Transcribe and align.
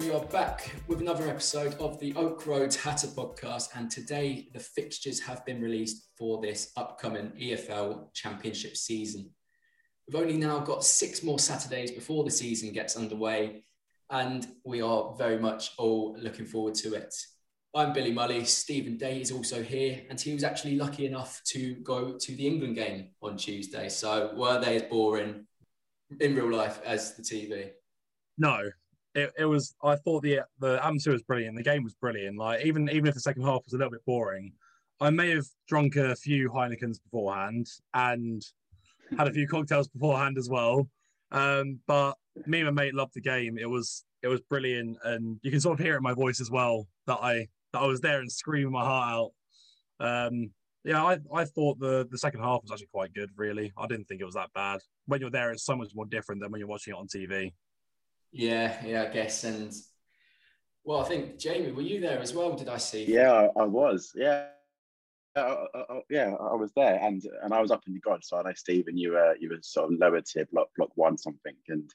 We 0.00 0.12
are 0.12 0.24
back 0.24 0.74
with 0.88 1.02
another 1.02 1.28
episode 1.28 1.74
of 1.74 2.00
the 2.00 2.14
Oak 2.14 2.46
Road 2.46 2.74
Hatter 2.74 3.08
podcast, 3.08 3.68
and 3.76 3.90
today 3.90 4.48
the 4.54 4.58
fixtures 4.58 5.20
have 5.20 5.44
been 5.44 5.60
released 5.60 6.08
for 6.16 6.40
this 6.40 6.72
upcoming 6.74 7.32
EFL 7.38 8.10
Championship 8.14 8.78
season. 8.78 9.28
We've 10.08 10.22
only 10.22 10.38
now 10.38 10.60
got 10.60 10.84
six 10.84 11.22
more 11.22 11.38
Saturdays 11.38 11.90
before 11.90 12.24
the 12.24 12.30
season 12.30 12.72
gets 12.72 12.96
underway, 12.96 13.64
and 14.08 14.46
we 14.64 14.80
are 14.80 15.14
very 15.18 15.38
much 15.38 15.72
all 15.76 16.16
looking 16.18 16.46
forward 16.46 16.76
to 16.76 16.94
it. 16.94 17.14
I'm 17.74 17.92
Billy 17.92 18.14
Mully. 18.14 18.46
Stephen 18.46 18.96
Day 18.96 19.20
is 19.20 19.30
also 19.30 19.62
here, 19.62 20.00
and 20.08 20.18
he 20.18 20.32
was 20.32 20.44
actually 20.44 20.76
lucky 20.76 21.04
enough 21.04 21.42
to 21.48 21.74
go 21.82 22.16
to 22.18 22.36
the 22.36 22.46
England 22.46 22.76
game 22.76 23.10
on 23.20 23.36
Tuesday. 23.36 23.90
So, 23.90 24.32
were 24.34 24.58
they 24.62 24.76
as 24.76 24.82
boring 24.84 25.46
in 26.20 26.34
real 26.34 26.50
life 26.50 26.80
as 26.86 27.16
the 27.16 27.22
TV? 27.22 27.72
No, 28.38 28.70
it, 29.14 29.32
it 29.38 29.44
was. 29.44 29.74
I 29.82 29.96
thought 29.96 30.22
the 30.22 30.40
the 30.58 30.84
atmosphere 30.84 31.12
was 31.12 31.22
brilliant. 31.22 31.56
The 31.56 31.62
game 31.62 31.82
was 31.82 31.94
brilliant. 31.94 32.38
Like 32.38 32.64
even 32.64 32.88
even 32.90 33.06
if 33.06 33.14
the 33.14 33.20
second 33.20 33.42
half 33.42 33.64
was 33.64 33.74
a 33.74 33.76
little 33.76 33.90
bit 33.90 34.04
boring, 34.06 34.52
I 35.00 35.10
may 35.10 35.30
have 35.30 35.46
drunk 35.68 35.96
a 35.96 36.14
few 36.14 36.50
Heinekens 36.50 37.02
beforehand 37.02 37.66
and 37.94 38.42
had 39.16 39.28
a 39.28 39.32
few 39.32 39.46
cocktails 39.48 39.88
beforehand 39.88 40.38
as 40.38 40.48
well. 40.48 40.88
Um, 41.32 41.80
but 41.86 42.16
me 42.46 42.60
and 42.60 42.74
my 42.74 42.84
mate 42.84 42.94
loved 42.94 43.14
the 43.14 43.20
game. 43.20 43.58
It 43.58 43.68
was 43.68 44.04
it 44.22 44.28
was 44.28 44.40
brilliant, 44.42 44.98
and 45.04 45.38
you 45.42 45.50
can 45.50 45.60
sort 45.60 45.78
of 45.78 45.84
hear 45.84 45.94
it 45.94 45.98
in 45.98 46.02
my 46.02 46.14
voice 46.14 46.40
as 46.40 46.50
well 46.50 46.86
that 47.06 47.18
I 47.20 47.48
that 47.72 47.80
I 47.80 47.86
was 47.86 48.00
there 48.00 48.20
and 48.20 48.30
screaming 48.30 48.72
my 48.72 48.84
heart 48.84 49.32
out. 50.00 50.26
Um, 50.26 50.50
yeah, 50.84 51.04
I, 51.04 51.18
I 51.34 51.44
thought 51.44 51.78
the, 51.78 52.08
the 52.10 52.16
second 52.16 52.40
half 52.40 52.62
was 52.62 52.72
actually 52.72 52.88
quite 52.92 53.12
good, 53.12 53.30
really. 53.36 53.70
I 53.76 53.86
didn't 53.86 54.06
think 54.06 54.22
it 54.22 54.24
was 54.24 54.34
that 54.34 54.52
bad. 54.54 54.80
When 55.06 55.20
you're 55.20 55.30
there, 55.30 55.52
it's 55.52 55.64
so 55.64 55.76
much 55.76 55.90
more 55.94 56.06
different 56.06 56.40
than 56.40 56.50
when 56.50 56.58
you're 56.58 56.68
watching 56.68 56.94
it 56.94 56.96
on 56.96 57.06
TV. 57.06 57.52
Yeah, 58.32 58.84
yeah, 58.84 59.02
I 59.02 59.12
guess. 59.12 59.44
And 59.44 59.72
well, 60.84 61.00
I 61.00 61.04
think 61.04 61.38
Jamie, 61.38 61.72
were 61.72 61.82
you 61.82 62.00
there 62.00 62.20
as 62.20 62.34
well? 62.34 62.54
Did 62.54 62.68
I 62.68 62.78
see? 62.78 63.04
Yeah, 63.04 63.32
I, 63.32 63.60
I 63.60 63.64
was. 63.64 64.12
Yeah. 64.14 64.46
Uh, 65.36 65.66
uh, 65.74 66.00
yeah, 66.08 66.34
I 66.40 66.54
was 66.54 66.72
there, 66.74 66.98
and 67.00 67.22
and 67.42 67.54
I 67.54 67.60
was 67.60 67.70
up 67.70 67.82
in 67.86 67.94
the 67.94 68.00
god. 68.00 68.24
So 68.24 68.38
I 68.38 68.42
know 68.42 68.52
Stephen, 68.54 68.98
you 68.98 69.12
were 69.12 69.36
you 69.38 69.50
were 69.50 69.58
sort 69.62 69.92
of 69.92 69.98
lower 69.98 70.20
tier 70.20 70.46
block 70.52 70.68
block 70.76 70.90
one 70.96 71.16
something, 71.16 71.54
and 71.68 71.88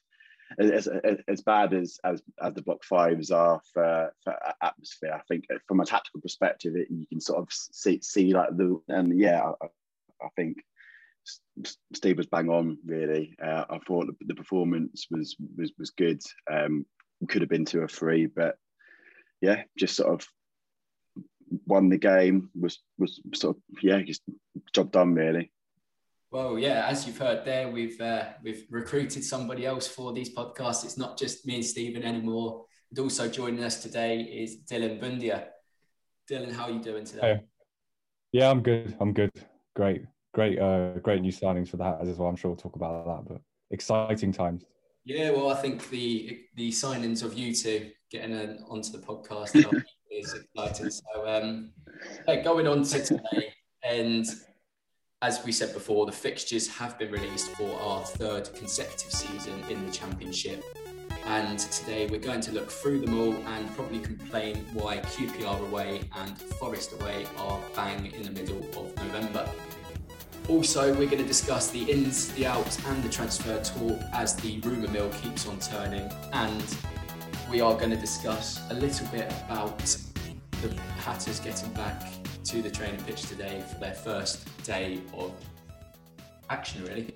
as, 0.58 0.86
as, 0.86 1.18
as 1.28 1.42
bad 1.42 1.74
as, 1.74 1.98
as 2.04 2.22
as 2.40 2.54
the 2.54 2.62
block 2.62 2.84
fives 2.84 3.30
are 3.30 3.60
for, 3.72 4.12
for 4.22 4.34
atmosphere, 4.62 5.12
I 5.12 5.20
think 5.28 5.44
from 5.66 5.80
a 5.80 5.84
tactical 5.84 6.20
perspective, 6.20 6.76
it, 6.76 6.88
you 6.90 7.06
can 7.06 7.20
sort 7.20 7.40
of 7.40 7.48
see 7.50 8.00
see 8.00 8.32
like 8.32 8.56
the 8.56 8.80
and 8.88 9.18
yeah, 9.18 9.50
I, 9.60 9.66
I 10.22 10.28
think 10.36 10.58
Steve 11.94 12.18
was 12.18 12.26
bang 12.26 12.48
on. 12.48 12.78
Really, 12.84 13.36
uh, 13.42 13.64
I 13.68 13.78
thought 13.86 14.06
the, 14.06 14.14
the, 14.26 14.34
performance 14.34 15.06
was 15.10 15.36
was 15.56 15.72
was 15.78 15.90
good. 15.90 16.20
Um, 16.50 16.86
could 17.28 17.42
have 17.42 17.48
been 17.48 17.64
two 17.64 17.80
or 17.80 17.88
three, 17.88 18.26
but 18.26 18.56
yeah, 19.40 19.62
just 19.78 19.96
sort 19.96 20.12
of 20.12 20.26
won 21.66 21.88
the 21.88 21.98
game. 21.98 22.50
Was 22.54 22.78
was 22.98 23.20
sort 23.34 23.56
of 23.56 23.62
yeah, 23.82 24.02
just 24.02 24.22
job 24.72 24.92
done 24.92 25.14
really. 25.14 25.50
Well, 26.30 26.58
yeah, 26.58 26.86
as 26.86 27.06
you've 27.06 27.18
heard 27.18 27.44
there, 27.44 27.68
we've 27.70 28.00
uh, 28.00 28.24
we've 28.42 28.66
recruited 28.70 29.24
somebody 29.24 29.64
else 29.64 29.86
for 29.86 30.12
these 30.12 30.34
podcasts. 30.34 30.84
It's 30.84 30.98
not 30.98 31.18
just 31.18 31.46
me 31.46 31.56
and 31.56 31.64
Stephen 31.64 32.02
anymore. 32.02 32.64
And 32.90 32.98
also 32.98 33.28
joining 33.28 33.64
us 33.64 33.82
today 33.82 34.20
is 34.20 34.58
Dylan 34.70 35.00
Bundia. 35.00 35.46
Dylan, 36.30 36.52
how 36.52 36.64
are 36.64 36.70
you 36.70 36.80
doing 36.80 37.04
today? 37.04 37.20
Hey. 37.20 37.40
Yeah, 38.32 38.50
I'm 38.50 38.62
good. 38.62 38.94
I'm 39.00 39.12
good. 39.12 39.32
Great 39.74 40.02
great, 40.36 40.58
uh, 40.58 40.90
great 40.98 41.22
new 41.22 41.32
signings 41.32 41.70
for 41.70 41.78
that 41.78 41.98
as 42.02 42.18
well. 42.18 42.28
I'm 42.28 42.36
sure 42.36 42.50
we'll 42.50 42.58
talk 42.58 42.76
about 42.76 43.06
that, 43.06 43.32
but 43.32 43.40
exciting 43.70 44.32
times. 44.32 44.66
Yeah, 45.06 45.30
well, 45.30 45.48
I 45.50 45.54
think 45.54 45.88
the 45.88 46.40
the 46.56 46.70
signings 46.70 47.22
of 47.22 47.32
you 47.32 47.54
two 47.54 47.90
getting 48.10 48.34
uh, 48.34 48.58
onto 48.68 48.92
the 48.92 48.98
podcast 48.98 49.54
is 50.10 50.34
exciting. 50.34 50.90
So, 50.90 51.26
um, 51.26 51.72
yeah, 52.28 52.42
going 52.42 52.66
on 52.66 52.82
to 52.82 53.02
today, 53.02 53.54
and 53.82 54.26
as 55.22 55.42
we 55.42 55.52
said 55.52 55.72
before, 55.72 56.04
the 56.04 56.12
fixtures 56.12 56.68
have 56.68 56.98
been 56.98 57.12
released 57.12 57.48
for 57.52 57.70
our 57.80 58.04
third 58.04 58.52
consecutive 58.54 59.12
season 59.12 59.58
in 59.70 59.86
the 59.86 59.92
Championship. 59.92 60.62
And 61.24 61.58
today 61.58 62.06
we're 62.06 62.20
going 62.20 62.42
to 62.42 62.52
look 62.52 62.70
through 62.70 63.00
them 63.00 63.18
all 63.18 63.34
and 63.34 63.74
probably 63.74 63.98
complain 63.98 64.64
why 64.74 64.98
QPR 64.98 65.60
away 65.68 66.02
and 66.14 66.38
Forest 66.60 66.92
away 66.92 67.26
are 67.38 67.58
bang 67.74 68.12
in 68.12 68.22
the 68.22 68.30
middle 68.30 68.58
of 68.78 68.94
November. 68.98 69.50
Also, 70.48 70.94
we're 70.94 71.06
going 71.06 71.18
to 71.18 71.24
discuss 71.24 71.70
the 71.70 71.90
ins, 71.90 72.28
the 72.34 72.46
outs, 72.46 72.78
and 72.86 73.02
the 73.02 73.08
transfer 73.08 73.60
talk 73.64 73.98
as 74.12 74.36
the 74.36 74.60
rumour 74.60 74.86
mill 74.88 75.08
keeps 75.20 75.48
on 75.48 75.58
turning. 75.58 76.08
And 76.32 76.76
we 77.50 77.60
are 77.60 77.74
going 77.74 77.90
to 77.90 77.96
discuss 77.96 78.60
a 78.70 78.74
little 78.74 79.08
bit 79.08 79.32
about 79.48 79.78
the 80.62 80.72
Hatters 80.98 81.40
getting 81.40 81.72
back 81.72 82.00
to 82.44 82.62
the 82.62 82.70
training 82.70 83.02
pitch 83.04 83.22
today 83.22 83.64
for 83.68 83.80
their 83.80 83.94
first 83.94 84.46
day 84.62 85.00
of 85.14 85.32
action, 86.48 86.84
really. 86.84 87.12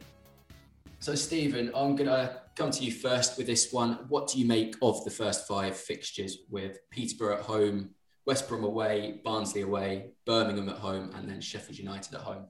So, 0.98 1.14
Stephen, 1.14 1.70
I'm 1.72 1.94
going 1.94 2.10
to 2.10 2.36
come 2.56 2.72
to 2.72 2.84
you 2.84 2.90
first 2.90 3.38
with 3.38 3.46
this 3.46 3.72
one. 3.72 4.06
What 4.08 4.26
do 4.26 4.40
you 4.40 4.44
make 4.44 4.74
of 4.82 5.04
the 5.04 5.10
first 5.10 5.46
five 5.46 5.76
fixtures 5.76 6.38
with 6.50 6.78
Peterborough 6.90 7.36
at 7.36 7.42
home, 7.42 7.90
West 8.26 8.48
Brom 8.48 8.64
away, 8.64 9.20
Barnsley 9.24 9.62
away, 9.62 10.10
Birmingham 10.26 10.68
at 10.68 10.78
home, 10.78 11.12
and 11.14 11.28
then 11.28 11.40
Sheffield 11.40 11.78
United 11.78 12.14
at 12.14 12.22
home? 12.22 12.46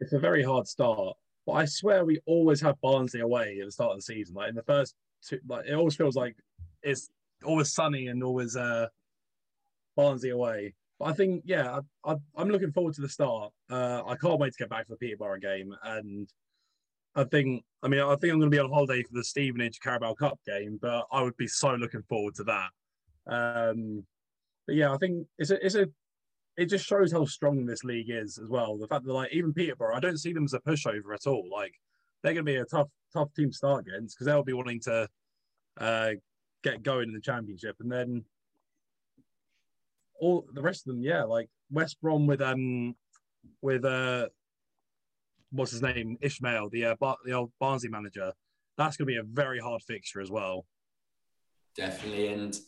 It's 0.00 0.12
a 0.12 0.18
very 0.18 0.42
hard 0.42 0.66
start. 0.66 1.16
But 1.46 1.52
I 1.52 1.64
swear 1.64 2.04
we 2.04 2.20
always 2.26 2.60
have 2.60 2.80
Barnsley 2.80 3.20
away 3.20 3.58
at 3.60 3.66
the 3.66 3.72
start 3.72 3.92
of 3.92 3.98
the 3.98 4.02
season. 4.02 4.34
Like 4.34 4.50
in 4.50 4.54
the 4.54 4.62
first 4.62 4.94
two, 5.26 5.40
like 5.48 5.66
it 5.66 5.74
always 5.74 5.96
feels 5.96 6.16
like 6.16 6.36
it's 6.82 7.10
always 7.44 7.72
sunny 7.72 8.08
and 8.08 8.22
always 8.22 8.56
uh, 8.56 8.88
Barnsley 9.96 10.30
away. 10.30 10.74
But 10.98 11.06
I 11.06 11.12
think, 11.12 11.42
yeah, 11.46 11.80
I, 12.04 12.16
am 12.36 12.50
looking 12.50 12.72
forward 12.72 12.94
to 12.94 13.00
the 13.00 13.08
start. 13.08 13.52
Uh, 13.70 14.02
I 14.06 14.16
can't 14.16 14.40
wait 14.40 14.52
to 14.52 14.58
get 14.58 14.68
back 14.68 14.86
to 14.86 14.92
the 14.92 14.98
Peterborough 14.98 15.38
game. 15.38 15.74
And 15.84 16.28
I 17.14 17.24
think, 17.24 17.64
I 17.82 17.88
mean, 17.88 18.00
I 18.00 18.16
think 18.16 18.32
I'm 18.32 18.40
going 18.40 18.50
to 18.50 18.54
be 18.54 18.58
on 18.58 18.70
holiday 18.70 19.02
for 19.02 19.14
the 19.14 19.24
Stevenage 19.24 19.80
Carabao 19.80 20.14
Cup 20.14 20.40
game, 20.44 20.78
but 20.80 21.06
I 21.12 21.22
would 21.22 21.36
be 21.36 21.46
so 21.46 21.70
looking 21.74 22.02
forward 22.08 22.34
to 22.36 22.44
that. 22.44 22.70
Um, 23.26 24.04
but 24.66 24.76
yeah, 24.76 24.92
I 24.92 24.98
think 24.98 25.26
it's 25.38 25.50
a 25.50 25.64
it's 25.64 25.74
a 25.74 25.86
it 26.58 26.68
just 26.68 26.84
shows 26.84 27.12
how 27.12 27.24
strong 27.24 27.64
this 27.64 27.84
league 27.84 28.10
is 28.10 28.36
as 28.36 28.48
well. 28.48 28.76
The 28.76 28.88
fact 28.88 29.06
that 29.06 29.12
like 29.12 29.32
even 29.32 29.54
Peterborough, 29.54 29.94
I 29.94 30.00
don't 30.00 30.18
see 30.18 30.32
them 30.32 30.44
as 30.44 30.54
a 30.54 30.58
pushover 30.58 31.14
at 31.14 31.26
all. 31.26 31.48
Like 31.50 31.72
they're 32.22 32.34
going 32.34 32.44
to 32.44 32.52
be 32.52 32.56
a 32.56 32.64
tough 32.64 32.88
tough 33.12 33.32
team 33.32 33.50
to 33.50 33.56
start 33.56 33.86
against 33.86 34.16
because 34.16 34.26
they'll 34.26 34.42
be 34.42 34.52
wanting 34.52 34.80
to 34.80 35.08
uh, 35.80 36.10
get 36.64 36.82
going 36.82 37.08
in 37.08 37.14
the 37.14 37.20
championship, 37.20 37.76
and 37.78 37.90
then 37.90 38.24
all 40.20 40.46
the 40.52 40.60
rest 40.60 40.84
of 40.86 40.94
them, 40.94 41.02
yeah, 41.02 41.22
like 41.22 41.48
West 41.70 42.00
Brom 42.02 42.26
with 42.26 42.42
um 42.42 42.96
with 43.62 43.84
uh 43.84 44.26
what's 45.52 45.70
his 45.70 45.80
name 45.80 46.18
Ismaël, 46.20 46.72
the 46.72 46.86
uh, 46.86 46.94
Bar- 46.96 47.18
the 47.24 47.34
old 47.34 47.52
Barnsley 47.60 47.88
manager. 47.88 48.32
That's 48.76 48.96
going 48.96 49.06
to 49.06 49.12
be 49.12 49.16
a 49.16 49.22
very 49.22 49.60
hard 49.60 49.82
fixture 49.82 50.20
as 50.20 50.30
well. 50.30 50.66
Definitely, 51.76 52.28
and 52.28 52.58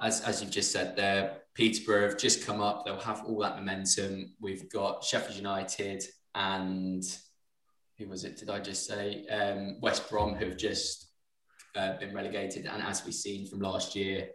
as 0.00 0.20
as 0.22 0.40
you've 0.40 0.50
just 0.50 0.72
said 0.72 0.96
there, 0.96 1.38
Peterborough 1.54 2.08
have 2.08 2.18
just 2.18 2.46
come 2.46 2.60
up. 2.60 2.84
They'll 2.84 3.00
have 3.00 3.24
all 3.24 3.40
that 3.40 3.56
momentum. 3.56 4.34
We've 4.40 4.70
got 4.70 5.04
Sheffield 5.04 5.36
United 5.36 6.04
and 6.34 7.02
who 7.98 8.08
was 8.08 8.24
it? 8.24 8.36
Did 8.36 8.50
I 8.50 8.60
just 8.60 8.86
say 8.86 9.26
um, 9.28 9.78
West 9.80 10.08
Brom 10.10 10.34
who've 10.34 10.56
just 10.56 11.10
uh, 11.74 11.96
been 11.98 12.14
relegated? 12.14 12.66
And 12.66 12.82
as 12.82 13.04
we've 13.04 13.14
seen 13.14 13.46
from 13.46 13.60
last 13.60 13.96
year, 13.96 14.28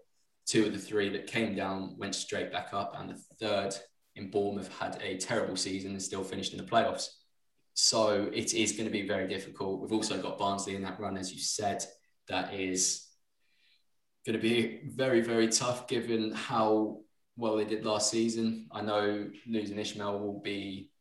two 0.48 0.66
of 0.66 0.74
the 0.74 0.80
three 0.80 1.10
that 1.10 1.28
came 1.28 1.56
down 1.56 1.96
went 1.98 2.16
straight 2.16 2.52
back 2.52 2.69
up, 2.74 2.96
and 2.98 3.10
the 3.10 3.22
third 3.40 3.75
in 4.16 4.31
Bournemouth 4.31 4.75
had 4.80 5.00
a 5.02 5.18
terrible 5.18 5.56
season 5.56 5.92
and 5.92 6.02
still 6.02 6.24
finished 6.24 6.54
in 6.54 6.57
the 6.57 6.69
playoffs. 6.69 7.07
So 7.74 8.30
it 8.34 8.54
is 8.54 8.74
going 8.74 8.86
to 8.86 8.92
be 8.92 9.07
very 9.07 9.28
difficult. 9.28 9.80
We've 9.80 9.94
also 9.94 10.22
got 10.22 10.40
Barnsley 10.40 10.75
in 10.75 10.81
that 10.84 11.00
run, 11.00 11.18
as 11.18 11.31
you 11.31 11.40
said. 11.40 11.84
That 12.28 12.54
is 12.54 13.07
going 14.25 14.38
to 14.38 14.41
be 14.41 14.81
very, 14.85 15.21
very 15.21 15.47
tough 15.47 15.88
given 15.88 16.31
how 16.31 17.00
well 17.38 17.57
they 17.57 17.65
did 17.65 17.85
last 17.85 18.12
season. 18.12 18.68
I 18.71 18.81
know 18.81 19.29
losing 19.47 19.77
Ismaël 19.77 20.19
will 20.19 20.39
be 20.39 20.91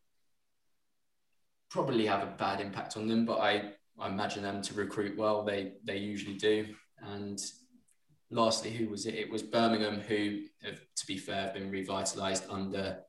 probably 1.69 2.05
have 2.05 2.23
a 2.23 2.35
bad 2.37 2.59
impact 2.59 2.97
on 2.97 3.07
them, 3.07 3.25
but 3.25 3.39
I, 3.39 3.73
I 3.99 4.07
imagine 4.07 4.43
them 4.43 4.61
to 4.63 4.73
recruit 4.73 5.17
well. 5.17 5.43
They 5.43 5.73
they 5.83 5.97
usually 5.97 6.35
do. 6.35 6.67
And 7.01 7.39
lastly, 8.29 8.71
who 8.71 8.89
was 8.89 9.05
it? 9.05 9.15
It 9.15 9.31
was 9.31 9.43
Birmingham, 9.43 9.99
who, 9.99 10.43
to 10.63 11.07
be 11.07 11.17
fair, 11.17 11.43
have 11.43 11.53
been 11.53 11.71
revitalised 11.71 12.43
under 12.49 12.99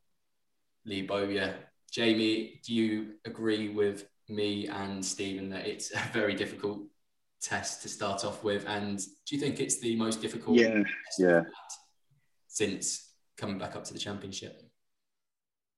Lee 0.84 1.02
Bowyer. 1.02 1.54
Jamie, 1.90 2.60
do 2.64 2.74
you 2.74 3.14
agree 3.24 3.68
with 3.68 4.06
me 4.28 4.66
and 4.68 5.04
Stephen 5.04 5.50
that 5.50 5.66
it's 5.66 5.90
a 5.94 6.10
very 6.12 6.34
difficult 6.34 6.82
test 7.42 7.82
to 7.82 7.88
start 7.88 8.24
off 8.24 8.42
with? 8.44 8.64
And 8.66 8.98
do 8.98 9.34
you 9.34 9.40
think 9.40 9.60
it's 9.60 9.80
the 9.80 9.96
most 9.96 10.22
difficult? 10.22 10.56
Yeah, 10.56 10.82
yeah. 11.18 11.42
Since 12.48 13.12
coming 13.36 13.58
back 13.58 13.76
up 13.76 13.84
to 13.84 13.92
the 13.92 13.98
championship. 13.98 14.62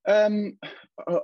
Um, 0.06 0.58
I, 1.08 1.18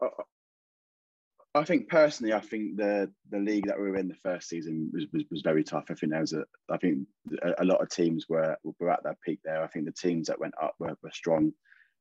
I 1.55 1.65
think 1.65 1.89
personally, 1.89 2.33
I 2.33 2.41
think 2.41 2.77
the 2.77 3.11
the 3.31 3.39
league 3.39 3.67
that 3.67 3.79
we 3.79 3.91
were 3.91 3.97
in 3.97 4.09
the 4.09 4.15
first 4.15 4.49
season 4.49 4.91
was, 4.93 5.07
was, 5.13 5.25
was 5.31 5.43
very 5.43 5.65
tough. 5.65 5.87
I 5.91 5.95
think 5.95 6.13
there 6.13 6.21
was 6.21 6.33
a, 6.33 6.45
I 6.71 6.77
think 6.79 7.07
a, 7.43 7.63
a, 7.63 7.65
lot 7.65 7.83
of 7.83 7.91
teams 7.91 8.27
were 8.29 8.57
were 8.79 8.91
at 8.91 9.03
their 9.03 9.19
peak 9.25 9.41
there. 9.45 9.63
I 9.63 9.67
think 9.67 9.87
the 9.87 9.93
teams 9.93 10.29
that 10.29 10.39
went 10.39 10.55
up 10.63 10.75
were, 10.79 10.97
were 11.03 11.11
strong, 11.13 11.53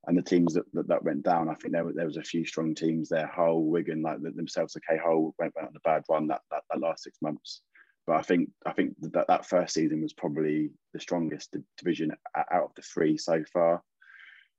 and 0.07 0.17
the 0.17 0.21
teams 0.21 0.53
that, 0.53 0.65
that, 0.73 0.87
that 0.87 1.03
went 1.03 1.23
down, 1.23 1.49
I 1.49 1.55
think 1.55 1.73
there, 1.73 1.85
there 1.93 2.05
was 2.05 2.17
a 2.17 2.23
few 2.23 2.45
strong 2.45 2.73
teams 2.73 3.09
there. 3.09 3.27
Hull, 3.27 3.63
Wigan, 3.63 4.01
like 4.01 4.21
themselves, 4.21 4.77
okay, 4.77 4.99
Hull 5.03 5.35
went, 5.37 5.53
went 5.55 5.67
on 5.67 5.75
a 5.75 5.79
bad 5.81 6.03
run 6.09 6.27
that, 6.27 6.41
that, 6.51 6.63
that 6.69 6.79
last 6.79 7.03
six 7.03 7.17
months. 7.21 7.61
But 8.09 8.17
I 8.17 8.21
think 8.23 8.49
I 8.65 8.73
think 8.73 8.95
that 9.01 9.27
that 9.27 9.45
first 9.45 9.75
season 9.75 10.01
was 10.01 10.13
probably 10.13 10.71
the 10.95 10.99
strongest 10.99 11.55
division 11.77 12.11
out 12.35 12.63
of 12.63 12.71
the 12.75 12.81
three 12.81 13.19
so 13.19 13.43
far. 13.53 13.83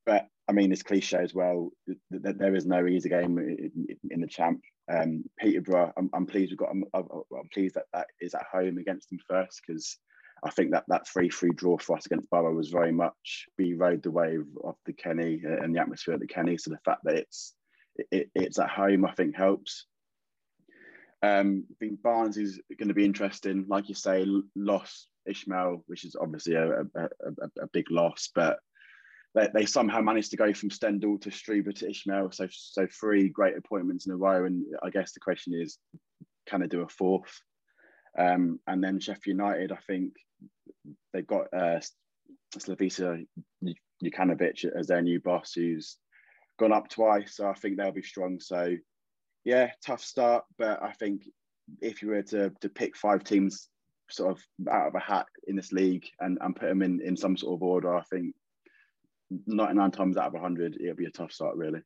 But 0.07 0.29
I 0.49 0.53
mean, 0.53 0.71
it's 0.71 0.85
cliche 0.85 1.19
as 1.19 1.35
well. 1.35 1.71
That 2.13 2.39
there 2.39 2.55
is 2.55 2.65
no 2.65 2.87
easy 2.87 3.09
game 3.09 3.39
in 4.09 4.21
the 4.21 4.29
champ. 4.29 4.61
Um, 4.89 5.25
Peterborough, 5.37 5.93
I'm, 5.97 6.11
I'm 6.15 6.27
pleased 6.27 6.53
we've 6.53 6.59
got. 6.59 6.71
I'm, 6.71 6.85
I'm, 6.95 7.49
pleased 7.53 7.75
that 7.75 7.87
that 7.93 8.07
is 8.21 8.35
at 8.35 8.47
home 8.53 8.79
against 8.79 9.11
them 9.11 9.19
first 9.29 9.63
because 9.67 9.99
I 10.45 10.51
think 10.51 10.71
that 10.71 10.85
that 10.87 11.09
three-three 11.09 11.51
draw 11.57 11.77
for 11.77 11.97
us 11.97 12.07
against 12.07 12.31
Borough 12.31 12.55
was 12.55 12.69
very 12.69 12.93
much 12.93 13.47
we 13.59 13.75
rode 13.75 14.05
the 14.05 14.13
wave 14.13 14.45
of 14.63 14.77
the 14.87 14.93
Kenny 14.93 15.43
and 15.45 15.75
the 15.75 15.81
atmosphere 15.81 16.15
at 16.15 16.21
the 16.21 16.29
Kenny. 16.29 16.57
So 16.57 16.71
the 16.71 16.79
fact 16.85 17.01
that 17.03 17.17
it's 17.17 17.53
it, 18.13 18.31
it's 18.37 18.61
at 18.61 18.71
home, 18.71 19.05
I 19.05 19.13
think 19.15 19.35
helps. 19.35 19.87
Um, 21.23 21.65
I 21.71 21.75
think 21.79 22.03
Barnes 22.03 22.39
is 22.39 22.61
going 22.79 22.89
to 22.89 22.95
be 22.95 23.05
interesting. 23.05 23.67
Like 23.69 23.89
you 23.89 23.95
say, 23.95 24.27
lost 24.57 25.09
Ismaël, 25.29 25.83
which 25.87 26.05
is 26.05 26.17
obviously 26.19 26.55
a, 26.55 26.81
a, 26.81 27.05
a, 27.05 27.63
a 27.63 27.67
big 27.73 27.91
loss, 27.91 28.31
but 28.35 28.59
they, 29.35 29.49
they 29.53 29.67
somehow 29.67 30.01
managed 30.01 30.31
to 30.31 30.37
go 30.37 30.53
from 30.53 30.71
Stendel 30.71 31.19
to 31.19 31.31
Struber 31.31 31.75
to 31.77 31.87
Ismaël. 31.87 32.35
So, 32.35 32.49
so 32.51 32.87
three 32.87 33.29
great 33.29 33.57
appointments 33.57 34.07
in 34.07 34.13
a 34.13 34.17
row. 34.17 34.45
And 34.45 34.65
I 34.83 34.91
guess 34.91 35.13
the 35.13 35.21
question 35.21 35.55
is, 35.55 35.79
can 36.47 36.61
they 36.61 36.67
do 36.67 36.83
a 36.83 36.89
fourth? 36.89 37.41
Um, 38.19 38.59
and 38.67 38.83
then 38.83 38.99
Sheffield 38.99 39.27
United, 39.39 39.73
I 39.73 39.79
think 39.87 40.15
they've 41.13 41.27
got 41.27 41.47
uh, 41.57 41.81
Slavisa 42.57 43.25
Jokanovic 44.03 44.65
as 44.77 44.87
their 44.89 45.03
new 45.03 45.21
boss, 45.21 45.53
who's 45.53 45.97
gone 46.59 46.73
up 46.73 46.89
twice. 46.89 47.37
So 47.37 47.49
I 47.49 47.55
think 47.55 47.77
they'll 47.77 47.93
be 47.93 48.03
strong. 48.03 48.41
So, 48.41 48.75
yeah, 49.45 49.71
tough 49.85 50.03
start. 50.03 50.45
But 50.59 50.83
I 50.83 50.93
think 50.93 51.29
if 51.81 52.03
you 52.03 52.09
were 52.09 52.23
to, 52.23 52.51
to 52.61 52.69
pick 52.69 52.97
five 52.97 53.25
teams 53.25 53.69
sort 54.11 54.33
of 54.33 54.69
out 54.71 54.89
of 54.89 54.95
a 54.95 55.01
hat 55.01 55.27
in 55.47 55.57
this 55.57 55.73
league 55.73 56.07
and, 56.21 56.39
and 56.41 56.57
put 56.57 56.69
them 56.69 56.83
in, 56.83 57.01
in 57.01 57.17
some 57.17 57.37
sort 57.37 57.55
of 57.55 57.63
order, 57.63 57.95
I 57.95 58.03
think 58.03 58.35
99 59.47 59.91
times 59.91 60.17
out 60.17 60.27
of 60.27 60.33
100, 60.35 60.79
it'll 60.81 60.97
be 60.97 61.07
a 61.07 61.11
tough 61.11 61.33
start, 61.33 61.57
really. 61.57 61.81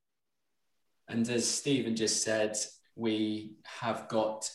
And 1.09 1.29
as 1.29 1.49
Stephen 1.49 1.95
just 1.95 2.23
said, 2.23 2.57
we 2.97 3.57
have 3.65 4.09
got 4.09 4.51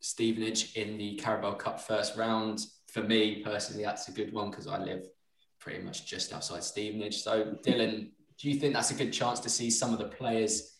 Stevenage 0.00 0.76
in 0.76 0.98
the 0.98 1.14
Carabao 1.16 1.54
Cup 1.54 1.80
first 1.80 2.16
round. 2.16 2.60
For 2.88 3.02
me 3.02 3.42
personally, 3.42 3.84
that's 3.84 4.08
a 4.08 4.12
good 4.12 4.32
one 4.32 4.50
because 4.50 4.66
I 4.66 4.78
live 4.78 5.06
pretty 5.58 5.82
much 5.82 6.06
just 6.06 6.32
outside 6.34 6.62
Stevenage. 6.62 7.22
So, 7.22 7.56
Dylan, 7.64 8.10
do 8.38 8.50
you 8.50 8.56
think 8.58 8.74
that's 8.74 8.90
a 8.90 8.94
good 8.94 9.12
chance 9.12 9.40
to 9.40 9.48
see 9.48 9.70
some 9.70 9.92
of 9.92 9.98
the 9.98 10.08
players 10.08 10.73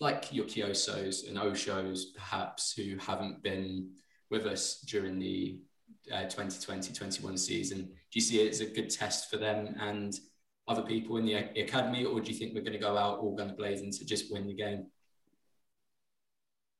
like 0.00 0.32
your 0.32 0.44
Kiosos 0.46 1.28
and 1.28 1.38
Oshos, 1.38 2.14
perhaps, 2.14 2.72
who 2.72 2.96
haven't 2.98 3.42
been 3.42 3.90
with 4.30 4.46
us 4.46 4.80
during 4.80 5.18
the 5.18 5.58
2020-21 6.10 7.32
uh, 7.32 7.36
season? 7.36 7.78
Do 7.86 7.92
you 8.12 8.20
see 8.20 8.40
it 8.40 8.50
as 8.50 8.60
a 8.60 8.66
good 8.66 8.90
test 8.90 9.30
for 9.30 9.36
them 9.36 9.74
and 9.80 10.14
other 10.66 10.82
people 10.82 11.16
in 11.18 11.26
the 11.26 11.34
academy, 11.34 12.04
or 12.04 12.20
do 12.20 12.32
you 12.32 12.38
think 12.38 12.54
we're 12.54 12.62
going 12.62 12.72
to 12.72 12.78
go 12.78 12.96
out 12.96 13.18
all 13.18 13.36
guns 13.36 13.52
blazing 13.52 13.92
to 13.92 14.04
just 14.04 14.32
win 14.32 14.46
the 14.46 14.54
game? 14.54 14.86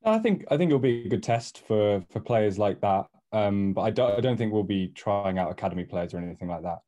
I 0.03 0.19
think 0.19 0.45
I 0.51 0.57
think 0.57 0.69
it'll 0.69 0.79
be 0.79 1.05
a 1.05 1.09
good 1.09 1.23
test 1.23 1.65
for 1.67 2.03
for 2.11 2.19
players 2.19 2.59
like 2.59 2.79
that. 2.81 3.05
Um, 3.31 3.73
but 3.73 3.81
I 3.81 3.89
don't 3.89 4.17
I 4.17 4.21
don't 4.21 4.37
think 4.37 4.53
we'll 4.53 4.63
be 4.63 4.89
trying 4.89 5.39
out 5.39 5.51
academy 5.51 5.83
players 5.83 6.13
or 6.13 6.19
anything 6.19 6.47
like 6.47 6.63
that. 6.63 6.79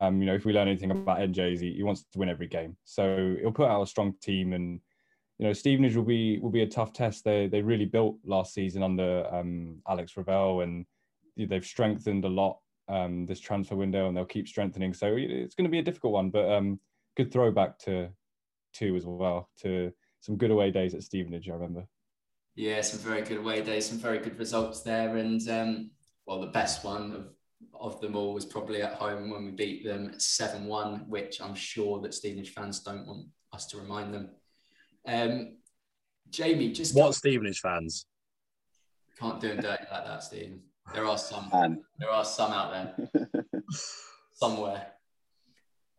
Um, 0.00 0.20
you 0.20 0.26
know, 0.26 0.34
if 0.34 0.44
we 0.44 0.52
learn 0.52 0.68
anything 0.68 0.90
about 0.90 1.20
he, 1.20 1.74
he 1.76 1.82
wants 1.82 2.04
to 2.12 2.18
win 2.18 2.28
every 2.28 2.46
game, 2.46 2.76
so 2.84 3.36
he'll 3.40 3.52
put 3.52 3.68
out 3.68 3.82
a 3.82 3.86
strong 3.86 4.14
team. 4.22 4.52
And 4.52 4.80
you 5.38 5.46
know, 5.46 5.52
Stevenage 5.52 5.96
will 5.96 6.04
be 6.04 6.38
will 6.38 6.50
be 6.50 6.62
a 6.62 6.66
tough 6.66 6.92
test. 6.92 7.24
They 7.24 7.48
they 7.48 7.62
really 7.62 7.84
built 7.84 8.16
last 8.24 8.54
season 8.54 8.82
under 8.82 9.26
um, 9.32 9.80
Alex 9.88 10.16
Revell, 10.16 10.60
and 10.60 10.86
they've 11.36 11.64
strengthened 11.64 12.24
a 12.24 12.28
lot 12.28 12.58
um, 12.88 13.26
this 13.26 13.40
transfer 13.40 13.74
window, 13.74 14.08
and 14.08 14.16
they'll 14.16 14.24
keep 14.24 14.48
strengthening. 14.48 14.92
So 14.94 15.16
it's 15.16 15.54
going 15.54 15.64
to 15.64 15.70
be 15.70 15.78
a 15.78 15.82
difficult 15.82 16.12
one, 16.12 16.30
but 16.30 16.50
um, 16.50 16.78
good 17.16 17.32
throwback 17.32 17.78
to 17.80 18.10
two 18.72 18.96
as 18.96 19.04
well 19.04 19.50
to 19.60 19.92
some 20.20 20.36
good 20.36 20.50
away 20.50 20.70
days 20.70 20.94
at 20.94 21.02
Stevenage. 21.02 21.48
I 21.48 21.54
remember. 21.54 21.86
Yeah, 22.54 22.82
some 22.82 23.00
very 23.00 23.22
good 23.22 23.38
away 23.38 23.62
days, 23.62 23.86
some 23.86 23.98
very 23.98 24.18
good 24.18 24.38
results 24.38 24.82
there, 24.82 25.16
and 25.16 25.48
um, 25.48 25.90
well, 26.26 26.40
the 26.40 26.48
best 26.48 26.84
one 26.84 27.12
of 27.12 27.28
of 27.80 28.00
them 28.00 28.16
all 28.16 28.34
was 28.34 28.44
probably 28.44 28.82
at 28.82 28.94
home 28.94 29.30
when 29.30 29.44
we 29.44 29.50
beat 29.52 29.84
them 29.84 30.12
seven 30.18 30.66
one, 30.66 31.08
which 31.08 31.40
I'm 31.40 31.54
sure 31.54 32.00
that 32.00 32.14
Stevenage 32.14 32.52
fans 32.52 32.80
don't 32.80 33.06
want 33.06 33.26
us 33.52 33.66
to 33.68 33.78
remind 33.78 34.12
them. 34.12 34.30
Um, 35.06 35.56
Jamie, 36.30 36.72
just 36.72 36.94
what 36.94 37.14
Stevenage 37.14 37.60
fans 37.60 38.06
can't 39.22 39.40
do 39.40 39.48
them 39.48 39.58
dirty 39.58 39.84
like 39.90 40.04
that, 40.04 40.22
Stephen. 40.22 40.60
There 40.92 41.06
are 41.06 41.18
some. 41.18 41.48
Man. 41.52 41.84
There 41.98 42.10
are 42.10 42.24
some 42.24 42.50
out 42.50 42.72
there 42.72 43.24
somewhere. 44.34 44.86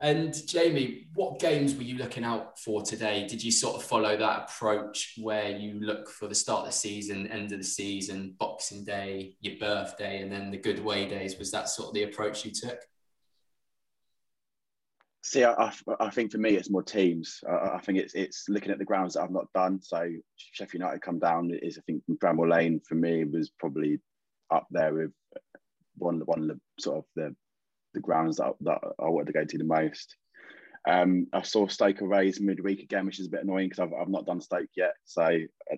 And 0.01 0.35
Jamie, 0.45 1.07
what 1.13 1.39
games 1.39 1.75
were 1.75 1.83
you 1.83 1.97
looking 1.97 2.25
out 2.25 2.59
for 2.59 2.81
today? 2.81 3.25
Did 3.25 3.41
you 3.41 3.51
sort 3.51 3.77
of 3.77 3.83
follow 3.83 4.17
that 4.17 4.49
approach 4.49 5.13
where 5.17 5.51
you 5.51 5.79
look 5.79 6.09
for 6.09 6.27
the 6.27 6.35
start 6.35 6.61
of 6.61 6.65
the 6.65 6.71
season, 6.73 7.27
end 7.27 7.53
of 7.53 7.59
the 7.59 7.63
season, 7.63 8.35
Boxing 8.37 8.83
Day, 8.83 9.37
your 9.39 9.55
birthday, 9.57 10.21
and 10.21 10.29
then 10.29 10.51
the 10.51 10.57
good 10.57 10.83
way 10.83 11.07
days? 11.07 11.39
Was 11.39 11.51
that 11.51 11.69
sort 11.69 11.87
of 11.87 11.93
the 11.93 12.03
approach 12.03 12.43
you 12.43 12.51
took? 12.51 12.79
See, 15.25 15.45
I, 15.45 15.71
I 16.01 16.09
think 16.09 16.31
for 16.31 16.37
me 16.37 16.55
it's 16.55 16.69
more 16.69 16.83
teams. 16.83 17.39
I, 17.49 17.75
I, 17.75 17.79
think 17.79 17.97
it's 17.97 18.13
it's 18.13 18.49
looking 18.49 18.73
at 18.73 18.77
the 18.77 18.85
grounds 18.85 19.13
that 19.13 19.21
I've 19.21 19.31
not 19.31 19.51
done. 19.53 19.81
So 19.81 20.09
Sheffield 20.35 20.81
United 20.81 21.01
come 21.01 21.17
down 21.17 21.49
is 21.61 21.77
I 21.77 21.81
think 21.81 22.03
Bramall 22.11 22.51
Lane 22.51 22.81
for 22.85 22.95
me 22.95 23.23
was 23.23 23.49
probably 23.57 24.01
up 24.51 24.67
there 24.69 24.93
with 24.93 25.11
one 25.95 26.19
one 26.25 26.41
of 26.41 26.47
the 26.49 26.59
sort 26.77 26.97
of 26.97 27.05
the 27.15 27.35
the 27.93 28.01
grounds 28.01 28.37
that, 28.37 28.53
that 28.61 28.81
I 28.99 29.07
wanted 29.07 29.27
to 29.27 29.33
go 29.33 29.45
to 29.45 29.57
the 29.57 29.63
most. 29.63 30.15
Um, 30.85 31.27
I 31.31 31.41
saw 31.43 31.67
Stoke 31.67 31.99
raise 32.01 32.41
midweek 32.41 32.81
again, 32.81 33.05
which 33.05 33.21
is 33.21 33.27
a 33.27 33.29
bit 33.29 33.43
annoying 33.43 33.69
because 33.69 33.79
I've, 33.79 33.93
I've 33.93 34.09
not 34.09 34.25
done 34.25 34.41
Stoke 34.41 34.69
yet. 34.75 34.95
So 35.05 35.23
uh, 35.23 35.77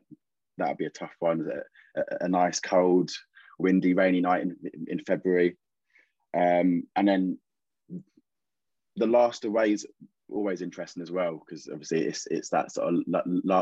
that 0.57 0.69
would 0.69 0.77
be 0.77 0.87
a 0.87 0.89
tough 0.89 1.13
one. 1.19 1.47
A, 1.95 1.99
a, 1.99 2.25
a, 2.25 2.27
nice, 2.27 2.59
cold, 2.59 3.11
windy, 3.59 3.93
rainy 3.93 4.21
night 4.21 4.41
in, 4.41 4.55
in 4.87 4.99
February. 5.05 5.57
Um, 6.35 6.87
and 6.95 7.07
then 7.07 7.37
the 8.95 9.07
last 9.07 9.45
away 9.45 9.71
is 9.71 9.85
always 10.29 10.61
interesting 10.61 11.03
as 11.03 11.11
well 11.11 11.39
because 11.39 11.69
obviously 11.71 12.01
it's 12.01 12.27
it's 12.31 12.49
that 12.49 12.71
sort 12.71 12.93
of 12.93 13.03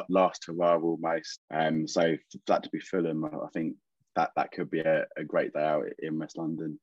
last 0.09 0.45
hurrah 0.45 0.79
almost. 0.79 1.39
Um, 1.53 1.87
so 1.87 2.15
for 2.31 2.37
that 2.47 2.63
to 2.63 2.69
be 2.69 2.79
Fulham, 2.79 3.25
I 3.25 3.47
think 3.53 3.75
that 4.15 4.31
that 4.35 4.51
could 4.51 4.69
be 4.69 4.79
a, 4.79 5.05
a 5.17 5.23
great 5.23 5.53
day 5.53 5.63
out 5.63 5.85
in 5.99 6.19
West 6.19 6.37
London. 6.37 6.79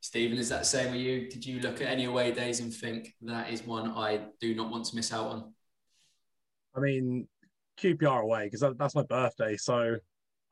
Stephen, 0.00 0.36
is 0.36 0.50
that 0.50 0.60
the 0.60 0.64
same 0.66 0.92
with 0.92 1.00
you? 1.00 1.30
Did 1.30 1.46
you 1.46 1.60
look 1.60 1.80
at 1.80 1.88
any 1.88 2.04
away 2.04 2.30
days 2.30 2.60
and 2.60 2.72
think 2.72 3.14
that 3.22 3.50
is 3.50 3.66
one 3.66 3.90
I 3.92 4.20
do 4.40 4.54
not 4.54 4.70
want 4.70 4.84
to 4.86 4.96
miss 4.96 5.12
out 5.12 5.26
on? 5.26 5.54
I 6.76 6.80
mean, 6.80 7.26
QPR 7.80 8.22
away 8.22 8.50
because 8.50 8.76
that's 8.76 8.94
my 8.94 9.04
birthday, 9.04 9.56
so 9.56 9.96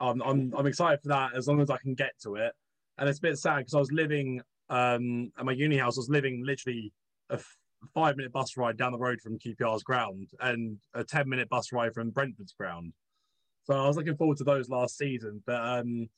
I'm, 0.00 0.23
I'm 0.23 0.54
I'm 0.57 0.66
excited 0.66 1.00
for 1.02 1.09
that 1.09 1.37
as 1.37 1.47
long 1.47 1.61
as 1.61 1.71
I 1.71 1.76
can 1.78 1.95
get 1.95 2.12
to 2.23 2.37
it. 2.37 2.52
And 2.99 3.09
it's 3.09 3.19
a 3.19 3.23
bit 3.23 3.38
sad 3.38 3.59
because 3.59 3.75
I 3.75 3.78
was 3.78 3.92
living 3.92 4.40
um, 4.73 5.31
at 5.38 5.45
my 5.45 5.52
uni 5.52 5.76
house. 5.76 5.99
I 5.99 6.00
was 6.00 6.09
living 6.09 6.43
literally 6.45 6.93
a 7.31 7.38
five 7.95 8.17
minute 8.17 8.33
bus 8.33 8.57
ride 8.57 8.79
down 8.79 8.93
the 8.93 8.99
road 8.99 9.21
from 9.21 9.38
QPR's 9.38 9.83
ground 9.83 10.31
and 10.41 10.79
a 10.95 11.05
ten 11.05 11.29
minute 11.29 11.49
bus 11.49 11.73
ride 11.73 11.95
from 11.95 12.11
Brentford's 12.11 12.55
ground. 12.55 12.95
So 13.64 13.75
I 13.75 13.87
was 13.87 13.97
looking 13.97 14.17
forward 14.17 14.38
to 14.38 14.45
those 14.45 14.69
last 14.69 14.97
season. 14.97 15.43
But 15.47 15.61
um, 15.61 16.09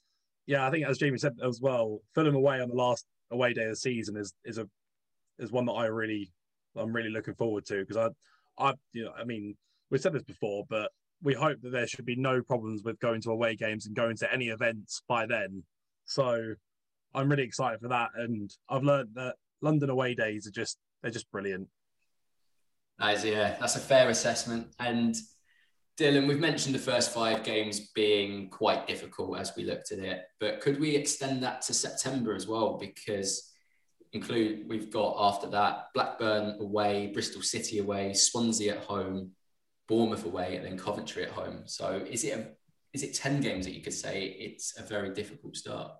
yeah, 0.47 0.67
I 0.67 0.71
think 0.71 0.87
as 0.87 0.99
Jamie 0.99 1.19
said 1.19 1.37
as 1.45 1.61
well, 1.61 2.01
Fulham 2.15 2.37
away 2.37 2.61
on 2.61 2.69
the 2.69 2.77
last 2.77 3.07
away 3.31 3.53
day 3.53 3.65
of 3.65 3.71
the 3.71 3.77
season 3.77 4.17
is 4.17 4.33
is 4.45 4.59
a 4.59 4.69
is 5.39 5.51
one 5.51 5.67
that 5.67 5.73
I 5.73 5.87
really 5.87 6.31
I'm 6.77 6.93
really 6.93 7.11
looking 7.11 7.35
forward 7.35 7.67
to 7.67 7.85
because 7.85 7.97
I 7.97 8.09
I 8.65 8.75
you 8.93 9.05
know 9.05 9.13
I 9.19 9.25
mean 9.25 9.57
we've 9.91 10.01
said 10.01 10.13
this 10.13 10.23
before, 10.23 10.65
but 10.71 10.93
we 11.23 11.35
hope 11.35 11.61
that 11.63 11.71
there 11.71 11.89
should 11.89 12.05
be 12.05 12.17
no 12.17 12.41
problems 12.41 12.83
with 12.85 13.01
going 13.01 13.21
to 13.23 13.31
away 13.31 13.57
games 13.57 13.87
and 13.87 13.97
going 13.97 14.17
to 14.19 14.33
any 14.33 14.47
events 14.47 15.03
by 15.09 15.27
then. 15.27 15.65
So 16.05 16.55
I'm 17.15 17.29
really 17.29 17.45
excited 17.45 17.81
for 17.81 17.89
that, 17.89 18.11
and 18.17 18.51
I've 18.69 18.83
learned 18.83 19.11
that 19.15 19.37
London 19.63 19.91
away 19.91 20.15
days 20.15 20.47
are 20.47 20.51
just 20.51 20.79
they're 21.03 21.11
just 21.11 21.31
brilliant. 21.31 21.69
Yeah, 23.01 23.57
that's 23.61 23.77
a 23.77 23.81
fair 23.81 24.09
assessment. 24.09 24.69
And 24.79 25.15
Dylan, 25.99 26.27
we've 26.27 26.41
mentioned 26.41 26.75
the 26.75 26.81
first 26.81 27.13
five 27.13 27.45
games 27.45 27.91
being 27.95 28.51
quite 28.51 28.87
difficult 28.87 29.39
as 29.39 29.55
we 29.57 29.65
looked 29.65 29.93
at 29.93 29.99
it, 29.99 30.23
but 30.41 30.61
could 30.61 30.81
we 30.81 30.97
extend 30.97 31.43
that 31.43 31.63
to 31.63 31.75
September 31.75 32.35
as 32.35 32.47
well? 32.47 32.79
Because 32.79 33.53
include 34.13 34.69
we've 34.69 34.91
got 34.91 35.17
after 35.19 35.49
that 35.49 35.87
Blackburn 35.93 36.57
away, 36.61 37.09
Bristol 37.09 37.43
City 37.43 37.79
away, 37.79 38.15
Swansea 38.15 38.77
at 38.77 38.85
home, 38.85 39.33
Bournemouth 39.89 40.25
away, 40.25 40.57
and 40.57 40.65
then 40.65 40.79
Coventry 40.79 41.25
at 41.25 41.31
home. 41.31 41.63
So 41.67 42.05
is 42.09 42.25
it 42.25 42.39
a, 42.39 42.49
is 42.93 43.03
it 43.03 43.15
ten 43.15 43.41
games 43.41 43.65
that 43.67 43.75
you 43.75 43.83
could 43.83 43.93
say 43.93 44.37
it's 44.39 44.79
a 44.79 44.83
very 44.83 45.13
difficult 45.13 45.57
start? 45.57 45.93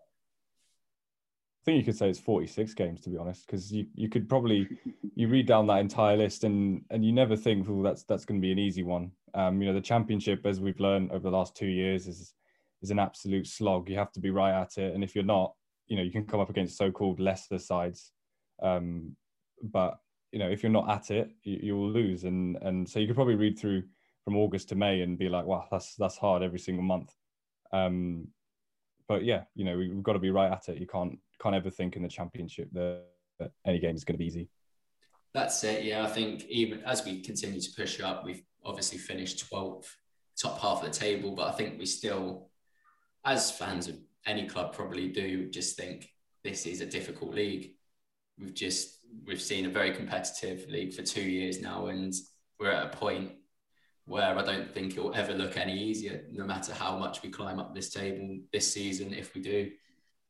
I 1.65 1.71
think 1.71 1.79
you 1.79 1.85
could 1.85 1.97
say 1.97 2.11
it's 2.11 2.19
46 2.19 2.75
games 2.75 3.01
to 3.01 3.11
be 3.11 3.17
honest, 3.17 3.47
because 3.47 3.73
you, 3.73 3.87
you 3.95 4.11
could 4.11 4.29
probably 4.29 4.69
you 5.15 5.29
read 5.29 5.47
down 5.47 5.67
that 5.69 5.79
entire 5.79 6.15
list 6.15 6.45
and 6.45 6.85
and 6.91 7.03
you 7.03 7.11
never 7.11 7.37
think, 7.37 7.67
well, 7.67 7.81
that's 7.81 8.03
that's 8.03 8.27
going 8.27 8.39
to 8.39 8.45
be 8.45 8.53
an 8.53 8.59
easy 8.59 8.83
one. 8.83 9.13
Um, 9.33 9.63
you 9.63 9.69
know, 9.69 9.73
the 9.73 9.81
championship, 9.81 10.45
as 10.45 10.61
we've 10.61 10.79
learned 10.79 11.11
over 11.11 11.31
the 11.31 11.35
last 11.35 11.57
two 11.57 11.67
years, 11.67 12.07
is 12.07 12.35
is 12.83 12.91
an 12.91 12.99
absolute 12.99 13.47
slog. 13.47 13.89
You 13.89 13.97
have 13.97 14.13
to 14.13 14.21
be 14.21 14.29
right 14.29 14.53
at 14.53 14.77
it, 14.77 14.95
and 14.95 15.03
if 15.03 15.15
you're 15.15 15.25
not, 15.25 15.55
you 15.87 15.97
know, 15.97 16.03
you 16.03 16.13
can 16.13 16.27
come 16.27 16.39
up 16.39 16.51
against 16.51 16.77
so-called 16.77 17.19
lesser 17.19 17.59
sides. 17.59 18.13
Um, 18.63 19.17
but 19.63 19.99
you 20.33 20.39
know, 20.41 20.51
if 20.51 20.63
you're 20.63 20.71
not 20.71 20.91
at 20.91 21.11
it, 21.11 21.31
you, 21.45 21.61
you 21.63 21.77
will 21.77 21.91
lose. 21.91 22.25
And 22.25 22.59
and 22.61 22.87
so 22.87 22.99
you 22.99 23.07
could 23.07 23.17
probably 23.17 23.37
read 23.37 23.59
through 23.59 23.85
from 24.23 24.37
August 24.37 24.69
to 24.69 24.75
May 24.75 25.01
and 25.01 25.17
be 25.17 25.31
like, 25.31 25.47
wow, 25.47 25.67
that's 25.71 25.95
that's 25.95 26.19
hard 26.19 26.43
every 26.43 26.59
single 26.59 26.85
month. 26.85 27.11
Um, 27.73 28.29
but 29.09 29.25
yeah, 29.25 29.43
you 29.55 29.65
know, 29.65 29.77
we've 29.77 30.03
got 30.03 30.15
to 30.15 30.19
be 30.19 30.31
right 30.31 30.51
at 30.51 30.69
it. 30.69 30.79
You 30.79 30.87
can't 30.87 31.19
can't 31.41 31.55
ever 31.55 31.71
think 31.71 31.97
in 31.97 32.03
the 32.03 32.09
championship 32.09 32.69
that, 32.73 33.03
that 33.39 33.53
any 33.67 33.79
game 33.79 33.95
is 33.95 34.05
going 34.05 34.15
to 34.15 34.19
be 34.19 34.27
easy. 34.27 34.49
That's 35.35 35.63
it. 35.65 35.85
Yeah, 35.85 36.05
I 36.05 36.09
think 36.09 36.45
even 36.47 36.81
as 36.85 37.05
we 37.05 37.21
continue 37.21 37.61
to 37.61 37.71
push 37.77 38.01
up, 38.01 38.25
we've 38.25 38.43
obviously 38.65 38.99
finished 38.99 39.51
12th, 39.51 39.89
top 40.41 40.61
half 40.61 40.83
of 40.83 40.93
the 40.93 40.97
table, 40.97 41.35
but 41.35 41.49
I 41.49 41.53
think 41.53 41.79
we 41.79 41.87
still, 41.87 42.51
as 43.25 43.51
fans 43.51 43.89
of 43.89 43.97
any 44.27 44.47
club, 44.47 44.73
probably 44.73 45.09
do 45.09 45.51
just 45.51 45.77
think 45.77 46.09
this 46.45 46.67
is 46.67 46.81
a 46.81 46.87
difficult 46.87 47.35
league. 47.35 47.73
We've 48.39 48.55
just 48.55 49.01
we've 49.27 49.43
seen 49.43 49.67
a 49.67 49.71
very 49.71 49.93
competitive 49.93 50.69
league 50.69 50.95
for 50.95 51.03
two 51.03 51.23
years 51.23 51.61
now, 51.61 51.87
and 51.87 52.13
we're 52.59 52.71
at 52.71 52.87
a 52.87 52.97
point 52.97 53.33
where 54.07 54.39
I 54.39 54.43
don't 54.43 54.73
think 54.73 54.97
it 54.97 55.03
will 55.03 55.15
ever 55.15 55.33
look 55.33 55.57
any 55.57 55.77
easier, 55.77 56.25
no 56.31 56.45
matter 56.45 56.75
how 56.75 56.99
much 56.99 57.23
we 57.23 57.31
climb 57.31 57.59
up 57.59 57.75
this 57.75 57.91
table 57.91 58.39
this 58.53 58.73
season. 58.73 59.15
If 59.15 59.35
we 59.35 59.41
do, 59.41 59.71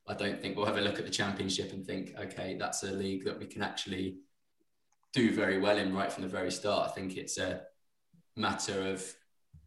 I 0.07 0.14
don't 0.14 0.40
think 0.40 0.57
we'll 0.57 0.66
a 0.66 0.81
look 0.81 0.99
at 0.99 1.04
the 1.04 1.11
championship 1.11 1.73
and 1.73 1.85
think, 1.85 2.12
okay, 2.19 2.57
that's 2.59 2.83
a 2.85 2.93
league 2.93 3.25
that 3.25 3.38
we 3.38 3.47
can 3.47 3.62
actually 3.62 4.19
do 5.12 5.33
very 5.33 5.59
well 5.59 5.78
in 5.78 5.95
right 5.95 6.12
from 6.12 6.23
the 6.23 6.28
very 6.28 6.52
start. 6.52 6.90
I 6.90 6.93
think 6.93 7.16
it's 7.16 7.38
a 7.38 7.62
matter 8.37 8.87
of 8.88 9.04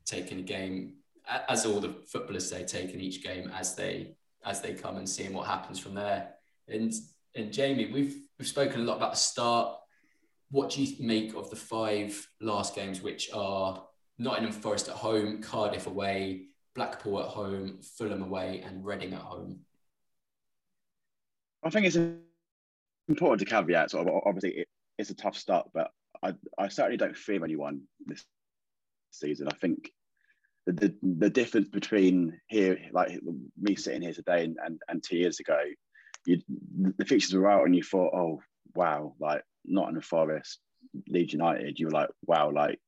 taking 0.05 0.39
a 0.39 0.43
game, 0.43 0.93
as 1.49 1.65
all 1.65 1.79
the 1.79 1.95
footballers 2.05 2.49
say, 2.49 2.63
taking 2.63 2.99
each 2.99 3.23
game 3.23 3.51
as 3.57 3.75
they 3.75 4.15
as 4.45 4.61
they 4.61 4.73
come 4.73 4.97
and 4.97 5.09
seeing 5.09 5.33
what 5.33 5.47
happens 5.47 5.79
from 5.79 5.95
there. 5.95 6.29
And 6.67 6.93
and 7.35 7.51
Jamie, 7.51 7.91
we've 7.91 8.15
we've 8.37 8.47
spoken 8.47 8.81
a 8.81 8.83
lot 8.83 8.97
about 8.97 9.13
the 9.13 9.17
start. 9.17 9.75
What 10.49 10.69
do 10.69 10.81
you 10.81 11.05
make 11.05 11.33
of 11.35 11.49
the 11.49 11.57
five 11.57 12.25
last 12.39 12.73
games, 12.75 13.01
which 13.01 13.29
are 13.33 13.86
Nottingham 14.19 14.51
Forest 14.51 14.89
at 14.89 14.95
home, 14.95 15.41
Cardiff 15.41 15.87
away, 15.87 16.47
Blackpool 16.75 17.19
at 17.19 17.27
home, 17.27 17.79
Fulham 17.81 18.21
away, 18.21 18.63
and 18.65 18.85
Reading 18.85 19.13
at 19.13 19.21
home? 19.21 19.59
I 21.63 21.69
think 21.69 21.85
it's 21.85 21.97
important 23.07 23.39
to 23.39 23.45
caveat. 23.45 23.93
Of, 23.93 24.07
obviously, 24.25 24.59
it, 24.59 24.67
it's 24.97 25.09
a 25.09 25.15
tough 25.15 25.37
start, 25.37 25.67
but 25.73 25.91
I, 26.23 26.33
I 26.57 26.67
certainly 26.67 26.97
don't 26.97 27.17
fear 27.17 27.43
anyone 27.43 27.81
this 28.05 28.25
season. 29.11 29.47
I 29.47 29.55
think 29.55 29.91
the, 30.65 30.73
the, 30.73 30.95
the 31.01 31.29
difference 31.29 31.69
between 31.69 32.39
here, 32.47 32.79
like 32.91 33.19
me 33.59 33.75
sitting 33.75 34.01
here 34.01 34.13
today 34.13 34.45
and, 34.45 34.57
and, 34.63 34.81
and 34.87 35.03
two 35.03 35.17
years 35.17 35.39
ago, 35.39 35.59
you, 36.25 36.41
the 36.97 37.05
fixtures 37.05 37.35
were 37.35 37.49
out 37.49 37.65
and 37.65 37.75
you 37.75 37.83
thought, 37.83 38.13
oh, 38.13 38.41
wow, 38.75 39.13
like 39.19 39.43
Nottingham 39.65 40.01
Forest, 40.01 40.59
Leeds 41.07 41.33
United, 41.33 41.79
you 41.79 41.87
were 41.87 41.91
like, 41.91 42.09
wow, 42.25 42.51
like 42.51 42.79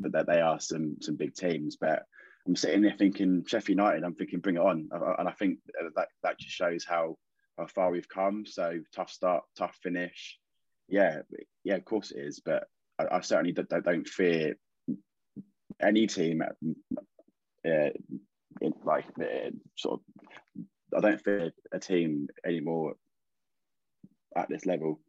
that 0.00 0.26
they 0.26 0.40
are 0.40 0.60
some 0.60 0.96
some 1.00 1.16
big 1.16 1.34
teams. 1.34 1.76
But 1.76 2.04
I'm 2.46 2.56
sitting 2.56 2.82
there 2.82 2.94
thinking 2.96 3.44
Sheffield 3.46 3.78
United, 3.78 4.04
I'm 4.04 4.14
thinking 4.14 4.40
bring 4.40 4.56
it 4.56 4.62
on. 4.62 4.88
And 5.18 5.28
I 5.28 5.32
think 5.32 5.58
that, 5.96 6.08
that 6.22 6.38
just 6.38 6.54
shows 6.54 6.84
how 6.84 7.16
how 7.58 7.66
far 7.66 7.90
we've 7.90 8.08
come. 8.08 8.44
So 8.46 8.80
tough 8.94 9.10
start, 9.10 9.44
tough 9.56 9.76
finish. 9.82 10.38
Yeah, 10.88 11.20
yeah, 11.64 11.74
of 11.74 11.84
course 11.84 12.10
it 12.10 12.20
is. 12.20 12.40
But 12.40 12.64
I, 12.98 13.16
I 13.16 13.20
certainly 13.20 13.52
don't, 13.52 13.84
don't, 13.84 14.08
fear 14.08 14.56
any 15.80 16.06
team. 16.06 16.42
Uh, 17.66 17.90
in, 18.60 18.72
like 18.84 19.04
uh, 19.20 19.50
sort 19.76 20.00
of, 20.00 20.64
I 20.96 21.00
don't 21.00 21.22
fear 21.22 21.52
a 21.72 21.78
team 21.78 22.28
anymore 22.46 22.94
at 24.36 24.48
this 24.48 24.64
level. 24.64 25.00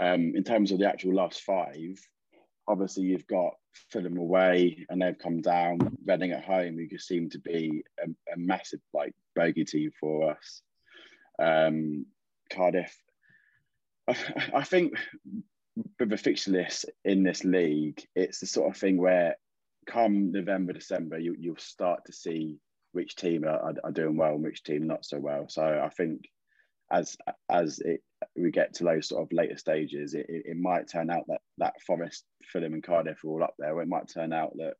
Um, 0.00 0.32
in 0.34 0.42
terms 0.42 0.72
of 0.72 0.78
the 0.78 0.88
actual 0.88 1.14
last 1.14 1.42
five, 1.42 1.96
obviously 2.68 3.04
you've 3.04 3.26
got 3.26 3.54
Fulham 3.90 4.18
away 4.18 4.86
and 4.88 5.00
they've 5.00 5.18
come 5.18 5.40
down. 5.40 5.96
Reading 6.04 6.32
at 6.32 6.44
home, 6.44 6.76
who 6.76 6.86
just 6.86 7.08
seem 7.08 7.30
to 7.30 7.38
be 7.38 7.84
a, 7.98 8.08
a 8.32 8.36
massive 8.36 8.80
like 8.92 9.14
bogey 9.34 9.64
team 9.64 9.90
for 10.00 10.30
us 10.30 10.62
um, 11.38 12.06
Cardiff. 12.50 12.96
I, 14.08 14.16
I 14.54 14.64
think 14.64 14.94
with 15.98 16.10
the 16.10 16.16
fixture 16.16 16.52
list 16.52 16.86
in 17.04 17.22
this 17.22 17.44
league, 17.44 18.02
it's 18.14 18.40
the 18.40 18.46
sort 18.46 18.70
of 18.70 18.80
thing 18.80 18.96
where 18.96 19.36
come 19.86 20.32
November, 20.32 20.72
December, 20.72 21.18
you, 21.18 21.34
you'll 21.38 21.56
start 21.56 22.04
to 22.06 22.12
see 22.12 22.58
which 22.92 23.16
team 23.16 23.44
are, 23.44 23.74
are, 23.82 23.90
doing 23.90 24.16
well 24.16 24.34
and 24.34 24.44
which 24.44 24.62
team 24.62 24.86
not 24.86 25.04
so 25.04 25.18
well. 25.18 25.46
So 25.48 25.62
I 25.62 25.88
think 25.88 26.28
as 26.92 27.16
as 27.50 27.80
it, 27.80 28.02
we 28.36 28.50
get 28.50 28.74
to 28.74 28.84
those 28.84 29.08
sort 29.08 29.22
of 29.22 29.32
later 29.32 29.56
stages, 29.56 30.14
it, 30.14 30.26
it, 30.28 30.42
it, 30.46 30.56
might 30.56 30.88
turn 30.88 31.10
out 31.10 31.24
that 31.28 31.40
that 31.58 31.80
Forest, 31.86 32.24
Fulham, 32.44 32.74
and 32.74 32.82
Cardiff 32.82 33.24
are 33.24 33.28
all 33.28 33.42
up 33.42 33.54
there. 33.58 33.74
Or 33.74 33.82
it 33.82 33.88
might 33.88 34.08
turn 34.08 34.32
out 34.32 34.52
that 34.58 34.74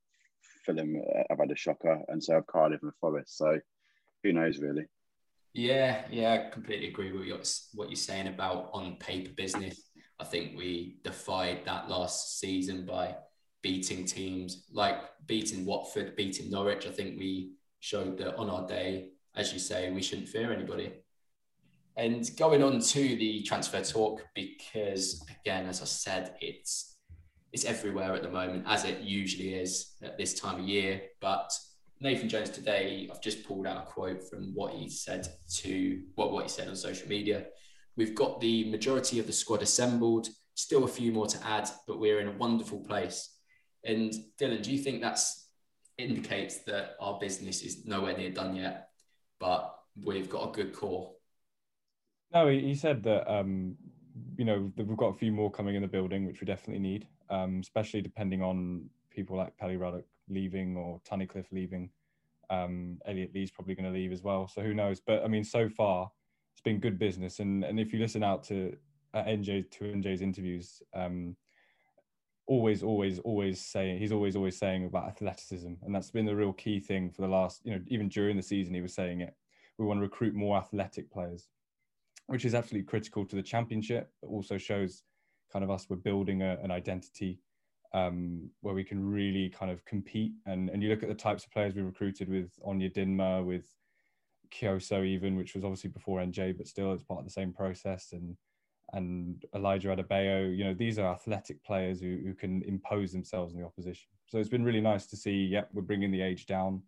Fulham 0.65 1.01
have 1.29 1.39
had 1.39 1.51
a 1.51 1.57
shocker, 1.57 2.01
and 2.09 2.23
so 2.23 2.35
have 2.35 2.47
Cardiff 2.47 2.83
and 2.83 2.93
Forest. 3.01 3.37
So 3.37 3.59
who 4.23 4.33
knows, 4.33 4.59
really? 4.59 4.85
Yeah, 5.55 6.03
yeah, 6.11 6.33
I 6.33 6.51
completely 6.51 6.89
agree 6.89 7.13
with 7.13 7.29
what 7.75 7.89
you're 7.89 7.97
saying 7.97 8.29
about 8.29 8.71
on 8.73 8.97
paper 8.97 9.33
business. 9.37 9.91
I 10.19 10.25
think 10.25 10.57
we 10.57 10.99
defied 11.03 11.65
that 11.65 11.91
last 11.91 12.39
season 12.39 12.87
by 12.87 13.17
beating 13.63 14.05
teams 14.05 14.65
like 14.73 14.97
beating 15.27 15.65
Watford, 15.65 16.17
beating 16.17 16.51
Norwich. 16.51 16.87
I 16.87 16.91
think 16.91 17.19
we 17.19 17.53
showed 17.81 18.19
that 18.19 18.37
on 18.37 18.49
our 18.49 18.67
day, 18.67 19.11
as 19.35 19.53
you 19.53 19.59
say, 19.59 19.91
we 19.91 20.03
shouldn't 20.03 20.29
fear 20.29 20.53
anybody. 20.53 20.93
And 21.97 22.29
going 22.39 22.63
on 22.63 22.81
to 22.81 23.17
the 23.17 23.43
transfer 23.43 23.83
talk, 23.83 24.23
because 24.35 25.23
again, 25.41 25.67
as 25.67 25.83
I 25.83 25.85
said, 25.85 26.37
it's 26.41 26.97
it's 27.53 27.67
everywhere 27.67 28.15
at 28.15 28.23
the 28.23 28.31
moment, 28.31 28.65
as 28.67 28.85
it 28.85 29.01
usually 29.01 29.55
is 29.55 29.95
at 30.03 30.17
this 30.17 30.33
time 30.41 30.61
of 30.61 30.69
year. 30.69 31.03
But 31.21 31.53
Nathan 32.01 32.29
Jones 32.29 32.49
today, 32.49 33.09
I've 33.13 33.21
just 33.21 33.47
pulled 33.47 33.67
out 33.67 33.83
a 33.83 33.87
quote 33.87 34.29
from 34.29 34.55
what 34.55 34.73
he 34.73 34.89
said 34.89 35.29
to 35.57 36.03
what, 36.15 36.33
what 36.33 36.45
he 36.45 36.49
said 36.49 36.69
on 36.69 36.77
social 36.77 37.09
media. 37.09 37.45
We've 37.95 38.15
got 38.15 38.41
the 38.41 38.71
majority 38.71 39.19
of 39.19 39.27
the 39.27 39.33
squad 39.35 39.61
assembled, 39.61 40.29
still 40.55 40.85
a 40.85 40.89
few 40.89 41.13
more 41.13 41.27
to 41.27 41.47
add, 41.47 41.69
but 41.87 42.01
we're 42.01 42.21
in 42.21 42.29
a 42.29 42.39
wonderful 42.39 42.81
place. 42.81 43.37
And 43.85 44.15
Dylan, 44.41 44.63
do 44.63 44.73
you 44.73 44.79
think 44.79 45.03
that's 45.03 45.47
indicates 45.99 46.65
that 46.65 46.93
our 47.01 47.19
business 47.21 47.63
is 47.63 47.85
nowhere 47.85 48.17
near 48.17 48.31
done 48.31 48.57
yet, 48.57 48.89
but 49.39 49.75
we've 50.03 50.31
got 50.31 50.49
a 50.49 50.53
good 50.53 50.73
core? 50.73 51.13
No, 52.33 52.49
he 52.49 52.75
said 52.75 53.03
that 53.03 53.31
um, 53.31 53.77
you 54.37 54.45
know 54.45 54.73
that 54.77 54.87
we've 54.87 54.97
got 54.97 55.15
a 55.15 55.19
few 55.19 55.33
more 55.33 55.51
coming 55.51 55.75
in 55.75 55.83
the 55.83 55.89
building, 55.89 56.27
which 56.27 56.41
we 56.41 56.47
definitely 56.47 56.83
need, 56.83 57.07
um, 57.31 57.61
especially 57.61 58.01
depending 58.01 58.43
on 58.43 58.89
people 59.11 59.37
like 59.37 59.57
Pelly 59.59 59.77
Ruddock 59.77 60.05
leaving 60.29 60.77
or 60.77 61.01
Tunnicliffe 61.09 61.53
leaving. 61.53 61.91
Um, 62.51 62.99
Elliot 63.07 63.33
Lee's 63.35 63.51
probably 63.51 63.75
going 63.75 63.91
to 63.91 63.99
leave 63.99 64.13
as 64.13 64.23
well, 64.23 64.49
so 64.49 64.63
who 64.63 64.75
knows? 64.75 65.01
But 65.01 65.23
I 65.25 65.29
mean, 65.29 65.45
so 65.45 65.69
far 65.69 66.11
it's 66.55 66.63
been 66.63 66.81
good 66.81 66.99
business, 66.99 67.39
and 67.39 67.65
and 67.65 67.79
if 67.79 67.93
you 67.93 67.99
listen 67.99 68.23
out 68.23 68.45
to 68.45 68.77
NJ 69.15 69.71
to 69.73 69.85
NJ's 69.85 70.23
interviews, 70.23 70.83
um, 70.95 71.37
always, 72.47 72.83
always, 72.83 73.19
always 73.21 73.61
saying 73.61 73.99
he's 73.99 74.13
always, 74.13 74.37
always 74.37 74.59
saying 74.59 74.85
about 74.85 75.09
athleticism, 75.09 75.73
and 75.83 75.95
that's 75.95 76.11
been 76.11 76.27
the 76.27 76.37
real 76.37 76.53
key 76.53 76.81
thing 76.81 77.11
for 77.11 77.23
the 77.23 77.29
last, 77.29 77.61
you 77.65 77.73
know, 77.73 77.81
even 77.89 78.09
during 78.09 78.37
the 78.37 78.43
season 78.43 78.75
he 78.75 78.81
was 78.81 78.95
saying 78.95 79.21
it. 79.21 79.35
We 79.79 79.87
want 79.87 79.99
to 79.99 80.03
recruit 80.03 80.35
more 80.35 80.59
athletic 80.59 81.11
players, 81.11 81.49
which 82.27 82.45
is 82.45 82.55
absolutely 82.55 82.87
critical 82.87 83.25
to 83.27 83.37
the 83.37 83.43
championship. 83.43 84.11
But 84.21 84.29
also 84.29 84.59
shows 84.59 85.03
kind 85.53 85.65
of 85.65 85.71
us 85.71 85.87
we're 85.89 85.97
building 85.97 86.43
a, 86.43 86.59
an 86.63 86.71
identity 86.71 87.41
um, 87.95 88.49
where 88.61 88.75
we 88.75 88.85
can 88.85 89.05
really 89.05 89.51
kind 89.51 89.71
of 89.71 89.85
compete. 89.85 90.33
And 90.47 90.71
and 90.71 90.83
you 90.83 90.89
look 90.89 91.03
at 91.03 91.09
the 91.09 91.15
types 91.15 91.45
of 91.45 91.51
players 91.51 91.75
we 91.75 91.83
recruited 91.83 92.29
with 92.29 92.53
Onyedinma, 92.67 93.45
with 93.45 93.67
Kioso 94.51 95.05
even, 95.05 95.37
which 95.37 95.55
was 95.55 95.65
obviously 95.65 95.91
before 95.91 96.21
NJ, 96.21 96.57
but 96.57 96.67
still 96.67 96.93
it's 96.93 97.05
part 97.05 97.21
of 97.21 97.27
the 97.27 97.33
same 97.33 97.53
process. 97.53 98.13
And 98.13 98.37
and 98.93 99.45
Elijah 99.55 99.89
Adebayo, 99.89 100.55
you 100.57 100.65
know, 100.65 100.75
these 100.75 100.99
are 100.99 101.13
athletic 101.13 101.63
players 101.65 102.01
who, 102.01 102.19
who 102.25 102.35
can 102.35 102.63
impose 102.63 103.13
themselves 103.13 103.55
on 103.55 103.61
the 103.61 103.67
opposition. 103.67 104.09
So 104.27 104.39
it's 104.39 104.51
been 104.51 104.65
really 104.65 104.81
nice 104.81 105.07
to 105.07 105.17
see, 105.17 105.45
yep, 105.45 105.71
we're 105.73 105.83
bringing 105.83 106.11
the 106.11 106.21
age 106.21 106.47
down. 106.47 106.83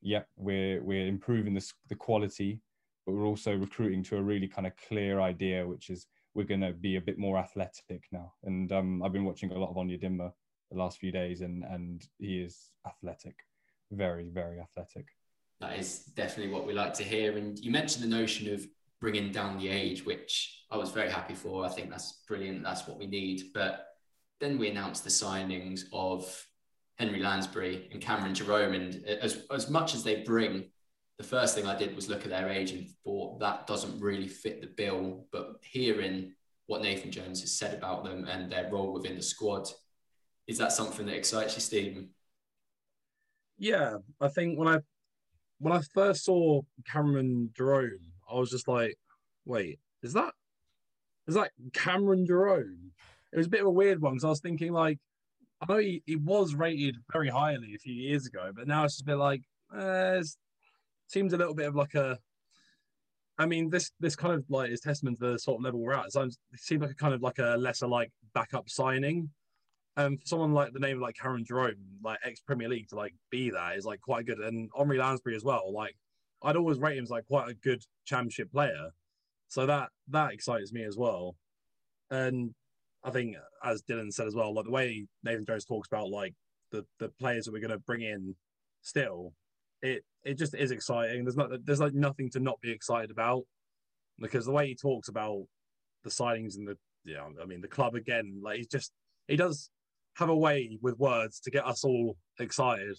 Yep, 0.00 0.26
we're, 0.36 0.82
we're 0.82 1.06
improving 1.06 1.54
the, 1.54 1.72
the 1.88 1.94
quality, 1.94 2.60
but 3.04 3.12
we're 3.12 3.26
also 3.26 3.54
recruiting 3.56 4.02
to 4.04 4.16
a 4.16 4.22
really 4.22 4.48
kind 4.48 4.66
of 4.66 4.72
clear 4.88 5.20
idea, 5.20 5.66
which 5.66 5.90
is 5.90 6.06
we're 6.34 6.44
going 6.44 6.60
to 6.60 6.72
be 6.72 6.96
a 6.96 7.00
bit 7.00 7.18
more 7.18 7.38
athletic 7.38 8.04
now. 8.10 8.32
And 8.44 8.72
um, 8.72 9.02
I've 9.02 9.12
been 9.12 9.24
watching 9.24 9.52
a 9.52 9.58
lot 9.58 9.70
of 9.70 9.76
Onyedinma 9.76 10.32
the 10.70 10.78
last 10.78 10.98
few 10.98 11.12
days, 11.12 11.40
and, 11.40 11.64
and 11.64 12.06
he 12.18 12.40
is 12.40 12.70
athletic, 12.86 13.36
very, 13.92 14.28
very 14.28 14.58
athletic. 14.58 15.06
That 15.60 15.78
is 15.78 16.00
definitely 16.16 16.52
what 16.52 16.66
we 16.66 16.72
like 16.72 16.94
to 16.94 17.04
hear. 17.04 17.36
And 17.36 17.58
you 17.58 17.70
mentioned 17.70 18.04
the 18.04 18.08
notion 18.08 18.52
of 18.52 18.66
bringing 19.00 19.30
down 19.30 19.58
the 19.58 19.68
age, 19.68 20.04
which 20.04 20.64
I 20.70 20.76
was 20.76 20.90
very 20.90 21.10
happy 21.10 21.34
for. 21.34 21.64
I 21.64 21.68
think 21.68 21.90
that's 21.90 22.22
brilliant. 22.26 22.62
That's 22.62 22.88
what 22.88 22.98
we 22.98 23.06
need. 23.06 23.52
But 23.54 23.86
then 24.40 24.58
we 24.58 24.68
announced 24.68 25.04
the 25.04 25.10
signings 25.10 25.82
of 25.92 26.46
Henry 26.96 27.20
Lansbury 27.20 27.88
and 27.92 28.00
Cameron 28.00 28.34
Jerome. 28.34 28.74
And 28.74 29.04
as, 29.04 29.44
as 29.50 29.70
much 29.70 29.94
as 29.94 30.02
they 30.02 30.22
bring, 30.22 30.70
the 31.18 31.24
first 31.24 31.54
thing 31.54 31.66
I 31.66 31.78
did 31.78 31.94
was 31.94 32.08
look 32.08 32.22
at 32.22 32.30
their 32.30 32.48
age 32.48 32.72
and 32.72 32.88
thought 33.04 33.38
that 33.40 33.66
doesn't 33.66 34.00
really 34.00 34.28
fit 34.28 34.60
the 34.60 34.66
bill. 34.66 35.26
But 35.30 35.56
hearing 35.62 36.32
what 36.66 36.82
Nathan 36.82 37.12
Jones 37.12 37.40
has 37.40 37.52
said 37.52 37.74
about 37.74 38.04
them 38.04 38.26
and 38.26 38.50
their 38.50 38.70
role 38.70 38.92
within 38.92 39.16
the 39.16 39.22
squad, 39.22 39.68
is 40.46 40.58
that 40.58 40.72
something 40.72 41.06
that 41.06 41.16
excites 41.16 41.54
you, 41.54 41.60
Stephen? 41.60 42.10
Yeah, 43.58 43.98
I 44.20 44.28
think 44.28 44.58
when 44.58 44.68
I 44.68 44.78
when 45.58 45.72
I 45.72 45.80
first 45.94 46.24
saw 46.24 46.62
Cameron 46.86 47.50
Jerome, 47.56 48.12
I 48.30 48.34
was 48.34 48.50
just 48.50 48.66
like, 48.66 48.96
wait, 49.44 49.78
is 50.02 50.12
that 50.14 50.34
is 51.28 51.34
that 51.34 51.52
Cameron 51.72 52.26
Jerome? 52.26 52.92
It 53.32 53.38
was 53.38 53.46
a 53.46 53.50
bit 53.50 53.60
of 53.60 53.66
a 53.66 53.70
weird 53.70 54.00
one 54.00 54.14
because 54.14 54.24
I 54.24 54.28
was 54.28 54.40
thinking 54.40 54.72
like, 54.72 54.98
I 55.60 55.72
know 55.72 55.78
he, 55.78 56.02
he 56.06 56.16
was 56.16 56.54
rated 56.54 56.96
very 57.12 57.28
highly 57.28 57.74
a 57.74 57.78
few 57.78 57.94
years 57.94 58.26
ago, 58.26 58.50
but 58.54 58.68
now 58.68 58.84
it's 58.84 58.94
just 58.94 59.02
a 59.02 59.06
bit 59.06 59.16
like, 59.16 59.42
uh, 59.74 60.20
seems 61.08 61.32
a 61.32 61.36
little 61.36 61.54
bit 61.54 61.66
of 61.66 61.74
like 61.74 61.94
a. 61.94 62.18
I 63.36 63.46
mean, 63.46 63.68
this 63.68 63.90
this 63.98 64.14
kind 64.14 64.34
of 64.34 64.44
like 64.48 64.70
is 64.70 64.80
testament 64.80 65.18
to 65.18 65.32
the 65.32 65.38
sort 65.38 65.58
of 65.58 65.64
level 65.64 65.80
we're 65.80 65.92
at. 65.92 66.06
It 66.06 66.36
seems 66.56 66.82
like 66.82 66.92
a 66.92 66.94
kind 66.94 67.14
of 67.14 67.22
like 67.22 67.38
a 67.38 67.56
lesser 67.56 67.86
like 67.86 68.12
backup 68.34 68.68
signing. 68.68 69.30
Um, 69.96 70.18
for 70.18 70.26
someone 70.26 70.52
like 70.52 70.72
the 70.72 70.80
name 70.80 70.96
of 70.96 71.02
like 71.02 71.16
Cameron 71.16 71.44
Jerome, 71.44 71.74
like 72.02 72.18
ex 72.24 72.40
Premier 72.40 72.68
League, 72.68 72.88
to 72.88 72.96
like 72.96 73.14
be 73.30 73.50
that 73.50 73.76
is 73.76 73.84
like 73.84 74.00
quite 74.00 74.26
good, 74.26 74.38
and 74.38 74.68
Henry 74.76 74.98
Lansbury 74.98 75.36
as 75.36 75.44
well. 75.44 75.72
Like 75.72 75.96
I'd 76.42 76.56
always 76.56 76.78
rate 76.78 76.98
him 76.98 77.04
as 77.04 77.10
like 77.10 77.26
quite 77.26 77.48
a 77.48 77.54
good 77.54 77.82
championship 78.04 78.52
player. 78.52 78.90
So 79.48 79.66
that 79.66 79.90
that 80.08 80.32
excites 80.32 80.72
me 80.72 80.84
as 80.84 80.96
well. 80.96 81.36
And 82.10 82.54
I 83.04 83.10
think 83.10 83.36
as 83.62 83.82
Dylan 83.82 84.12
said 84.12 84.26
as 84.26 84.34
well, 84.34 84.54
like 84.54 84.64
the 84.64 84.70
way 84.70 85.06
Nathan 85.22 85.44
Jones 85.44 85.64
talks 85.64 85.88
about 85.88 86.10
like 86.10 86.34
the 86.70 86.84
the 86.98 87.08
players 87.20 87.44
that 87.44 87.52
we're 87.52 87.60
gonna 87.60 87.78
bring 87.78 88.02
in 88.02 88.34
still, 88.82 89.32
it 89.82 90.04
it 90.24 90.38
just 90.38 90.54
is 90.54 90.70
exciting. 90.70 91.24
There's 91.24 91.36
not 91.36 91.50
there's 91.64 91.80
like 91.80 91.94
nothing 91.94 92.30
to 92.30 92.40
not 92.40 92.60
be 92.60 92.70
excited 92.70 93.10
about 93.10 93.44
because 94.18 94.46
the 94.46 94.52
way 94.52 94.68
he 94.68 94.74
talks 94.74 95.08
about 95.08 95.44
the 96.02 96.10
signings 96.10 96.56
and 96.56 96.66
the 96.66 96.76
yeah, 97.04 97.24
I 97.40 97.46
mean 97.46 97.60
the 97.60 97.68
club 97.68 97.94
again, 97.94 98.40
like 98.42 98.58
he's 98.58 98.68
just 98.68 98.92
he 99.28 99.36
does 99.36 99.70
have 100.16 100.28
a 100.28 100.36
way 100.36 100.78
with 100.80 100.98
words 100.98 101.40
to 101.40 101.50
get 101.50 101.66
us 101.66 101.84
all 101.84 102.16
excited 102.38 102.96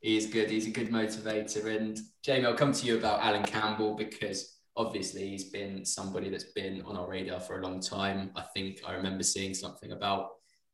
he 0.00 0.16
is 0.16 0.26
good. 0.26 0.50
He's 0.50 0.66
a 0.66 0.70
good 0.70 0.90
motivator. 0.90 1.66
And 1.76 1.98
Jamie, 2.22 2.46
I'll 2.46 2.54
come 2.54 2.72
to 2.72 2.86
you 2.86 2.96
about 2.96 3.22
Allan 3.22 3.42
Campbell 3.42 3.94
because 3.96 4.58
obviously 4.76 5.28
he's 5.28 5.50
been 5.50 5.84
somebody 5.84 6.28
that's 6.28 6.52
been 6.52 6.82
on 6.82 6.96
our 6.96 7.08
radar 7.08 7.40
for 7.40 7.58
a 7.58 7.62
long 7.62 7.80
time. 7.80 8.30
I 8.36 8.42
think 8.42 8.82
I 8.86 8.94
remember 8.94 9.22
seeing 9.22 9.54
something 9.54 9.92
about 9.92 10.28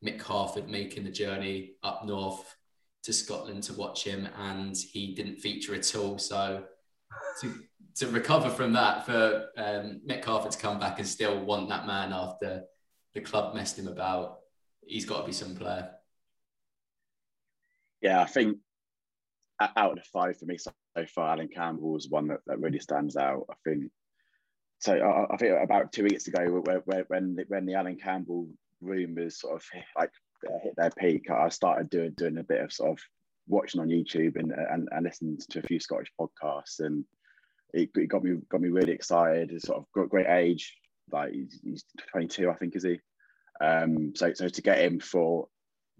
Mick 0.05 0.21
Harford 0.21 0.69
making 0.69 1.05
the 1.05 1.11
journey 1.11 1.73
up 1.83 2.05
north 2.05 2.57
to 3.03 3.13
Scotland 3.13 3.63
to 3.65 3.73
watch 3.75 4.05
him, 4.05 4.29
and 4.39 4.77
he 4.77 5.15
didn't 5.15 5.41
feature 5.41 5.75
at 5.75 5.95
all. 5.95 6.19
So 6.19 6.65
to 7.41 7.55
to 7.97 8.07
recover 8.09 8.49
from 8.49 8.73
that, 8.73 9.05
for 9.05 9.49
um, 9.57 10.01
Mick 10.09 10.25
Harford 10.25 10.53
to 10.53 10.59
come 10.59 10.79
back 10.79 10.99
and 10.99 11.07
still 11.07 11.45
want 11.45 11.69
that 11.69 11.87
man 11.87 12.13
after 12.13 12.65
the 13.13 13.21
club 13.21 13.55
messed 13.55 13.79
him 13.79 13.89
about, 13.89 14.39
he's 14.87 15.05
got 15.05 15.21
to 15.21 15.27
be 15.27 15.33
some 15.33 15.55
player. 15.55 15.91
Yeah, 18.01 18.23
I 18.23 18.27
think 18.27 18.59
out 19.61 19.93
of 19.93 19.97
the 19.97 20.03
five 20.13 20.39
for 20.39 20.47
me 20.47 20.59
so, 20.59 20.73
far, 21.15 21.33
Allan 21.33 21.49
Campbell 21.49 21.93
was 21.93 22.09
one 22.09 22.29
that, 22.29 22.41
that 22.47 22.61
really 22.61 22.81
stands 22.81 23.17
out. 23.17 23.45
I 23.51 23.55
think 23.65 23.91
so. 24.79 24.95
I, 24.95 25.35
I 25.35 25.37
think 25.37 25.55
about 25.63 25.93
two 25.93 26.05
weeks 26.05 26.27
ago, 26.27 26.63
where, 26.65 27.05
when 27.09 27.37
the, 27.37 27.45
when 27.49 27.67
the 27.67 27.75
Allan 27.75 27.97
Campbell 27.97 28.49
rumours 28.81 29.41
sort 29.41 29.57
of 29.57 29.65
like 29.97 30.11
hit 30.63 30.75
their 30.77 30.91
peak, 30.91 31.31
I 31.31 31.49
started 31.49 31.91
doing 31.91 32.13
doing 32.17 32.39
a 32.39 32.45
bit 32.45 32.61
of 32.61 32.73
sort 32.73 32.91
of 32.91 32.99
watching 33.49 33.81
on 33.81 33.89
YouTube 33.89 34.37
and 34.37 34.53
and, 34.53 34.89
and 34.91 35.05
listening 35.05 35.39
to 35.51 35.59
a 35.59 35.63
few 35.63 35.81
Scottish 35.81 36.13
podcasts, 36.21 36.81
and 36.81 37.05
it, 37.73 37.91
it 37.95 38.09
got 38.09 38.25
me 38.25 38.37
got 38.49 38.61
me 38.61 38.69
really 38.69 38.93
excited. 38.93 39.51
It's 39.53 39.67
sort 39.67 39.79
of 39.79 40.09
great 40.11 40.27
age, 40.27 40.77
like 41.11 41.33
he's, 41.33 41.61
he's 41.63 41.85
22, 42.11 42.51
I 42.51 42.55
think, 42.55 42.77
is 42.77 42.85
he? 42.85 43.01
Um, 43.61 44.13
so 44.15 44.33
so 44.35 44.49
to 44.49 44.63
get 44.63 44.81
him 44.81 44.99
for 45.01 45.49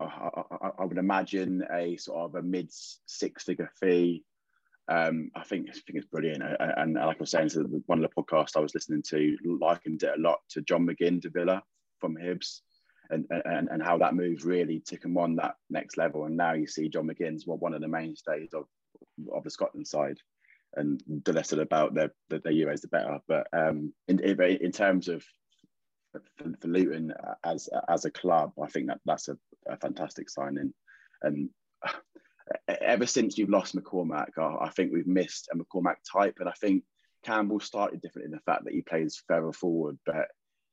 I, 0.01 0.31
I, 0.51 0.71
I, 0.81 0.85
would 0.85 0.99
imagine 0.99 1.65
a 1.73 1.97
sort 1.97 2.25
of 2.25 2.35
a 2.35 2.43
mid 2.43 2.71
six 3.07 3.45
figure 3.45 3.71
fee. 3.81 4.25
Um, 4.89 5.31
I 5.37 5.45
think 5.45 5.69
I 5.69 5.73
think 5.73 5.99
it's 5.99 6.07
brilliant, 6.07 6.43
and, 6.43 6.73
and 6.77 6.95
like 6.95 7.17
I 7.17 7.21
was 7.21 7.31
saying, 7.31 7.51
so 7.51 7.63
one 7.87 8.03
of 8.03 8.11
the 8.11 8.23
podcasts 8.23 8.57
I 8.57 8.61
was 8.61 8.75
listening 8.75 9.03
to 9.09 9.37
likened 9.45 10.03
it 10.03 10.19
a 10.19 10.21
lot 10.21 10.41
to 10.51 10.63
John 10.63 10.87
McGinn 10.87 11.23
to 11.23 11.31
Villa 11.31 11.63
from 12.01 12.17
Hibs, 12.17 12.61
and, 13.13 13.27
and 13.45 13.69
and 13.71 13.83
how 13.83 13.99
that 13.99 14.15
move 14.15 14.45
really 14.45 14.81
took 14.81 15.05
him 15.05 15.17
on 15.19 15.37
that 15.37 15.55
next 15.71 15.97
level. 15.97 16.25
And 16.25 16.37
now 16.37 16.55
you 16.55 16.67
see 16.67 16.89
John 16.89 17.07
McGinn's 17.07 17.47
one 17.47 17.75
of 17.75 17.81
the 17.81 17.89
mainstays 17.89 18.55
of 18.55 18.65
of 19.33 19.45
the 19.45 19.51
Scotland 19.51 19.87
side, 19.87 20.19
and 20.75 21.03
the 21.25 21.33
less 21.33 21.53
about 21.53 21.95
their, 21.95 22.13
the, 22.31 22.39
the 22.39 22.51
Euros, 22.51 22.81
the 22.81 22.89
better. 22.89 23.19
But 23.29 23.47
um, 23.53 23.93
in 24.09 24.19
in 24.21 24.73
terms 24.73 25.09
of 25.09 25.23
for, 26.13 26.23
for 26.61 26.69
Luton 26.69 27.13
as 27.45 27.69
as 27.89 28.05
a 28.05 28.11
club, 28.11 28.53
I 28.63 28.67
think 28.67 28.89
that 28.89 29.01
that's 29.05 29.29
a, 29.29 29.37
a 29.69 29.77
fantastic 29.77 30.31
signing. 30.31 30.73
And 31.23 31.51
ever 32.69 33.07
since 33.07 33.39
you've 33.39 33.51
lost 33.51 33.77
McCormack, 33.77 34.39
I, 34.39 34.67
I, 34.67 34.71
think 34.71 34.93
we've 34.93 35.07
missed 35.07 35.49
a 35.53 35.57
McCormack 35.57 35.97
type. 36.11 36.37
And 36.41 36.49
I 36.49 36.53
think 36.53 36.85
Campbell 37.25 37.61
started 37.61 38.01
different 38.01 38.27
in 38.27 38.33
the 38.33 38.41
fact 38.41 38.65
that 38.65 38.75
he 38.75 38.83
plays 38.83 39.23
further 39.29 39.53
forward, 39.53 39.99
but 40.05 40.29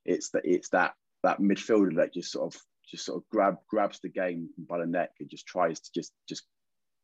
it's 0.06 0.32
that 0.32 0.42
it's 0.46 0.70
that 0.70 0.94
that 1.24 1.40
midfielder 1.40 1.96
that 1.98 2.14
just 2.14 2.32
sort 2.32 2.54
of 2.54 2.62
just 2.90 3.06
sort 3.06 3.18
of 3.18 3.30
grab 3.30 3.56
grabs 3.68 4.00
the 4.00 4.10
game 4.10 4.50
by 4.58 4.80
the 4.80 4.86
neck 4.86 5.12
and 5.20 5.30
just 5.30 5.46
tries 5.46 5.80
to 5.80 5.90
just 5.94 6.14
just 6.28 6.46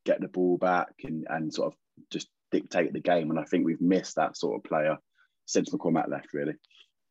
get 0.06 0.22
the 0.22 0.28
ball 0.28 0.58
back 0.58 0.94
and 1.04 1.26
and 1.30 1.54
sort 1.54 1.74
of 1.74 1.78
just 2.12 2.30
dictate 2.52 2.94
the 2.94 3.00
game. 3.00 3.30
And 3.30 3.40
I 3.40 3.44
think 3.44 3.66
we've 3.66 3.82
missed 3.82 4.16
that 4.16 4.38
sort 4.38 4.56
of 4.58 4.64
player 4.64 4.98
since 5.46 5.70
McCormack 5.70 6.10
left, 6.10 6.34
really. 6.34 6.54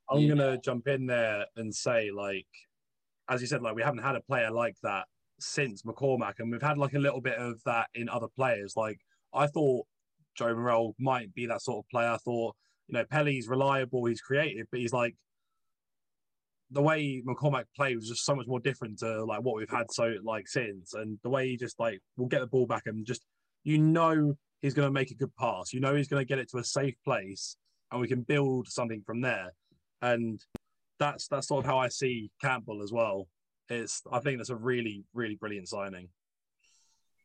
I'm 0.08 0.20
Yeah. 0.20 0.28
gonna 0.28 0.58
jump 0.60 0.86
in 0.88 1.06
there 1.06 1.46
and 1.56 1.74
say, 1.74 2.10
like, 2.10 2.46
as 3.28 3.40
you 3.40 3.46
said, 3.46 3.62
like 3.62 3.74
we 3.74 3.82
haven't 3.82 4.02
had 4.02 4.16
a 4.16 4.20
player 4.22 4.50
like 4.50 4.76
that 4.82 5.06
since 5.40 5.82
McCormack, 5.82 6.34
and 6.38 6.50
we've 6.50 6.62
had 6.62 6.78
like 6.78 6.94
a 6.94 6.98
little 6.98 7.20
bit 7.20 7.38
of 7.38 7.60
that 7.64 7.88
in 7.94 8.08
other 8.08 8.28
players. 8.28 8.74
Like 8.76 9.00
I 9.32 9.46
thought 9.46 9.86
Joe 10.36 10.54
Morrell 10.54 10.94
might 10.98 11.32
be 11.34 11.46
that 11.46 11.62
sort 11.62 11.84
of 11.84 11.88
player. 11.90 12.08
I 12.10 12.16
thought, 12.18 12.56
you 12.88 12.94
know, 12.94 13.04
Pelly's 13.04 13.48
reliable, 13.48 14.04
he's 14.04 14.20
creative, 14.20 14.66
but 14.70 14.80
he's 14.80 14.92
like 14.92 15.16
the 16.70 16.82
way 16.82 17.22
McCormack 17.26 17.64
played 17.76 17.96
was 17.96 18.08
just 18.08 18.24
so 18.24 18.34
much 18.34 18.46
more 18.46 18.60
different 18.60 18.98
to 18.98 19.24
like 19.24 19.42
what 19.42 19.56
we've 19.56 19.70
had 19.70 19.90
so 19.90 20.14
like 20.22 20.48
since, 20.48 20.94
and 20.94 21.18
the 21.22 21.30
way 21.30 21.48
he 21.48 21.56
just 21.56 21.78
like 21.78 22.00
will 22.16 22.26
get 22.26 22.40
the 22.40 22.46
ball 22.46 22.66
back 22.66 22.82
and 22.86 23.06
just 23.06 23.24
you 23.64 23.78
know 23.78 24.36
he's 24.62 24.74
going 24.74 24.88
to 24.88 24.92
make 24.92 25.10
a 25.10 25.14
good 25.14 25.34
pass. 25.36 25.72
You 25.72 25.80
know 25.80 25.94
he's 25.94 26.08
going 26.08 26.20
to 26.20 26.28
get 26.28 26.38
it 26.38 26.50
to 26.50 26.58
a 26.58 26.64
safe 26.64 26.96
place, 27.04 27.56
and 27.92 28.00
we 28.00 28.08
can 28.08 28.22
build 28.22 28.68
something 28.68 29.02
from 29.04 29.20
there. 29.20 29.52
And 30.02 30.40
that's 30.98 31.28
that's 31.28 31.48
sort 31.48 31.64
of 31.64 31.70
how 31.70 31.78
I 31.78 31.88
see 31.88 32.30
Campbell 32.40 32.82
as 32.82 32.92
well. 32.92 33.28
It's 33.68 34.02
I 34.10 34.20
think 34.20 34.38
that's 34.38 34.50
a 34.50 34.56
really 34.56 35.04
really 35.14 35.36
brilliant 35.36 35.68
signing. 35.68 36.08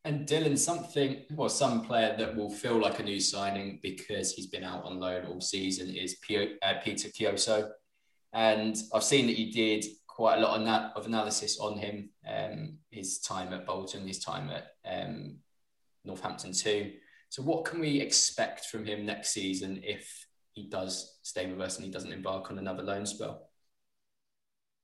And 0.05 0.25
Dylan, 0.25 0.57
something 0.57 1.23
or 1.35 1.49
some 1.49 1.85
player 1.85 2.15
that 2.17 2.35
will 2.35 2.49
feel 2.49 2.79
like 2.79 2.99
a 2.99 3.03
new 3.03 3.19
signing 3.19 3.79
because 3.83 4.31
he's 4.31 4.47
been 4.47 4.63
out 4.63 4.85
on 4.85 4.99
loan 4.99 5.25
all 5.25 5.41
season 5.41 5.89
is 5.89 6.15
uh, 6.63 6.73
Peter 6.83 7.09
Kioso. 7.09 7.69
And 8.33 8.77
I've 8.93 9.03
seen 9.03 9.27
that 9.27 9.39
you 9.39 9.51
did 9.51 9.85
quite 10.07 10.37
a 10.37 10.41
lot 10.41 10.57
on 10.57 10.65
that 10.65 10.91
of 10.95 11.05
analysis 11.05 11.59
on 11.59 11.77
him, 11.77 12.09
um, 12.27 12.77
his 12.91 13.19
time 13.19 13.53
at 13.53 13.65
Bolton, 13.65 14.07
his 14.07 14.19
time 14.19 14.49
at 14.49 14.67
um, 14.85 15.37
Northampton 16.03 16.53
too. 16.53 16.91
So, 17.29 17.41
what 17.43 17.65
can 17.65 17.79
we 17.79 18.01
expect 18.01 18.65
from 18.65 18.85
him 18.85 19.05
next 19.05 19.31
season 19.31 19.81
if 19.83 20.27
he 20.53 20.67
does 20.67 21.19
stay 21.23 21.49
with 21.49 21.61
us 21.61 21.77
and 21.77 21.85
he 21.85 21.91
doesn't 21.91 22.11
embark 22.11 22.51
on 22.51 22.57
another 22.57 22.83
loan 22.83 23.05
spell? 23.05 23.49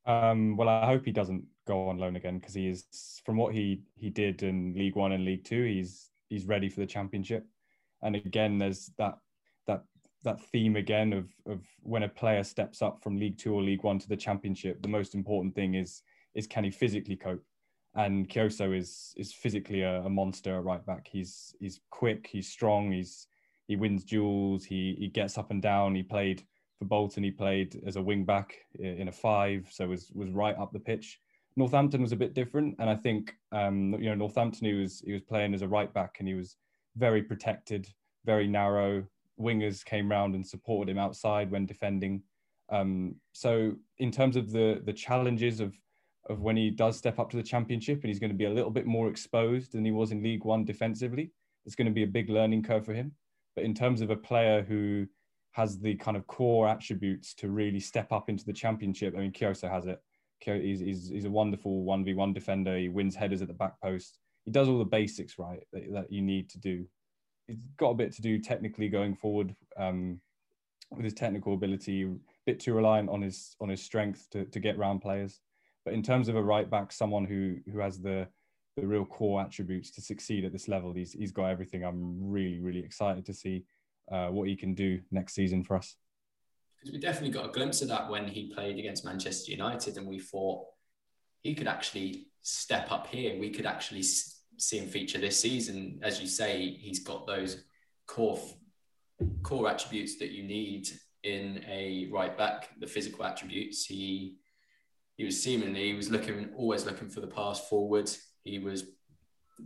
Um, 0.05 0.55
well, 0.55 0.69
I 0.69 0.85
hope 0.85 1.03
he 1.05 1.11
doesn't 1.11 1.43
go 1.67 1.89
on 1.89 1.97
loan 1.97 2.15
again 2.15 2.37
because 2.37 2.53
he 2.53 2.67
is, 2.67 3.21
from 3.25 3.37
what 3.37 3.53
he 3.53 3.81
he 3.95 4.09
did 4.09 4.43
in 4.43 4.73
League 4.75 4.95
One 4.95 5.11
and 5.11 5.25
League 5.25 5.43
Two, 5.43 5.63
he's 5.63 6.11
he's 6.29 6.45
ready 6.45 6.69
for 6.69 6.79
the 6.79 6.87
Championship. 6.87 7.45
And 8.01 8.15
again, 8.15 8.57
there's 8.57 8.91
that 8.97 9.17
that 10.25 10.41
theme 10.41 10.75
again 10.75 11.13
of 11.13 11.29
of 11.47 11.65
when 11.81 12.03
a 12.03 12.09
player 12.09 12.43
steps 12.43 12.81
up 12.81 13.01
from 13.01 13.17
League 13.17 13.37
Two 13.37 13.53
or 13.53 13.63
League 13.63 13.83
One 13.83 13.99
to 13.99 14.09
the 14.09 14.17
Championship, 14.17 14.81
the 14.81 14.89
most 14.89 15.15
important 15.15 15.55
thing 15.55 15.75
is 15.75 16.01
is 16.35 16.47
can 16.47 16.63
he 16.63 16.71
physically 16.71 17.15
cope? 17.15 17.43
And 17.95 18.27
Kioso 18.29 18.77
is 18.77 19.13
is 19.15 19.31
physically 19.31 19.81
a, 19.81 20.01
a 20.01 20.09
monster 20.09 20.61
right 20.61 20.85
back. 20.85 21.07
He's 21.09 21.55
he's 21.59 21.79
quick, 21.89 22.27
he's 22.27 22.49
strong, 22.49 22.91
he's 22.91 23.27
he 23.67 23.75
wins 23.75 24.03
duels, 24.03 24.65
he 24.65 24.95
he 24.99 25.07
gets 25.07 25.37
up 25.37 25.51
and 25.51 25.61
down. 25.61 25.95
He 25.95 26.03
played 26.03 26.43
for 26.77 26.85
Bolton, 26.85 27.23
he 27.23 27.31
played 27.31 27.81
as 27.87 27.95
a 27.95 28.01
wing 28.01 28.25
back 28.25 28.55
in 28.77 29.07
a 29.07 29.11
five, 29.11 29.67
so 29.71 29.87
was 29.87 30.11
was 30.13 30.31
right 30.31 30.57
up 30.57 30.73
the 30.73 30.79
pitch. 30.79 31.19
Northampton 31.57 32.01
was 32.01 32.11
a 32.11 32.17
bit 32.17 32.33
different, 32.33 32.75
and 32.79 32.89
I 32.89 32.95
think 32.95 33.33
um, 33.53 33.93
you 33.93 34.09
know 34.09 34.15
Northampton 34.15 34.67
he 34.67 34.73
was 34.73 35.01
he 35.05 35.13
was 35.13 35.21
playing 35.21 35.53
as 35.53 35.61
a 35.61 35.67
right 35.67 35.93
back, 35.93 36.17
and 36.19 36.27
he 36.27 36.33
was 36.33 36.57
very 36.97 37.23
protected, 37.23 37.87
very 38.25 38.47
narrow. 38.47 39.05
Wingers 39.39 39.83
came 39.83 40.09
round 40.09 40.35
and 40.35 40.45
supported 40.45 40.91
him 40.91 40.97
outside 40.97 41.51
when 41.51 41.65
defending. 41.65 42.23
Um, 42.69 43.15
so 43.33 43.73
in 43.99 44.11
terms 44.11 44.35
of 44.35 44.51
the 44.51 44.81
the 44.85 44.93
challenges 44.93 45.59
of 45.59 45.77
of 46.27 46.41
when 46.41 46.57
he 46.57 46.71
does 46.71 46.97
step 46.97 47.19
up 47.19 47.29
to 47.29 47.37
the 47.37 47.43
championship, 47.43 48.01
and 48.01 48.09
he's 48.09 48.19
going 48.19 48.31
to 48.31 48.37
be 48.37 48.45
a 48.45 48.49
little 48.49 48.71
bit 48.71 48.87
more 48.87 49.09
exposed 49.09 49.73
than 49.73 49.85
he 49.85 49.91
was 49.91 50.11
in 50.11 50.23
League 50.23 50.43
One 50.43 50.65
defensively, 50.65 51.31
it's 51.65 51.75
going 51.75 51.87
to 51.87 51.93
be 51.93 52.03
a 52.03 52.07
big 52.07 52.29
learning 52.29 52.63
curve 52.63 52.85
for 52.85 52.93
him. 52.93 53.11
But 53.55 53.63
in 53.63 53.75
terms 53.75 54.01
of 54.01 54.09
a 54.09 54.15
player 54.15 54.63
who 54.63 55.05
has 55.55 55.79
the 55.79 55.95
kind 55.95 56.17
of 56.17 56.27
core 56.27 56.67
attributes 56.67 57.33
to 57.33 57.49
really 57.49 57.79
step 57.79 58.11
up 58.11 58.29
into 58.29 58.43
the 58.43 58.51
championship. 58.51 59.13
I 59.15 59.21
mean, 59.21 59.31
Kioso 59.31 59.71
has 59.71 59.85
it. 59.85 60.01
He's, 60.41 60.81
he's, 60.81 61.07
he's 61.07 61.23
a 61.23 61.29
wonderful 61.29 61.85
1v1 61.85 62.33
defender. 62.33 62.77
He 62.77 62.89
wins 62.89 63.15
headers 63.15 63.41
at 63.41 63.47
the 63.47 63.53
back 63.53 63.79
post. 63.81 64.19
He 64.43 64.51
does 64.51 64.67
all 64.67 64.77
the 64.77 64.83
basics 64.83 65.39
right 65.39 65.63
that, 65.71 65.83
that 65.93 66.11
you 66.11 66.21
need 66.21 66.49
to 66.49 66.59
do. 66.59 66.85
He's 67.47 67.57
got 67.77 67.91
a 67.91 67.95
bit 67.95 68.11
to 68.13 68.21
do 68.21 68.39
technically 68.39 68.89
going 68.89 69.15
forward 69.15 69.55
um, 69.77 70.19
with 70.91 71.03
his 71.03 71.13
technical 71.13 71.53
ability, 71.53 72.03
a 72.03 72.15
bit 72.45 72.59
too 72.59 72.73
reliant 72.73 73.09
on 73.09 73.21
his 73.21 73.55
on 73.61 73.69
his 73.69 73.81
strength 73.81 74.27
to, 74.31 74.45
to 74.45 74.59
get 74.59 74.77
round 74.77 75.01
players. 75.01 75.39
But 75.83 75.93
in 75.93 76.01
terms 76.01 76.27
of 76.27 76.35
a 76.35 76.41
right 76.41 76.69
back, 76.69 76.91
someone 76.91 77.25
who 77.25 77.57
who 77.71 77.79
has 77.79 77.99
the 77.99 78.27
the 78.77 78.87
real 78.87 79.05
core 79.05 79.41
attributes 79.41 79.91
to 79.91 80.01
succeed 80.01 80.43
at 80.43 80.51
this 80.51 80.67
level, 80.67 80.93
he's 80.93 81.13
he's 81.13 81.31
got 81.31 81.45
everything. 81.45 81.83
I'm 81.83 82.29
really 82.29 82.59
really 82.59 82.79
excited 82.79 83.25
to 83.25 83.33
see 83.33 83.65
uh, 84.11 84.27
what 84.27 84.47
he 84.47 84.55
can 84.55 84.73
do 84.73 84.99
next 85.11 85.33
season 85.33 85.63
for 85.63 85.75
us. 85.77 85.95
Because 86.79 86.93
we 86.93 86.99
definitely 86.99 87.31
got 87.31 87.45
a 87.49 87.51
glimpse 87.51 87.81
of 87.81 87.87
that 87.89 88.09
when 88.09 88.27
he 88.27 88.53
played 88.53 88.77
against 88.77 89.05
Manchester 89.05 89.51
United, 89.51 89.97
and 89.97 90.07
we 90.07 90.19
thought 90.19 90.65
he 91.41 91.55
could 91.55 91.67
actually 91.67 92.27
step 92.41 92.91
up 92.91 93.07
here. 93.07 93.39
We 93.39 93.51
could 93.51 93.65
actually 93.65 94.03
see 94.57 94.77
him 94.77 94.87
feature 94.87 95.19
this 95.19 95.39
season. 95.39 95.99
As 96.03 96.21
you 96.21 96.27
say, 96.27 96.77
he's 96.79 96.99
got 96.99 97.27
those 97.27 97.63
core 98.07 98.39
core 99.43 99.69
attributes 99.69 100.17
that 100.19 100.31
you 100.31 100.43
need 100.43 100.89
in 101.23 101.63
a 101.67 102.09
right 102.11 102.37
back. 102.37 102.69
The 102.79 102.87
physical 102.87 103.25
attributes. 103.25 103.85
He 103.85 104.37
he 105.17 105.23
was 105.23 105.41
seemingly 105.41 105.87
he 105.87 105.93
was 105.93 106.11
looking 106.11 106.49
always 106.55 106.85
looking 106.85 107.09
for 107.09 107.21
the 107.21 107.27
pass 107.27 107.67
forward. 107.67 108.09
He 108.43 108.59
was 108.59 108.85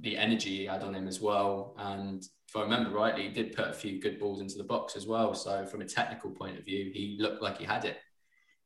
the 0.02 0.18
energy 0.18 0.58
he 0.58 0.66
had 0.66 0.84
on 0.84 0.94
him 0.94 1.08
as 1.08 1.20
well, 1.20 1.76
and 1.80 2.24
if 2.50 2.56
I 2.56 2.62
remember 2.62 2.90
rightly, 2.90 3.28
he 3.28 3.30
did 3.30 3.56
put 3.56 3.68
a 3.68 3.74
few 3.74 4.02
good 4.02 4.20
balls 4.20 4.42
into 4.42 4.58
the 4.58 4.64
box 4.64 4.96
as 4.96 5.06
well. 5.06 5.36
So 5.36 5.68
from 5.68 5.82
a 5.82 5.86
technical 5.86 6.32
point 6.32 6.58
of 6.58 6.66
view, 6.66 6.90
he 6.92 7.16
looked 7.20 7.44
like 7.44 7.60
he 7.60 7.64
had 7.64 7.86
it. 7.86 7.98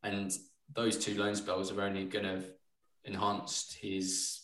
And 0.04 0.32
those 0.74 0.98
two 0.98 1.20
loan 1.20 1.36
spells 1.36 1.70
are 1.70 1.82
only 1.82 2.06
going 2.06 2.24
to 2.24 2.46
enhance 3.06 3.76
his 3.78 4.43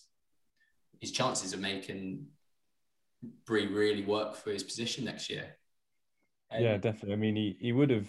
his 1.00 1.12
chances 1.12 1.54
of 1.54 1.60
making 1.60 2.28
Bree 3.46 3.68
really 3.68 4.04
work 4.04 4.36
for 4.36 4.52
his 4.52 4.64
position 4.64 5.06
next 5.06 5.30
year. 5.30 5.56
And 6.52 6.64
yeah, 6.64 6.78
definitely. 6.78 7.14
I 7.14 7.18
mean, 7.18 7.36
he, 7.36 7.58
he 7.60 7.72
would 7.72 7.90
have 7.90 8.08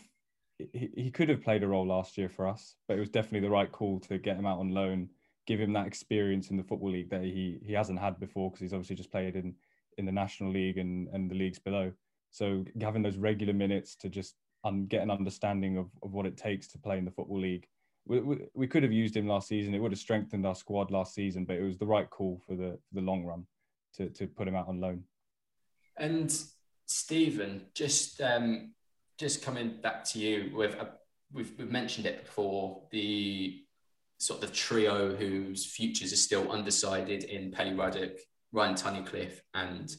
he, 0.72 0.90
he 0.94 1.10
could 1.10 1.28
have 1.28 1.42
played 1.42 1.62
a 1.62 1.68
role 1.68 1.86
last 1.86 2.18
year 2.18 2.28
for 2.28 2.46
us, 2.46 2.74
but 2.86 2.96
it 2.96 3.00
was 3.00 3.08
definitely 3.08 3.40
the 3.40 3.50
right 3.50 3.70
call 3.70 4.00
to 4.00 4.18
get 4.18 4.36
him 4.36 4.46
out 4.46 4.58
on 4.58 4.70
loan, 4.70 5.08
give 5.46 5.60
him 5.60 5.72
that 5.72 5.86
experience 5.86 6.50
in 6.50 6.56
the 6.56 6.62
football 6.64 6.90
league 6.90 7.10
that 7.10 7.22
he 7.22 7.58
he 7.64 7.72
hasn't 7.72 7.98
had 7.98 8.18
before 8.20 8.50
because 8.50 8.60
he's 8.60 8.72
obviously 8.72 8.96
just 8.96 9.10
played 9.10 9.36
in 9.36 9.54
in 9.98 10.06
the 10.06 10.12
national 10.12 10.52
league 10.52 10.78
and, 10.78 11.08
and 11.08 11.30
the 11.30 11.34
leagues 11.34 11.58
below. 11.58 11.92
So 12.30 12.64
having 12.80 13.02
those 13.02 13.16
regular 13.16 13.52
minutes 13.52 13.96
to 13.96 14.08
just 14.08 14.34
um, 14.64 14.86
get 14.86 15.02
an 15.02 15.10
understanding 15.10 15.76
of, 15.76 15.90
of 16.02 16.12
what 16.12 16.26
it 16.26 16.36
takes 16.36 16.68
to 16.68 16.78
play 16.78 16.98
in 16.98 17.04
the 17.04 17.10
football 17.10 17.40
league. 17.40 17.66
We, 18.06 18.38
we, 18.54 18.66
could 18.66 18.82
have 18.82 18.92
used 18.92 19.16
him 19.16 19.28
last 19.28 19.46
season. 19.46 19.74
It 19.74 19.78
would 19.78 19.92
have 19.92 20.00
strengthened 20.00 20.44
our 20.44 20.54
squad 20.54 20.90
last 20.90 21.14
season, 21.14 21.44
but 21.44 21.56
it 21.56 21.62
was 21.62 21.78
the 21.78 21.86
right 21.86 22.08
call 22.10 22.40
for 22.46 22.56
the 22.56 22.78
for 22.88 22.94
the 22.94 23.02
long 23.02 23.24
run 23.24 23.46
to, 23.94 24.08
to 24.08 24.26
put 24.26 24.48
him 24.48 24.56
out 24.56 24.68
on 24.68 24.80
loan. 24.80 25.04
And 25.96 26.34
Stephen, 26.86 27.66
just 27.74 28.20
um, 28.20 28.72
just 29.18 29.42
coming 29.42 29.76
back 29.82 30.02
to 30.04 30.18
you 30.18 30.50
with 30.56 30.74
a, 30.74 30.88
we've, 31.32 31.52
we've 31.58 31.70
mentioned 31.70 32.06
it 32.06 32.24
before 32.24 32.82
the 32.90 33.62
sort 34.18 34.42
of 34.42 34.50
the 34.50 34.56
trio 34.56 35.14
whose 35.14 35.66
futures 35.66 36.12
are 36.12 36.16
still 36.16 36.50
undecided 36.50 37.24
in 37.24 37.50
Pelly 37.50 37.74
Ruddock, 37.74 38.18
Ryan 38.52 38.74
Tunnicliffe 38.74 39.40
and 39.54 39.94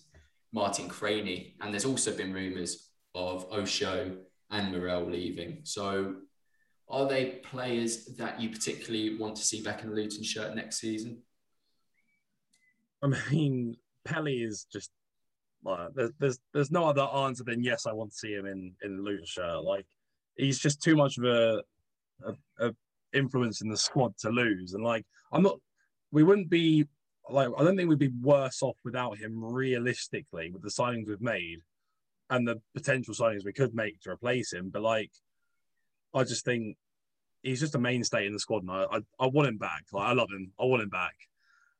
Martin 0.53 0.89
Cranie. 0.89 1.55
And 1.61 1.73
there's 1.73 1.85
also 1.85 2.15
been 2.15 2.33
rumours 2.33 2.89
of 3.15 3.45
Osho 3.51 4.17
and 4.51 4.71
Morrell 4.71 5.09
leaving. 5.09 5.59
So 5.63 6.15
are 6.91 7.07
they 7.07 7.39
players 7.43 8.05
that 8.17 8.39
you 8.39 8.49
particularly 8.49 9.17
want 9.17 9.35
to 9.37 9.43
see 9.43 9.61
back 9.61 9.81
in 9.81 9.89
the 9.89 9.95
Luton 9.95 10.23
shirt 10.23 10.55
next 10.55 10.79
season? 10.79 11.19
I 13.01 13.07
mean, 13.31 13.77
Pelly 14.05 14.43
is 14.43 14.67
just 14.71 14.91
like 15.63 15.89
there's, 15.95 16.11
there's 16.19 16.39
there's 16.53 16.71
no 16.71 16.85
other 16.85 17.03
answer 17.03 17.43
than 17.43 17.63
yes, 17.63 17.85
I 17.85 17.93
want 17.93 18.11
to 18.11 18.17
see 18.17 18.33
him 18.33 18.45
in 18.45 18.73
in 18.83 18.97
the 18.97 19.03
Luton 19.03 19.25
shirt. 19.25 19.63
Like 19.63 19.85
he's 20.35 20.59
just 20.59 20.81
too 20.81 20.95
much 20.95 21.17
of 21.17 21.23
a, 21.25 21.63
a, 22.25 22.67
a 22.67 22.75
influence 23.13 23.61
in 23.61 23.69
the 23.69 23.77
squad 23.77 24.17
to 24.19 24.29
lose. 24.29 24.73
And 24.73 24.83
like 24.83 25.05
I'm 25.31 25.43
not, 25.43 25.59
we 26.11 26.23
wouldn't 26.23 26.49
be 26.49 26.85
like 27.29 27.49
I 27.57 27.63
don't 27.63 27.77
think 27.77 27.89
we'd 27.89 27.99
be 27.99 28.11
worse 28.21 28.61
off 28.61 28.77
without 28.83 29.17
him 29.17 29.43
realistically 29.43 30.51
with 30.51 30.61
the 30.61 30.69
signings 30.69 31.07
we've 31.07 31.21
made 31.21 31.59
and 32.29 32.47
the 32.47 32.61
potential 32.73 33.13
signings 33.13 33.45
we 33.45 33.53
could 33.53 33.75
make 33.75 33.99
to 34.01 34.09
replace 34.09 34.53
him. 34.53 34.69
But 34.69 34.81
like, 34.81 35.11
I 36.13 36.23
just 36.23 36.45
think 36.45 36.77
he's 37.43 37.59
just 37.59 37.75
a 37.75 37.79
mainstay 37.79 38.25
in 38.27 38.33
the 38.33 38.39
squad, 38.39 38.63
and 38.63 38.71
I 38.71 38.85
I, 38.91 38.99
I 39.19 39.27
want 39.27 39.47
him 39.47 39.57
back. 39.57 39.85
Like 39.91 40.07
I 40.07 40.13
love 40.13 40.29
him. 40.29 40.51
I 40.59 40.65
want 40.65 40.83
him 40.83 40.89
back. 40.89 41.15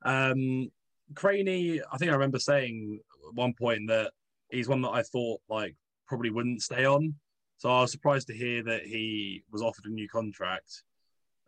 Um, 0.03 0.71
Cranie, 1.13 1.81
I 1.91 1.97
think 1.97 2.11
I 2.11 2.15
remember 2.15 2.39
saying 2.39 2.99
at 3.27 3.35
one 3.35 3.53
point 3.53 3.87
that 3.87 4.11
he's 4.49 4.67
one 4.67 4.81
that 4.81 4.89
I 4.89 5.03
thought 5.03 5.41
like 5.49 5.75
probably 6.07 6.29
wouldn't 6.29 6.61
stay 6.61 6.85
on. 6.85 7.15
So 7.57 7.69
I 7.69 7.81
was 7.81 7.91
surprised 7.91 8.27
to 8.27 8.33
hear 8.33 8.63
that 8.63 8.83
he 8.83 9.43
was 9.51 9.61
offered 9.61 9.85
a 9.85 9.89
new 9.89 10.07
contract. 10.09 10.83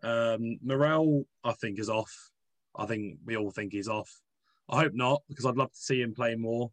Um, 0.03 0.59
Morrell, 0.63 1.23
I 1.43 1.53
think, 1.53 1.79
is 1.79 1.89
off. 1.89 2.29
I 2.75 2.85
think 2.85 3.17
we 3.25 3.35
all 3.35 3.51
think 3.51 3.71
he's 3.71 3.87
off. 3.87 4.21
I 4.69 4.81
hope 4.81 4.93
not, 4.93 5.23
because 5.27 5.45
I'd 5.45 5.57
love 5.57 5.71
to 5.71 5.79
see 5.79 6.01
him 6.01 6.13
play 6.13 6.35
more. 6.35 6.71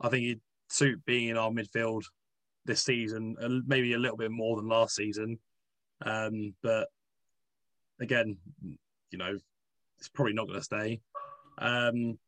I 0.00 0.08
think 0.08 0.24
he'd 0.24 0.40
suit 0.68 1.04
being 1.04 1.28
in 1.28 1.36
our 1.36 1.50
midfield 1.50 2.02
this 2.64 2.82
season, 2.82 3.36
maybe 3.66 3.94
a 3.94 3.98
little 3.98 4.16
bit 4.16 4.30
more 4.30 4.56
than 4.56 4.68
last 4.68 4.94
season. 4.94 5.38
Um, 6.04 6.54
but 6.62 6.88
again, 8.00 8.36
you 9.10 9.18
know, 9.18 9.38
it's 9.98 10.08
probably 10.08 10.34
not 10.34 10.46
going 10.46 10.58
to 10.58 10.64
stay. 10.64 11.00
Um, 11.58 12.18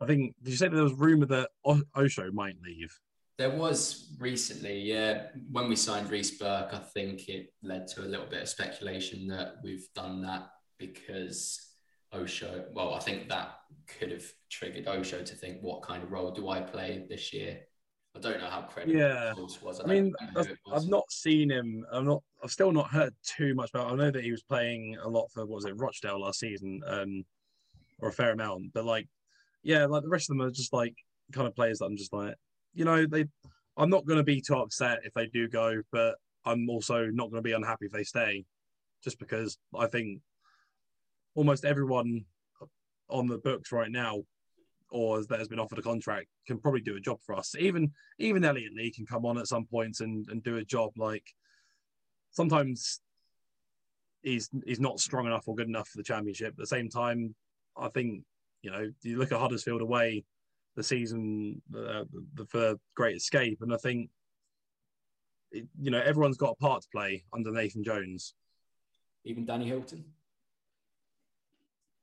I 0.00 0.06
think. 0.06 0.34
Did 0.42 0.50
you 0.50 0.56
say 0.56 0.68
there 0.68 0.82
was 0.82 0.92
rumor 0.92 1.26
that 1.26 1.50
Osho 1.96 2.30
might 2.32 2.56
leave? 2.62 2.94
There 3.38 3.50
was 3.50 4.14
recently, 4.18 4.80
yeah. 4.80 5.28
When 5.50 5.68
we 5.68 5.76
signed 5.76 6.10
Reece 6.10 6.38
Burke, 6.38 6.72
I 6.72 6.78
think 6.78 7.28
it 7.28 7.52
led 7.62 7.86
to 7.88 8.02
a 8.02 8.08
little 8.08 8.26
bit 8.26 8.42
of 8.42 8.48
speculation 8.48 9.26
that 9.28 9.56
we've 9.62 9.88
done 9.94 10.22
that 10.22 10.48
because 10.78 11.66
Osho. 12.12 12.64
Well, 12.74 12.94
I 12.94 12.98
think 12.98 13.28
that 13.28 13.56
could 13.98 14.10
have 14.10 14.24
triggered 14.50 14.88
Osho 14.88 15.22
to 15.22 15.34
think, 15.34 15.62
what 15.62 15.82
kind 15.82 16.02
of 16.02 16.12
role 16.12 16.30
do 16.30 16.48
I 16.48 16.60
play 16.60 17.06
this 17.08 17.32
year? 17.32 17.60
I 18.16 18.18
don't 18.20 18.40
know 18.40 18.46
how 18.48 18.62
credible 18.62 18.96
Yeah. 18.96 19.34
this 19.36 19.60
was. 19.60 19.80
I 19.80 19.84
don't 19.84 19.90
mean, 19.90 20.14
I've, 20.36 20.48
was. 20.48 20.48
I've 20.72 20.88
not 20.88 21.10
seen 21.10 21.50
him. 21.50 21.84
I'm 21.92 22.06
not. 22.06 22.22
I've 22.42 22.50
still 22.50 22.72
not 22.72 22.90
heard 22.90 23.14
too 23.22 23.54
much 23.54 23.70
about. 23.70 23.92
I 23.92 23.96
know 23.96 24.10
that 24.10 24.24
he 24.24 24.30
was 24.30 24.42
playing 24.42 24.96
a 25.02 25.08
lot 25.08 25.30
for 25.32 25.44
what 25.44 25.56
was 25.56 25.64
it 25.64 25.76
Rochdale 25.76 26.20
last 26.20 26.40
season, 26.40 26.80
um, 26.86 27.24
or 28.00 28.08
a 28.08 28.12
fair 28.12 28.32
amount. 28.32 28.72
But 28.72 28.84
like, 28.84 29.06
yeah, 29.62 29.84
like 29.86 30.02
the 30.02 30.08
rest 30.08 30.30
of 30.30 30.36
them 30.36 30.46
are 30.46 30.50
just 30.50 30.72
like 30.72 30.94
kind 31.32 31.46
of 31.46 31.54
players 31.54 31.78
that 31.78 31.86
I'm 31.86 31.96
just 31.96 32.12
like, 32.12 32.34
you 32.74 32.84
know, 32.84 33.06
they. 33.06 33.26
I'm 33.76 33.90
not 33.90 34.06
going 34.06 34.16
to 34.16 34.24
be 34.24 34.40
too 34.40 34.56
upset 34.56 35.00
if 35.04 35.12
they 35.12 35.26
do 35.26 35.48
go, 35.48 35.82
but 35.92 36.14
I'm 36.46 36.70
also 36.70 37.06
not 37.06 37.30
going 37.30 37.42
to 37.42 37.46
be 37.46 37.52
unhappy 37.52 37.86
if 37.86 37.92
they 37.92 38.04
stay, 38.04 38.46
just 39.04 39.18
because 39.18 39.58
I 39.78 39.86
think 39.86 40.20
almost 41.34 41.66
everyone 41.66 42.24
on 43.10 43.26
the 43.26 43.36
books 43.36 43.72
right 43.72 43.90
now 43.90 44.22
or 44.90 45.22
that 45.24 45.38
has 45.38 45.48
been 45.48 45.58
offered 45.58 45.78
a 45.78 45.82
contract 45.82 46.28
can 46.46 46.58
probably 46.58 46.80
do 46.80 46.96
a 46.96 47.00
job 47.00 47.18
for 47.24 47.34
us. 47.34 47.54
Even 47.58 47.92
even 48.18 48.44
Elliot 48.44 48.72
Lee 48.74 48.92
can 48.92 49.06
come 49.06 49.24
on 49.26 49.38
at 49.38 49.48
some 49.48 49.66
points 49.66 50.00
and, 50.00 50.26
and 50.30 50.42
do 50.42 50.56
a 50.56 50.64
job. 50.64 50.92
Like 50.96 51.24
sometimes 52.30 53.00
he's 54.22 54.48
he's 54.64 54.80
not 54.80 55.00
strong 55.00 55.26
enough 55.26 55.48
or 55.48 55.54
good 55.54 55.68
enough 55.68 55.88
for 55.88 55.98
the 55.98 56.04
championship. 56.04 56.48
At 56.48 56.56
the 56.56 56.66
same 56.66 56.88
time, 56.88 57.34
I 57.76 57.88
think 57.88 58.22
you 58.62 58.70
know 58.70 58.90
you 59.02 59.18
look 59.18 59.32
at 59.32 59.40
Huddersfield 59.40 59.82
away 59.82 60.24
the 60.76 60.82
season 60.82 61.62
uh, 61.74 62.04
the, 62.34 62.46
for 62.48 62.74
Great 62.94 63.16
Escape, 63.16 63.58
and 63.62 63.72
I 63.72 63.78
think 63.78 64.10
it, 65.50 65.66
you 65.80 65.90
know 65.90 66.00
everyone's 66.00 66.36
got 66.36 66.50
a 66.52 66.56
part 66.56 66.82
to 66.82 66.88
play 66.92 67.24
under 67.32 67.50
Nathan 67.50 67.82
Jones. 67.82 68.34
even 69.24 69.46
Danny 69.46 69.66
Hylton. 69.66 70.04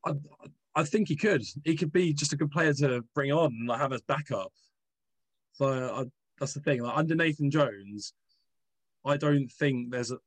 I, 0.05 0.11
I 0.11 0.47
think 0.81 1.09
he 1.09 1.15
could. 1.15 1.43
He 1.63 1.75
could 1.75 1.93
be 1.93 2.13
just 2.13 2.33
a 2.33 2.37
good 2.37 2.49
player 2.49 2.73
to 2.73 3.03
bring 3.13 3.31
on 3.31 3.53
and 3.53 3.67
like, 3.67 3.79
have 3.79 3.93
as 3.93 4.01
backup. 4.01 4.51
So 5.51 5.67
I, 5.93 6.05
that's 6.39 6.55
the 6.55 6.61
thing. 6.61 6.81
Like 6.81 6.97
under 6.97 7.13
Nathan 7.13 7.51
Jones, 7.51 8.13
I 9.05 9.17
don't 9.17 9.47
think 9.47 9.91
there's 9.91 10.11
a. 10.11 10.17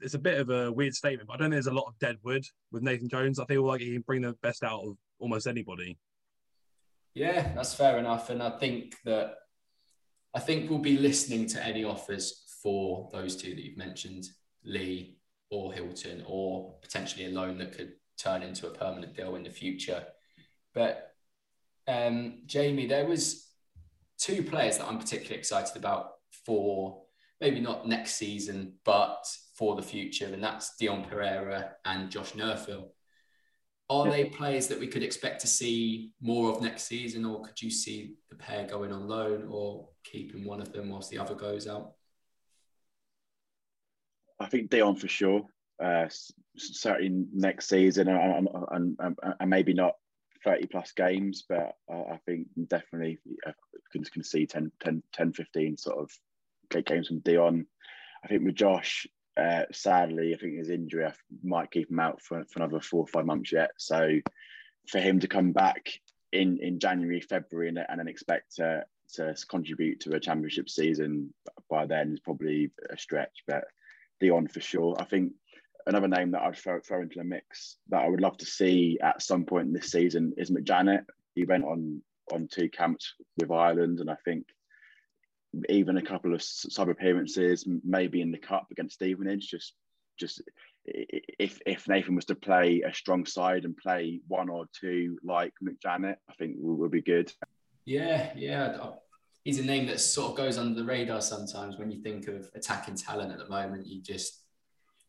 It's 0.00 0.14
a 0.14 0.20
bit 0.20 0.40
of 0.40 0.50
a 0.50 0.70
weird 0.70 0.94
statement, 0.94 1.26
but 1.26 1.34
I 1.34 1.36
don't 1.36 1.50
think 1.50 1.54
there's 1.54 1.66
a 1.66 1.72
lot 1.72 1.88
of 1.88 1.98
dead 1.98 2.16
wood 2.22 2.44
with 2.70 2.84
Nathan 2.84 3.08
Jones. 3.08 3.40
I 3.40 3.44
feel 3.46 3.64
like 3.64 3.80
he 3.80 3.92
can 3.92 4.02
bring 4.02 4.22
the 4.22 4.34
best 4.40 4.62
out 4.62 4.84
of 4.84 4.96
almost 5.18 5.48
anybody. 5.48 5.98
Yeah, 7.14 7.52
that's 7.54 7.74
fair 7.74 7.98
enough. 7.98 8.30
And 8.30 8.40
I 8.40 8.50
think 8.50 8.94
that 9.04 9.34
I 10.32 10.38
think 10.38 10.70
we'll 10.70 10.78
be 10.78 10.96
listening 10.96 11.46
to 11.48 11.64
any 11.64 11.82
offers 11.82 12.44
for 12.62 13.08
those 13.12 13.34
two 13.34 13.54
that 13.54 13.64
you've 13.64 13.76
mentioned, 13.76 14.28
Lee 14.64 15.18
or 15.50 15.72
Hylton, 15.72 16.22
or 16.26 16.76
potentially 16.80 17.26
a 17.26 17.30
loan 17.30 17.58
that 17.58 17.72
could 17.76 17.94
turn 18.18 18.42
into 18.42 18.66
a 18.66 18.70
permanent 18.70 19.16
deal 19.16 19.36
in 19.36 19.42
the 19.42 19.50
future. 19.50 20.04
But 20.74 21.14
um, 21.86 22.42
Jamie, 22.46 22.86
there 22.86 23.06
was 23.06 23.48
two 24.18 24.42
players 24.42 24.78
that 24.78 24.86
I'm 24.86 24.98
particularly 24.98 25.38
excited 25.38 25.76
about 25.76 26.10
for 26.44 27.02
maybe 27.40 27.60
not 27.60 27.88
next 27.88 28.14
season, 28.14 28.74
but 28.84 29.24
for 29.54 29.76
the 29.76 29.82
future, 29.82 30.26
and 30.26 30.42
that's 30.42 30.76
Dion 30.76 31.04
Pereira 31.04 31.72
and 31.84 32.10
Josh 32.10 32.34
Neufville. 32.34 32.88
Are 33.90 34.10
they 34.10 34.26
players 34.26 34.66
that 34.66 34.78
we 34.78 34.86
could 34.86 35.02
expect 35.02 35.40
to 35.40 35.46
see 35.46 36.12
more 36.20 36.50
of 36.50 36.60
next 36.60 36.84
season, 36.84 37.24
or 37.24 37.42
could 37.42 37.60
you 37.60 37.70
see 37.70 38.16
the 38.28 38.36
pair 38.36 38.66
going 38.66 38.92
on 38.92 39.08
loan 39.08 39.48
or 39.50 39.88
keeping 40.04 40.44
one 40.44 40.60
of 40.60 40.72
them 40.72 40.90
whilst 40.90 41.10
the 41.10 41.18
other 41.18 41.34
goes 41.34 41.66
out? 41.66 41.92
I 44.38 44.46
think 44.46 44.70
Dion 44.70 44.94
for 44.96 45.08
sure. 45.08 45.46
Uh, 45.80 46.08
next 47.32 47.68
season, 47.68 48.08
and, 48.08 49.06
maybe 49.46 49.74
not 49.74 49.94
30 50.44 50.66
plus 50.66 50.92
games, 50.92 51.44
but 51.48 51.76
I 51.90 52.18
think 52.26 52.48
definitely 52.68 53.18
uh, 53.46 53.52
can, 53.92 54.04
can 54.04 54.24
see 54.24 54.46
10, 54.46 54.72
10, 54.82 55.02
10, 55.12 55.32
15 55.32 55.76
sort 55.76 55.98
of 55.98 56.84
games 56.84 57.08
from 57.08 57.20
Dion. 57.20 57.66
I 58.24 58.28
think 58.28 58.44
with 58.44 58.56
Josh, 58.56 59.06
uh, 59.38 59.64
sadly, 59.72 60.34
I 60.34 60.38
think 60.38 60.58
his 60.58 60.70
injury 60.70 61.06
I 61.06 61.12
might 61.42 61.70
keep 61.70 61.90
him 61.90 62.00
out 62.00 62.20
for, 62.22 62.44
for 62.44 62.60
another 62.62 62.80
four 62.80 63.00
or 63.00 63.06
five 63.06 63.26
months 63.26 63.52
yet. 63.52 63.70
So 63.78 64.18
for 64.88 64.98
him 64.98 65.20
to 65.20 65.28
come 65.28 65.52
back 65.52 65.88
in, 66.32 66.58
in 66.60 66.80
January, 66.80 67.20
February, 67.20 67.68
and, 67.68 67.78
and 67.78 68.00
then 68.00 68.08
expect 68.08 68.56
to, 68.56 68.84
to 69.14 69.34
contribute 69.48 70.00
to 70.00 70.14
a 70.14 70.20
championship 70.20 70.68
season 70.68 71.32
by 71.70 71.86
then 71.86 72.12
is 72.12 72.20
probably 72.20 72.70
a 72.90 72.98
stretch. 72.98 73.44
But 73.46 73.64
Dion 74.20 74.48
for 74.48 74.60
sure. 74.60 74.96
I 74.98 75.04
think 75.04 75.32
another 75.88 76.08
name 76.08 76.30
that 76.32 76.42
I'd 76.42 76.56
throw, 76.56 76.80
throw 76.80 77.02
into 77.02 77.18
the 77.18 77.24
mix 77.24 77.76
that 77.88 78.04
I 78.04 78.08
would 78.08 78.20
love 78.20 78.36
to 78.38 78.46
see 78.46 78.98
at 79.02 79.22
some 79.22 79.44
point 79.44 79.72
this 79.72 79.90
season 79.90 80.34
is 80.36 80.50
McJannet. 80.50 81.04
He 81.34 81.44
went 81.44 81.64
on 81.64 82.02
on 82.30 82.46
two 82.46 82.68
camps 82.68 83.14
with 83.38 83.50
Ireland, 83.50 84.00
and 84.00 84.10
I 84.10 84.16
think 84.24 84.44
even 85.68 85.96
a 85.96 86.02
couple 86.02 86.34
of 86.34 86.42
sub 86.42 86.90
appearances, 86.90 87.66
maybe 87.82 88.20
in 88.20 88.30
the 88.30 88.38
cup 88.38 88.66
against 88.70 88.96
Stevenage. 88.96 89.48
Just, 89.48 89.72
just 90.18 90.42
if 90.84 91.58
if 91.64 91.88
Nathan 91.88 92.14
was 92.14 92.26
to 92.26 92.34
play 92.34 92.82
a 92.86 92.92
strong 92.92 93.24
side 93.24 93.64
and 93.64 93.76
play 93.76 94.20
one 94.28 94.50
or 94.50 94.66
two 94.78 95.18
like 95.24 95.54
McJannet, 95.62 96.16
I 96.28 96.34
think 96.38 96.56
we 96.60 96.74
would 96.74 96.90
be 96.90 97.02
good. 97.02 97.32
Yeah, 97.86 98.30
yeah. 98.36 98.90
He's 99.44 99.58
a 99.58 99.64
name 99.64 99.86
that 99.86 100.00
sort 100.00 100.32
of 100.32 100.36
goes 100.36 100.58
under 100.58 100.78
the 100.78 100.86
radar 100.86 101.22
sometimes 101.22 101.78
when 101.78 101.90
you 101.90 102.02
think 102.02 102.28
of 102.28 102.50
attacking 102.54 102.96
talent 102.96 103.32
at 103.32 103.38
the 103.38 103.48
moment. 103.48 103.86
You 103.86 104.02
just, 104.02 104.42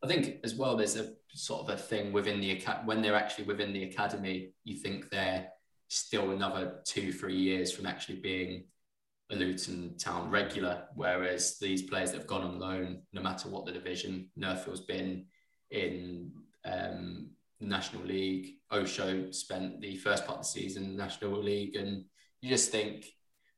I 0.03 0.07
think 0.07 0.37
as 0.43 0.55
well, 0.55 0.77
there's 0.77 0.95
a 0.95 1.13
sort 1.33 1.67
of 1.67 1.69
a 1.69 1.77
thing 1.77 2.13
within 2.13 2.39
the 2.39 2.61
when 2.85 3.01
they're 3.01 3.15
actually 3.15 3.45
within 3.45 3.73
the 3.73 3.83
academy. 3.83 4.53
You 4.63 4.75
think 4.77 5.09
they're 5.09 5.49
still 5.89 6.31
another 6.31 6.81
two, 6.85 7.11
three 7.11 7.35
years 7.35 7.71
from 7.71 7.85
actually 7.85 8.19
being 8.19 8.65
a 9.31 9.35
Luton 9.35 9.95
Town 9.97 10.29
regular, 10.29 10.83
whereas 10.95 11.59
these 11.59 11.83
players 11.83 12.11
that 12.11 12.19
have 12.19 12.27
gone 12.27 12.43
on 12.43 12.59
loan, 12.59 13.01
no 13.13 13.21
matter 13.21 13.49
what 13.49 13.65
the 13.65 13.71
division, 13.71 14.29
Neufville's 14.35 14.81
been 14.81 15.25
in 15.71 16.31
um, 16.65 17.29
the 17.59 17.67
National 17.67 18.03
League. 18.03 18.55
Osho 18.71 19.31
spent 19.31 19.81
the 19.81 19.97
first 19.97 20.25
part 20.25 20.39
of 20.39 20.45
the 20.45 20.49
season 20.49 20.83
in 20.83 20.97
the 20.97 21.03
National 21.03 21.41
League, 21.41 21.75
and 21.75 22.05
you 22.41 22.49
just 22.49 22.71
think 22.71 23.05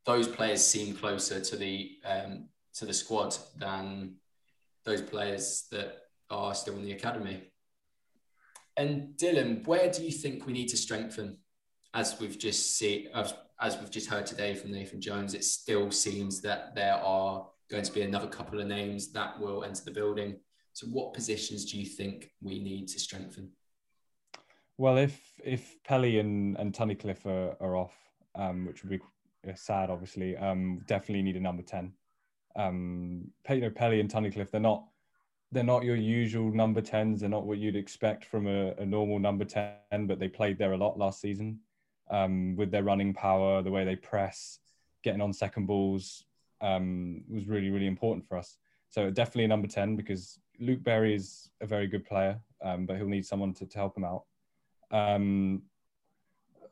those 0.06 0.28
players 0.28 0.66
seem 0.66 0.96
closer 0.96 1.40
to 1.40 1.56
the 1.56 1.92
um, 2.06 2.48
to 2.74 2.86
the 2.86 2.94
squad 2.94 3.36
than 3.58 4.16
those 4.86 5.02
players 5.02 5.68
that 5.72 6.01
are 6.32 6.56
still 6.56 6.76
in 6.76 6.84
the 6.84 6.94
academy. 6.94 7.44
And 8.78 9.16
Dylan, 9.18 9.66
where 9.68 9.92
do 9.92 10.04
you 10.04 10.12
think 10.12 10.46
we 10.46 10.54
need 10.54 10.70
to 10.70 10.78
strengthen? 10.78 11.38
As 11.94 12.20
we've 12.20 12.40
just 12.40 12.78
seen, 12.78 13.10
as, 13.14 13.78
we've 13.80 13.92
just 13.92 14.10
heard 14.10 14.26
today 14.26 14.56
from 14.56 14.72
Nathan 14.72 15.02
Jones, 15.02 15.34
it 15.34 15.44
still 15.44 15.92
seems 15.92 16.42
that 16.42 16.74
there 16.74 16.96
are 16.96 17.48
going 17.70 17.84
to 17.84 17.92
be 17.92 18.02
another 18.02 18.28
couple 18.28 18.60
of 18.62 18.68
names 18.68 19.12
that 19.12 19.40
will 19.40 19.66
enter 19.66 19.84
the 19.84 19.92
building. 19.92 20.40
So, 20.74 20.88
what 20.88 21.14
positions 21.14 21.66
do 21.66 21.78
you 21.78 21.86
think 21.86 22.32
we 22.42 22.64
need 22.64 22.88
to 22.88 23.00
strengthen? 23.00 23.52
Well, 24.78 24.98
if 24.98 25.22
if 25.44 25.76
Pelly 25.84 26.20
and 26.20 26.56
and 26.58 26.74
Tunnicliffe 26.74 27.26
are, 27.26 27.58
are 27.60 27.76
off, 27.76 27.96
um, 28.36 28.66
which 28.66 28.84
would 28.84 28.90
be 28.90 29.54
sad, 29.54 29.90
obviously, 29.90 30.38
um, 30.38 30.82
definitely 30.88 31.24
need 31.24 31.36
a 31.36 31.42
number 31.42 31.62
ten. 31.62 31.92
Um, 32.56 33.32
you 33.50 33.62
know, 33.62 33.70
Pelly 33.70 34.00
and 34.00 34.10
Tunnicliffe, 34.10 34.50
they're 34.50 34.62
not 34.62 34.86
they're 35.52 35.64
not 35.64 35.84
your 35.84 35.96
usual 35.98 36.52
number 36.52 36.82
tens. 36.82 37.20
They're 37.20 37.30
not 37.30 37.46
what 37.46 37.58
you'd 37.58 37.76
expect 37.76 38.26
from 38.26 38.48
a, 38.48 38.72
a 38.78 38.86
normal 38.86 39.20
number 39.20 39.46
ten, 39.46 40.08
but 40.08 40.20
they 40.20 40.28
played 40.30 40.58
there 40.58 40.74
a 40.74 40.78
lot 40.78 40.98
last 40.98 41.20
season 41.20 41.60
um, 42.10 42.56
with 42.56 42.72
their 42.72 42.84
running 42.84 43.14
power, 43.14 43.62
the 43.62 43.72
way 43.72 43.84
they 43.84 43.96
press, 43.96 44.60
getting 45.04 45.22
on 45.22 45.34
second 45.34 45.66
balls 45.66 46.26
um, 46.62 47.24
was 47.30 47.48
really 47.48 47.70
really 47.70 47.88
important 47.88 48.28
for 48.28 48.38
us. 48.38 48.58
So 48.90 49.10
definitely 49.10 49.46
a 49.46 49.50
number 49.50 49.68
ten 49.68 49.96
because 49.96 50.40
Luke 50.60 50.84
Berry 50.84 51.16
is 51.16 51.50
a 51.60 51.66
very 51.66 51.88
good 51.88 52.06
player, 52.06 52.40
um, 52.64 52.86
but 52.86 52.98
he'll 52.98 53.08
need 53.08 53.26
someone 53.26 53.54
to, 53.56 53.66
to 53.66 53.78
help 53.78 53.98
him 53.98 54.04
out. 54.04 54.26
Um, 54.92 55.64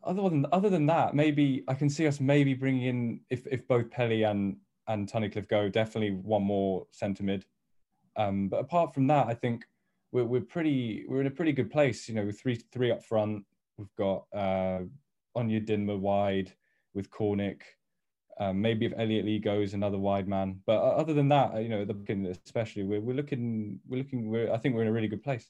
other 0.03 0.21
than 0.29 0.45
other 0.51 0.69
than 0.69 0.85
that, 0.85 1.13
maybe 1.13 1.63
I 1.67 1.73
can 1.73 1.89
see 1.89 2.07
us 2.07 2.19
maybe 2.19 2.53
bringing 2.53 2.83
in 2.83 3.21
if 3.29 3.45
if 3.47 3.67
both 3.67 3.89
Pelly 3.91 4.23
and 4.23 4.57
and 4.87 5.11
Tunnicliffe 5.11 5.49
go, 5.49 5.69
definitely 5.69 6.11
one 6.11 6.43
more 6.43 6.87
centre 6.91 7.23
mid. 7.23 7.45
Um, 8.19 8.49
but 8.49 8.57
apart 8.57 8.93
from 8.93 9.07
that, 9.07 9.27
I 9.27 9.33
think 9.33 9.65
we're 10.11 10.25
we're 10.25 10.41
pretty 10.41 11.05
we're 11.07 11.21
in 11.21 11.27
a 11.27 11.31
pretty 11.31 11.53
good 11.53 11.71
place. 11.71 12.09
You 12.09 12.15
know, 12.15 12.29
three 12.31 12.55
three 12.73 12.91
up 12.91 13.03
front, 13.03 13.45
we've 13.77 13.95
got 13.97 14.25
uh, 14.35 14.79
Onyedinma 15.37 15.97
wide 15.97 16.53
with 16.93 17.09
Cornick. 17.09 17.61
Um, 18.41 18.61
maybe 18.61 18.85
if 18.85 18.93
Elliot 18.97 19.25
Lee 19.25 19.39
goes, 19.39 19.73
another 19.73 19.97
wide 19.97 20.27
man. 20.27 20.59
But 20.65 20.79
other 20.79 21.13
than 21.13 21.29
that, 21.29 21.61
you 21.61 21.69
know, 21.69 21.85
the 21.85 22.37
especially 22.45 22.83
we're, 22.83 23.01
we're 23.01 23.15
looking, 23.15 23.79
we're 23.85 23.97
looking, 23.97 24.29
we're, 24.29 24.51
I 24.51 24.57
think 24.57 24.75
we're 24.75 24.83
in 24.83 24.87
a 24.87 24.93
really 24.93 25.09
good 25.09 25.23
place. 25.23 25.45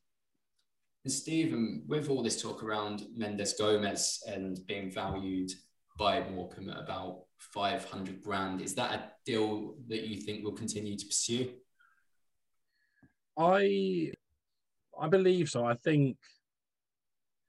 And 1.06 1.14
Stephen, 1.14 1.84
with 1.88 2.10
all 2.10 2.24
this 2.24 2.42
talk 2.42 2.64
around 2.64 3.04
Mendes 3.16 3.54
Gomes 3.54 4.24
and 4.28 4.60
being 4.66 4.92
valued 4.92 5.52
by 6.00 6.28
Morecambe 6.32 6.72
at 6.72 6.84
about 6.84 7.26
500 7.38 8.24
grand, 8.24 8.60
is 8.60 8.74
that 8.74 8.92
a 8.92 9.12
deal 9.24 9.76
that 9.88 10.08
you 10.08 10.20
think 10.20 10.44
will 10.44 10.54
continue 10.54 10.98
to 10.98 11.06
pursue? 11.06 11.52
I 13.38 14.12
I 15.00 15.08
believe 15.08 15.50
so. 15.50 15.66
I 15.66 15.76
think 15.76 16.18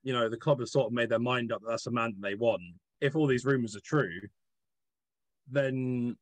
you 0.02 0.12
know 0.12 0.28
the 0.28 0.36
club 0.36 0.60
has 0.60 0.72
sort 0.72 0.86
of 0.86 0.92
made 0.92 1.08
their 1.08 1.18
mind 1.18 1.52
up 1.52 1.60
that 1.62 1.68
that's 1.68 1.86
a 1.86 1.90
man 1.90 2.14
that 2.14 2.28
they 2.28 2.34
want. 2.34 2.62
If 3.00 3.16
all 3.16 3.26
these 3.26 3.44
rumours 3.44 3.76
are 3.76 3.80
true, 3.80 4.20
then 5.50 6.16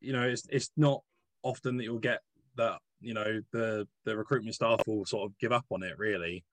you 0.00 0.12
know 0.12 0.22
it's 0.22 0.46
it's 0.50 0.70
not 0.76 1.02
often 1.42 1.76
that 1.76 1.84
you'll 1.84 1.98
get 1.98 2.20
that 2.56 2.78
you 3.00 3.14
know 3.14 3.40
the 3.52 3.86
the 4.04 4.16
recruitment 4.16 4.54
staff 4.54 4.80
will 4.86 5.04
sort 5.04 5.26
of 5.26 5.38
give 5.38 5.52
up 5.52 5.64
on 5.70 5.82
it 5.82 5.98
really 5.98 6.44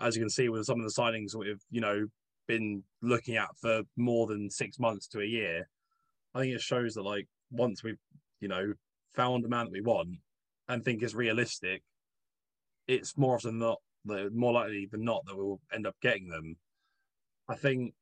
as 0.00 0.16
you 0.16 0.22
can 0.22 0.30
see 0.30 0.48
with 0.48 0.64
some 0.64 0.80
of 0.80 0.84
the 0.84 1.02
signings 1.02 1.34
we've 1.34 1.62
you 1.70 1.80
know 1.80 2.06
been 2.48 2.82
looking 3.02 3.36
at 3.36 3.48
for 3.60 3.82
more 3.96 4.26
than 4.26 4.50
six 4.50 4.78
months 4.78 5.06
to 5.06 5.20
a 5.20 5.24
year 5.24 5.68
i 6.34 6.40
think 6.40 6.52
it 6.52 6.60
shows 6.60 6.94
that 6.94 7.02
like 7.02 7.28
once 7.50 7.84
we've 7.84 7.98
you 8.40 8.48
know 8.48 8.72
found 9.14 9.44
the 9.44 9.48
man 9.48 9.66
that 9.66 9.72
we 9.72 9.80
want 9.80 10.08
and 10.68 10.84
think 10.84 11.02
is 11.02 11.14
realistic 11.14 11.82
it's 12.86 13.16
more 13.16 13.36
often 13.36 13.58
not 13.58 13.78
more 14.32 14.52
likely 14.52 14.88
than 14.90 15.04
not 15.04 15.24
that 15.26 15.36
we'll 15.36 15.60
end 15.72 15.86
up 15.86 15.94
getting 16.02 16.28
them 16.28 16.56
i 17.48 17.54
think 17.54 17.94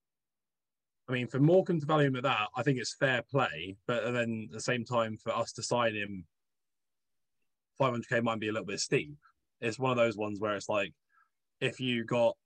I 1.11 1.13
mean, 1.13 1.27
for 1.27 1.41
Morecambe 1.41 1.81
to 1.81 1.87
value 1.87 2.07
him 2.07 2.15
at 2.15 2.23
that, 2.23 2.51
I 2.55 2.63
think 2.63 2.79
it's 2.79 2.95
fair 2.95 3.23
play. 3.29 3.75
But 3.89 4.13
then 4.13 4.47
at 4.49 4.53
the 4.53 4.61
same 4.61 4.85
time, 4.85 5.17
for 5.17 5.37
us 5.37 5.51
to 5.55 5.63
sign 5.63 5.97
him, 5.97 6.25
500k 7.81 8.23
might 8.23 8.39
be 8.39 8.47
a 8.47 8.53
little 8.53 8.67
bit 8.67 8.79
steep. 8.79 9.17
It's 9.61 9.77
one 9.77 9.91
of 9.91 9.97
those 9.97 10.17
ones 10.17 10.39
where 10.39 10.55
it's 10.55 10.69
like, 10.69 10.93
if 11.61 11.81
you 11.81 12.05
got 12.05 12.37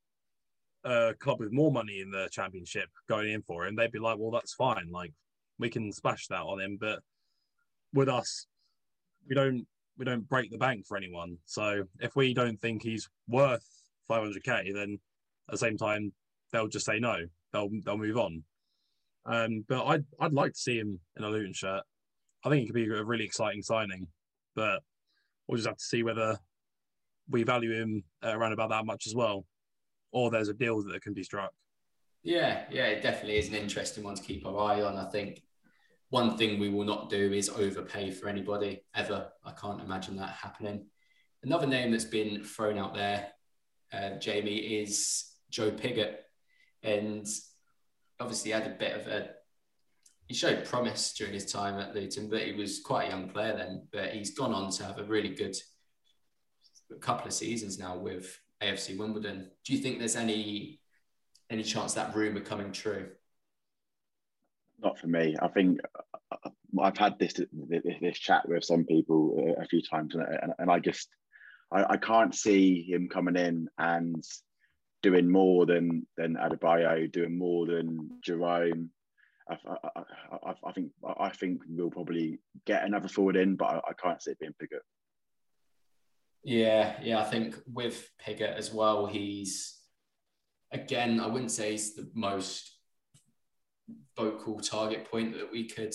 a 0.83 1.13
club 1.21 1.41
with 1.41 1.53
more 1.53 1.71
money 1.71 2.01
in 2.01 2.11
the 2.11 2.27
championship 2.33 2.89
going 3.07 3.31
in 3.31 3.43
for 3.43 3.67
him, 3.67 3.77
they'd 3.77 3.93
be 3.93 3.99
like, 3.99 4.17
well, 4.19 4.31
that's 4.31 4.55
fine. 4.55 4.91
Like, 4.91 5.13
we 5.59 5.69
can 5.69 5.93
splash 5.93 6.29
that 6.29 6.41
on 6.41 6.59
him. 6.59 6.79
But 6.81 7.01
with 7.93 8.09
us, 8.09 8.47
we 9.29 9.35
don't 9.35 9.67
we 9.99 10.05
don't 10.05 10.29
break 10.29 10.51
the 10.51 10.59
bank 10.59 10.87
for 10.87 10.97
anyone. 10.97 11.39
So 11.45 11.85
if 12.01 12.17
we 12.17 12.35
don't 12.35 12.61
think 12.61 12.83
he's 12.83 13.09
worth 13.29 13.67
500k, 14.11 14.75
then 14.75 14.99
at 15.49 15.53
the 15.53 15.59
same 15.59 15.77
time, 15.77 16.13
they'll 16.53 16.69
just 16.69 16.87
say 16.87 16.99
no. 16.99 17.17
They'll 17.53 17.71
they'll 17.85 17.99
move 17.99 18.17
on. 18.17 18.43
Um, 19.27 19.65
but 19.69 19.85
I'd 19.85 20.05
I'd 20.21 20.33
like 20.33 20.53
to 20.53 20.59
see 20.59 20.79
him 20.79 21.01
in 21.17 21.25
a 21.25 21.29
Luton 21.29 21.53
shirt. 21.53 21.83
I 22.45 22.51
think 22.51 22.63
it 22.63 22.67
could 22.67 22.75
be 22.75 22.87
a 22.87 23.05
really 23.05 23.25
exciting 23.25 23.63
signing, 23.63 24.09
but 24.55 24.81
we'll 25.47 25.57
just 25.57 25.69
have 25.69 25.79
to 25.79 25.85
see 25.85 26.03
whether 26.03 26.39
we 27.31 27.43
value 27.43 27.73
him 27.73 28.05
around 28.23 28.53
about 28.53 28.71
that 28.71 28.85
much 28.85 29.07
as 29.07 29.15
well, 29.15 29.47
or 30.13 30.31
there's 30.31 30.49
a 30.49 30.55
deal 30.55 30.83
that 30.83 31.03
can 31.03 31.15
be 31.15 31.23
struck. 31.23 31.53
Yeah, 32.23 32.65
yeah, 32.71 32.87
it 32.87 33.03
definitely 33.03 33.39
is 33.39 33.49
an 33.49 33.55
interesting 33.55 34.05
one 34.05 34.15
to 34.15 34.23
keep 34.23 34.47
our 34.47 34.59
eye 34.59 34.83
on. 34.83 34.97
I 34.97 35.09
think 35.11 35.43
one 36.15 36.39
thing 36.39 36.61
we 36.61 36.69
will 36.69 36.85
not 36.85 37.11
do 37.11 37.33
is 37.33 37.49
overpay 37.49 38.13
for 38.13 38.29
anybody 38.29 38.81
ever. 38.95 39.27
I 39.45 39.51
can't 39.51 39.81
imagine 39.81 40.15
that 40.19 40.29
happening. 40.31 40.87
Another 41.43 41.67
name 41.67 41.91
that's 41.91 42.05
been 42.05 42.45
thrown 42.45 42.79
out 42.79 42.95
there, 42.95 43.33
uh, 43.93 44.11
Jamie, 44.21 44.59
is 44.81 45.33
Joe 45.51 45.73
Pigott, 45.73 46.19
and 46.85 47.27
obviously 48.21 48.53
had 48.53 48.65
a 48.65 48.79
bit 48.79 48.97
of 48.97 49.09
a 49.09 49.31
he 50.29 50.35
showed 50.35 50.65
promise 50.65 51.15
during 51.15 51.35
his 51.35 51.51
time 51.51 51.81
at 51.81 51.97
Luton, 51.97 52.31
but 52.31 52.43
he 52.43 52.53
was 52.53 52.81
quite 52.81 53.09
a 53.09 53.11
young 53.11 53.29
player 53.29 53.57
then. 53.57 53.89
But 53.93 54.13
he's 54.13 54.39
gone 54.39 54.55
on 54.55 54.71
to 54.71 54.85
have 54.85 55.01
a 55.01 55.05
really 55.05 55.35
good 55.35 55.57
couple 57.01 57.27
of 57.27 57.33
seasons 57.33 57.77
now 57.77 57.99
with 57.99 58.39
AFC 58.63 58.97
Wimbledon. 58.97 59.51
Do 59.65 59.75
you 59.75 59.81
think 59.81 59.99
there's 59.99 60.15
any 60.15 60.81
any 61.51 61.65
chance 61.65 61.95
that 61.95 62.15
rumor 62.15 62.41
coming 62.41 62.71
true? 62.71 63.09
Not 64.83 64.99
for 64.99 65.07
me. 65.07 65.37
I 65.41 65.49
think 65.49 65.81
uh, 66.31 66.51
I've 66.81 66.97
had 66.97 67.19
this 67.19 67.35
this 68.01 68.19
chat 68.19 68.49
with 68.49 68.65
some 68.65 68.85
people 68.85 69.55
a 69.61 69.67
few 69.67 69.83
times, 69.83 70.15
and, 70.15 70.53
and 70.59 70.71
I 70.71 70.79
just 70.79 71.09
I, 71.73 71.85
I 71.91 71.97
can't 71.97 72.35
see 72.35 72.83
him 72.83 73.09
coming 73.09 73.37
in 73.37 73.69
and 73.79 74.25
doing 75.03 75.31
more 75.31 75.67
than 75.67 76.07
than 76.17 76.37
Adebayo, 76.37 77.11
doing 77.13 77.39
more 77.39 77.67
than 77.67 78.11
Jerome. 78.23 78.91
I, 79.49 79.57
I, 80.33 80.55
I, 80.65 80.73
think 80.73 80.91
I 81.19 81.29
think 81.29 81.61
we'll 81.69 81.91
probably 81.91 82.39
get 82.65 82.85
another 82.85 83.09
forward 83.09 83.37
in, 83.37 83.57
but 83.57 83.67
I, 83.87 83.93
can't 84.03 84.23
see 84.23 84.31
it 84.31 84.39
being 84.39 84.55
Pigott. 84.59 84.81
Yeah, 86.43 86.95
yeah, 87.03 87.21
I 87.21 87.25
think 87.25 87.57
with 87.67 88.09
Pigott 88.19 88.57
as 88.57 88.73
well, 88.73 89.05
he's 89.05 89.79
again, 90.73 91.21
I 91.21 91.27
wouldn't 91.27 91.51
say 91.51 91.73
he's 91.73 91.95
the 91.95 92.11
most 92.15 92.74
vocal 94.17 94.61
target 94.61 95.11
point 95.11 95.35
that 95.37 95.51
we 95.51 95.69
could 95.69 95.95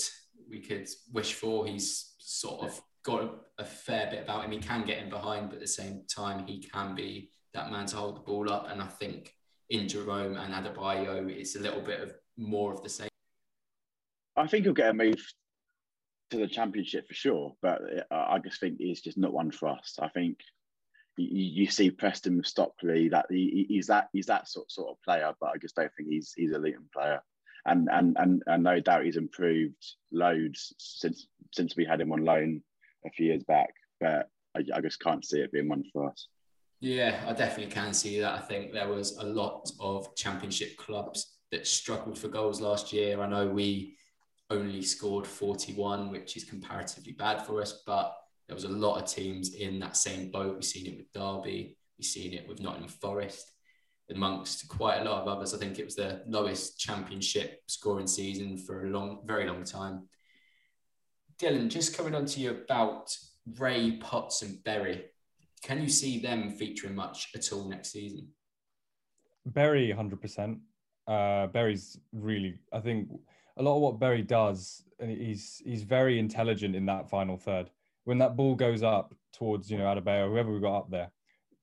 we 0.50 0.60
could 0.60 0.88
wish 1.14 1.34
for. 1.34 1.66
He's 1.66 2.14
sort 2.20 2.66
of 2.66 2.82
got 3.04 3.24
a, 3.24 3.30
a 3.62 3.66
fair 3.66 4.10
bit 4.10 4.24
about 4.24 4.46
him. 4.46 4.52
He 4.52 4.60
can 4.60 4.86
get 4.86 5.02
in 5.02 5.10
behind, 5.10 5.50
but 5.50 5.56
at 5.56 5.62
the 5.62 5.68
same 5.68 6.04
time, 6.14 6.46
he 6.46 6.60
can 6.60 6.96
be 6.96 7.30
that 7.54 7.72
man 7.72 7.86
to 7.88 7.96
hold 7.98 8.18
the 8.18 8.22
ball 8.22 8.52
up. 8.52 8.68
And 8.70 8.82
I 8.82 8.88
think 8.88 9.34
in 9.70 9.88
Jerome 9.88 10.36
and 10.38 10.54
Adebayo, 10.54 11.30
it's 11.30 11.56
a 11.56 11.60
little 11.60 11.82
bit 11.82 12.02
of 12.02 12.14
more 12.38 12.74
of 12.74 12.84
the 12.84 12.90
same. 12.90 13.10
I 14.36 14.48
think 14.48 14.66
he'll 14.66 14.74
get 14.74 14.90
a 14.90 14.94
move 14.94 15.22
to 16.32 16.38
the 16.38 16.48
championship 16.48 17.08
for 17.08 17.14
sure, 17.14 17.56
but 17.62 17.82
I 18.12 18.40
just 18.40 18.60
think 18.60 18.78
he's 18.80 19.02
just 19.02 19.18
not 19.18 19.34
one 19.34 19.52
for 19.52 19.68
us. 19.68 19.98
I 20.00 20.10
think 20.10 20.38
you, 21.18 21.70
see 21.70 21.92
Preston 21.92 22.38
with 22.38 22.48
Stockley 22.48 23.10
that 23.10 23.26
he, 23.30 23.66
he's 23.68 23.88
that 23.88 24.10
he's 24.14 24.28
that 24.28 24.48
sort 24.48 24.72
sort 24.72 24.92
of 24.92 25.02
player, 25.04 25.34
but 25.42 25.50
I 25.54 25.58
just 25.58 25.76
don't 25.76 25.92
think 25.98 26.10
he's 26.10 26.34
he's 26.36 26.54
a 26.54 26.58
Luton 26.58 26.88
player. 26.94 27.22
And, 27.70 27.88
and 27.92 28.18
and 28.18 28.44
and 28.48 28.64
no 28.64 28.80
doubt 28.80 29.06
he's 29.06 29.18
improved 29.18 29.86
loads 30.12 30.74
since 30.78 31.28
since 31.54 31.76
we 31.76 31.86
had 31.86 32.02
him 32.02 32.12
on 32.12 32.26
loan 32.26 32.62
a 33.06 33.10
few 33.10 33.28
years 33.28 33.44
back. 33.44 33.70
But 34.00 34.30
I, 34.56 34.64
I 34.74 34.82
just 34.82 35.00
can't 35.02 35.24
see 35.24 35.40
it 35.40 35.52
being 35.52 35.70
one 35.70 35.84
for 35.94 36.10
us. 36.10 36.28
Yeah, 36.82 37.22
I 37.28 37.34
definitely 37.34 37.74
can 37.74 37.94
see 37.94 38.20
that. 38.22 38.34
I 38.34 38.40
think 38.40 38.72
there 38.72 38.88
was 38.88 39.18
a 39.18 39.26
lot 39.26 39.70
of 39.80 40.16
championship 40.16 40.78
clubs 40.78 41.36
that 41.52 41.68
struggled 41.68 42.18
for 42.18 42.30
goals 42.30 42.62
last 42.62 42.94
year. 42.94 43.22
I 43.22 43.28
know 43.28 43.48
we 43.48 43.98
only 44.50 44.82
scored 44.82 45.28
41, 45.28 46.10
which 46.10 46.38
is 46.38 46.44
comparatively 46.44 47.12
bad 47.12 47.46
for 47.46 47.62
us, 47.62 47.84
but 47.86 48.16
there 48.48 48.56
was 48.56 48.64
a 48.64 48.70
lot 48.70 49.02
of 49.02 49.10
teams 49.10 49.56
in 49.56 49.80
that 49.80 49.98
same 49.98 50.32
boat. 50.32 50.56
We've 50.56 50.64
seen 50.64 50.88
it 50.88 50.98
with 50.98 51.12
Derby, 51.14 51.78
we've 51.98 52.06
seen 52.06 52.34
it 52.34 52.48
with 52.48 52.62
Nottingham 52.62 52.90
Forest, 52.90 53.52
amongst 54.12 54.68
quite 54.68 55.02
a 55.02 55.04
lot 55.04 55.22
of 55.22 55.28
others. 55.28 55.54
I 55.54 55.58
think 55.58 55.80
it 55.80 55.86
was 55.86 55.96
the 55.96 56.22
lowest 56.28 56.80
championship 56.80 57.62
scoring 57.68 58.08
season 58.08 58.58
for 58.58 58.86
a 58.86 58.90
long, 58.90 59.20
very 59.26 59.46
long 59.46 59.64
time. 59.64 60.08
Dylan, 61.40 61.70
just 61.70 61.96
coming 61.96 62.16
on 62.16 62.26
to 62.26 62.40
you 62.40 62.52
about 62.52 63.16
Rea 63.58 63.98
Potts 63.98 64.42
and 64.42 64.64
Berry. 64.64 65.06
Can 65.64 65.82
you 65.82 65.90
see 65.90 66.20
them 66.20 66.52
featuring 66.52 66.96
much 66.96 67.30
at 67.36 67.52
all 67.54 67.70
next 67.70 67.92
season? 67.92 68.30
Berry, 69.46 69.92
hundred 69.92 70.22
percent. 70.22 70.60
Uh, 71.08 71.48
Berry's 71.48 71.98
really, 72.14 72.60
I 72.72 72.80
think, 72.80 73.10
a 73.58 73.64
lot 73.64 73.76
of 73.76 73.82
what 73.82 74.00
Berry 74.00 74.22
does, 74.22 74.84
and 75.00 75.10
he's 75.10 75.62
he's 75.66 75.84
very 75.84 76.20
intelligent 76.20 76.76
in 76.76 76.86
that 76.88 77.10
final 77.10 77.38
third. 77.38 77.70
When 78.04 78.18
that 78.20 78.36
ball 78.36 78.56
goes 78.56 78.84
up 78.84 79.14
towards 79.34 79.70
you 79.72 79.78
know 79.78 79.86
Adebayo, 79.86 80.30
whoever 80.30 80.54
we 80.54 80.60
got 80.60 80.78
up 80.78 80.92
there, 80.92 81.10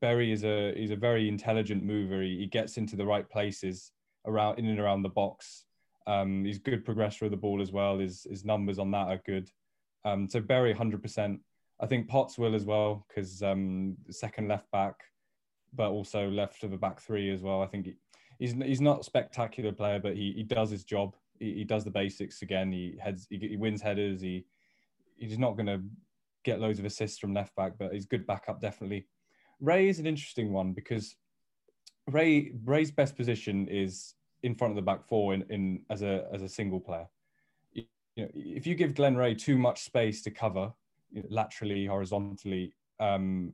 Berry 0.00 0.32
is 0.32 0.44
a 0.44 0.74
he's 0.76 0.90
a 0.90 0.96
very 0.96 1.28
intelligent 1.28 1.82
mover. 1.82 2.22
He, 2.22 2.38
he 2.38 2.46
gets 2.46 2.76
into 2.76 2.96
the 2.96 3.06
right 3.06 3.28
places 3.28 3.92
around 4.26 4.58
in 4.58 4.66
and 4.66 4.78
around 4.78 5.02
the 5.02 5.08
box. 5.08 5.64
Um, 6.06 6.44
he's 6.44 6.58
good 6.58 6.84
progressor 6.84 7.22
of 7.22 7.30
the 7.30 7.36
ball 7.36 7.60
as 7.62 7.72
well. 7.72 7.98
His 7.98 8.26
his 8.28 8.44
numbers 8.44 8.78
on 8.78 8.90
that 8.92 9.08
are 9.08 9.20
good. 9.24 9.50
Um, 10.04 10.28
so 10.28 10.40
Berry, 10.40 10.72
hundred 10.72 11.02
percent. 11.02 11.40
I 11.80 11.86
think 11.86 12.08
Potts 12.08 12.38
will 12.38 12.54
as 12.54 12.64
well 12.64 13.04
because 13.08 13.42
um, 13.42 13.96
second 14.10 14.48
left 14.48 14.70
back, 14.70 14.94
but 15.74 15.90
also 15.90 16.28
left 16.30 16.62
of 16.62 16.72
a 16.72 16.78
back 16.78 17.00
three 17.00 17.30
as 17.30 17.42
well. 17.42 17.60
I 17.62 17.66
think 17.66 17.86
he, 17.86 17.94
he's 18.38 18.52
he's 18.52 18.80
not 18.80 19.00
a 19.00 19.04
spectacular 19.04 19.72
player, 19.72 19.98
but 19.98 20.14
he, 20.14 20.32
he 20.36 20.42
does 20.42 20.70
his 20.70 20.84
job. 20.84 21.16
He, 21.38 21.54
he 21.54 21.64
does 21.64 21.84
the 21.84 21.90
basics 21.90 22.42
again. 22.42 22.72
He 22.72 22.96
heads 23.00 23.26
he, 23.28 23.38
he 23.38 23.56
wins 23.56 23.82
headers. 23.82 24.20
He 24.20 24.44
he's 25.18 25.38
not 25.38 25.56
going 25.56 25.66
to 25.66 25.80
get 26.44 26.60
loads 26.60 26.78
of 26.78 26.84
assists 26.84 27.18
from 27.18 27.34
left 27.34 27.54
back, 27.56 27.72
but 27.78 27.92
he's 27.92 28.06
good 28.06 28.26
backup 28.26 28.60
definitely. 28.60 29.06
Rea 29.60 29.88
is 29.88 29.98
an 29.98 30.06
interesting 30.06 30.52
one 30.52 30.72
because 30.72 31.16
Rea 32.08 32.52
Rea's 32.64 32.90
best 32.90 33.16
position 33.16 33.68
is 33.68 34.14
in 34.42 34.54
front 34.54 34.72
of 34.72 34.76
the 34.76 34.82
back 34.82 35.06
four 35.06 35.34
in, 35.34 35.44
in 35.50 35.82
as 35.90 36.02
a 36.02 36.26
as 36.32 36.42
a 36.42 36.48
single 36.48 36.80
player. 36.80 37.06
You 37.72 37.84
know, 38.16 38.28
if 38.34 38.66
you 38.66 38.74
give 38.74 38.94
Glen 38.94 39.16
Rea 39.16 39.34
too 39.34 39.58
much 39.58 39.84
space 39.84 40.22
to 40.22 40.30
cover, 40.30 40.72
laterally, 41.28 41.86
horizontally, 41.86 42.72
um, 43.00 43.52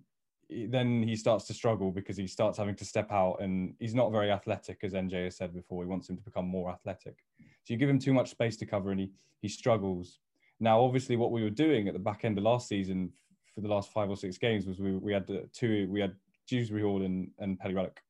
then 0.68 1.02
he 1.02 1.16
starts 1.16 1.46
to 1.46 1.54
struggle 1.54 1.90
because 1.90 2.16
he 2.16 2.26
starts 2.26 2.58
having 2.58 2.76
to 2.76 2.84
step 2.84 3.10
out 3.10 3.38
and 3.40 3.74
he's 3.80 3.94
not 3.94 4.12
very 4.12 4.30
athletic, 4.30 4.78
as 4.82 4.92
NJ 4.92 5.24
has 5.24 5.36
said 5.36 5.54
before. 5.54 5.82
He 5.82 5.88
wants 5.88 6.08
him 6.08 6.16
to 6.16 6.22
become 6.22 6.46
more 6.46 6.70
athletic. 6.70 7.16
So 7.38 7.72
you 7.72 7.76
give 7.76 7.88
him 7.88 7.98
too 7.98 8.12
much 8.12 8.30
space 8.30 8.56
to 8.58 8.66
cover, 8.66 8.90
and 8.90 9.00
he 9.00 9.10
he 9.40 9.48
struggles. 9.48 10.18
Now, 10.60 10.80
obviously, 10.80 11.16
what 11.16 11.32
we 11.32 11.42
were 11.42 11.50
doing 11.50 11.88
at 11.88 11.94
the 11.94 12.00
back 12.00 12.24
end 12.24 12.38
of 12.38 12.44
last 12.44 12.68
season 12.68 13.12
for 13.54 13.60
the 13.60 13.68
last 13.68 13.92
five 13.92 14.08
or 14.08 14.16
six 14.16 14.38
games 14.38 14.66
was 14.66 14.80
we 14.80 14.92
we 14.92 15.12
had 15.12 15.26
two 15.52 15.86
we 15.90 16.00
had 16.00 16.14
Dewsbury 16.48 16.82
Hall 16.82 17.02
and 17.02 17.30
and 17.38 17.58
Pelly 17.58 17.74
Ruddock 17.74 18.00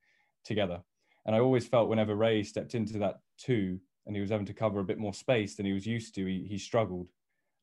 together, 0.43 0.81
and 1.25 1.35
I 1.35 1.39
always 1.39 1.65
felt 1.65 1.89
whenever 1.89 2.15
Rea 2.15 2.43
stepped 2.43 2.75
into 2.75 2.97
that 2.99 3.19
two 3.37 3.79
and 4.05 4.15
he 4.15 4.21
was 4.21 4.29
having 4.29 4.45
to 4.45 4.53
cover 4.53 4.79
a 4.79 4.83
bit 4.83 4.99
more 4.99 5.13
space 5.13 5.55
than 5.55 5.65
he 5.65 5.73
was 5.73 5.85
used 5.85 6.15
to, 6.15 6.25
he 6.25 6.45
he 6.47 6.57
struggled. 6.57 7.09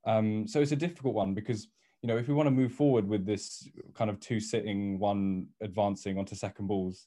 Um, 0.07 0.47
so 0.47 0.61
it's 0.61 0.72
a 0.72 0.76
difficult 0.76 1.14
one 1.14 1.35
because 1.35 1.68
you 2.03 2.07
know 2.07 2.16
if 2.16 2.28
we 2.28 2.35
want 2.35 2.47
to 2.47 2.51
move 2.51 2.72
forward 2.72 3.07
with 3.07 3.26
this 3.26 3.68
kind 3.95 4.11
of 4.11 4.20
two 4.20 4.41
sitting, 4.41 4.99
one 4.99 5.49
advancing 5.61 6.18
onto 6.18 6.35
second 6.35 6.66
balls, 6.66 7.07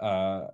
uh, 0.00 0.48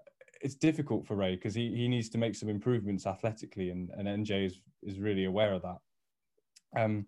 it's 0.45 0.55
difficult 0.55 1.07
for 1.07 1.17
Rea 1.17 1.37
because 1.37 1.55
he, 1.55 1.75
he 1.75 1.89
needs 1.89 2.11
to 2.11 2.19
make 2.19 2.35
some 2.35 2.49
improvements 2.51 3.07
athletically, 3.07 3.71
and, 3.71 3.91
and 3.97 4.27
NJ 4.27 4.47
is, 4.47 4.61
is 4.83 4.99
really 4.99 5.25
aware 5.25 5.55
of 5.55 5.63
that. 5.63 5.79
Um, 6.77 7.07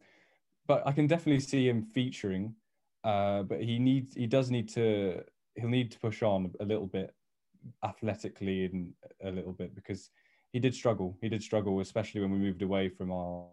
but 0.66 0.86
I 0.86 0.92
can 0.92 1.06
definitely 1.06 1.40
see 1.40 1.68
him 1.68 1.82
featuring, 1.82 2.54
uh, 3.04 3.42
but 3.42 3.62
he 3.62 3.78
needs 3.78 4.14
he 4.14 4.26
does 4.26 4.50
need 4.50 4.68
to 4.70 5.22
he'll 5.54 5.68
need 5.68 5.90
to 5.92 5.98
push 5.98 6.22
on 6.22 6.52
a 6.60 6.64
little 6.64 6.86
bit 6.86 7.14
athletically 7.84 8.66
and 8.66 8.92
a 9.24 9.30
little 9.30 9.52
bit 9.52 9.74
because 9.74 10.10
he 10.52 10.60
did 10.60 10.74
struggle. 10.74 11.16
He 11.20 11.28
did 11.28 11.42
struggle, 11.42 11.80
especially 11.80 12.20
when 12.20 12.30
we 12.30 12.38
moved 12.38 12.62
away 12.62 12.88
from 12.88 13.12
our 13.12 13.44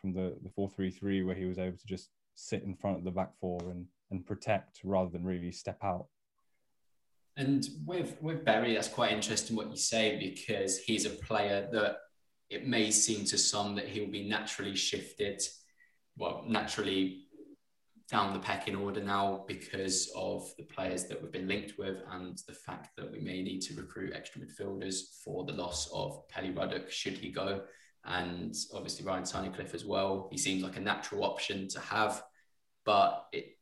from 0.00 0.12
the 0.12 0.36
the 0.42 0.50
four 0.50 0.68
three 0.68 0.90
three 0.90 1.22
where 1.22 1.34
he 1.34 1.44
was 1.44 1.58
able 1.58 1.76
to 1.76 1.86
just 1.86 2.10
sit 2.34 2.62
in 2.62 2.74
front 2.74 2.98
of 2.98 3.04
the 3.04 3.10
back 3.10 3.32
four 3.40 3.60
and 3.70 3.86
and 4.10 4.26
protect 4.26 4.80
rather 4.84 5.10
than 5.10 5.24
really 5.24 5.52
step 5.52 5.78
out. 5.82 6.06
And 7.36 7.66
with 7.86 8.20
with 8.20 8.44
Berry, 8.44 8.74
that's 8.74 8.88
quite 8.88 9.12
interesting 9.12 9.56
what 9.56 9.70
you 9.70 9.76
say 9.76 10.18
because 10.18 10.78
he's 10.78 11.06
a 11.06 11.10
player 11.10 11.68
that 11.72 11.96
it 12.50 12.66
may 12.66 12.90
seem 12.90 13.24
to 13.24 13.38
some 13.38 13.74
that 13.76 13.88
he'll 13.88 14.10
be 14.10 14.28
naturally 14.28 14.76
shifted, 14.76 15.42
well, 16.16 16.44
naturally 16.46 17.22
down 18.10 18.34
the 18.34 18.38
pecking 18.38 18.76
order 18.76 19.02
now 19.02 19.44
because 19.48 20.12
of 20.14 20.50
the 20.58 20.64
players 20.64 21.04
that 21.04 21.20
we've 21.20 21.32
been 21.32 21.48
linked 21.48 21.78
with 21.78 21.96
and 22.10 22.38
the 22.46 22.52
fact 22.52 22.90
that 22.96 23.10
we 23.10 23.18
may 23.18 23.42
need 23.42 23.60
to 23.60 23.74
recruit 23.74 24.12
extra 24.14 24.40
midfielders 24.42 25.22
for 25.24 25.44
the 25.46 25.52
loss 25.52 25.90
of 25.94 26.28
Pelly 26.28 26.50
Ruddock 26.50 26.90
should 26.90 27.14
he 27.14 27.30
go. 27.30 27.62
And 28.04 28.54
obviously 28.74 29.06
Ryan 29.06 29.22
Tunnicliffe 29.22 29.74
as 29.74 29.86
well. 29.86 30.28
He 30.30 30.36
seems 30.36 30.62
like 30.62 30.76
a 30.76 30.80
natural 30.80 31.24
option 31.24 31.68
to 31.68 31.80
have, 31.80 32.22
but 32.84 33.26
it, 33.32 33.56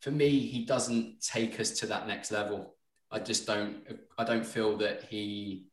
for 0.00 0.10
me, 0.12 0.38
he 0.38 0.64
doesn't 0.64 1.20
take 1.20 1.58
us 1.58 1.70
to 1.80 1.86
that 1.86 2.06
next 2.06 2.30
level. 2.30 2.76
I 3.10 3.18
just 3.18 3.46
don't. 3.46 3.78
I 4.16 4.24
don't 4.24 4.46
feel 4.46 4.76
that 4.78 5.04
he. 5.04 5.66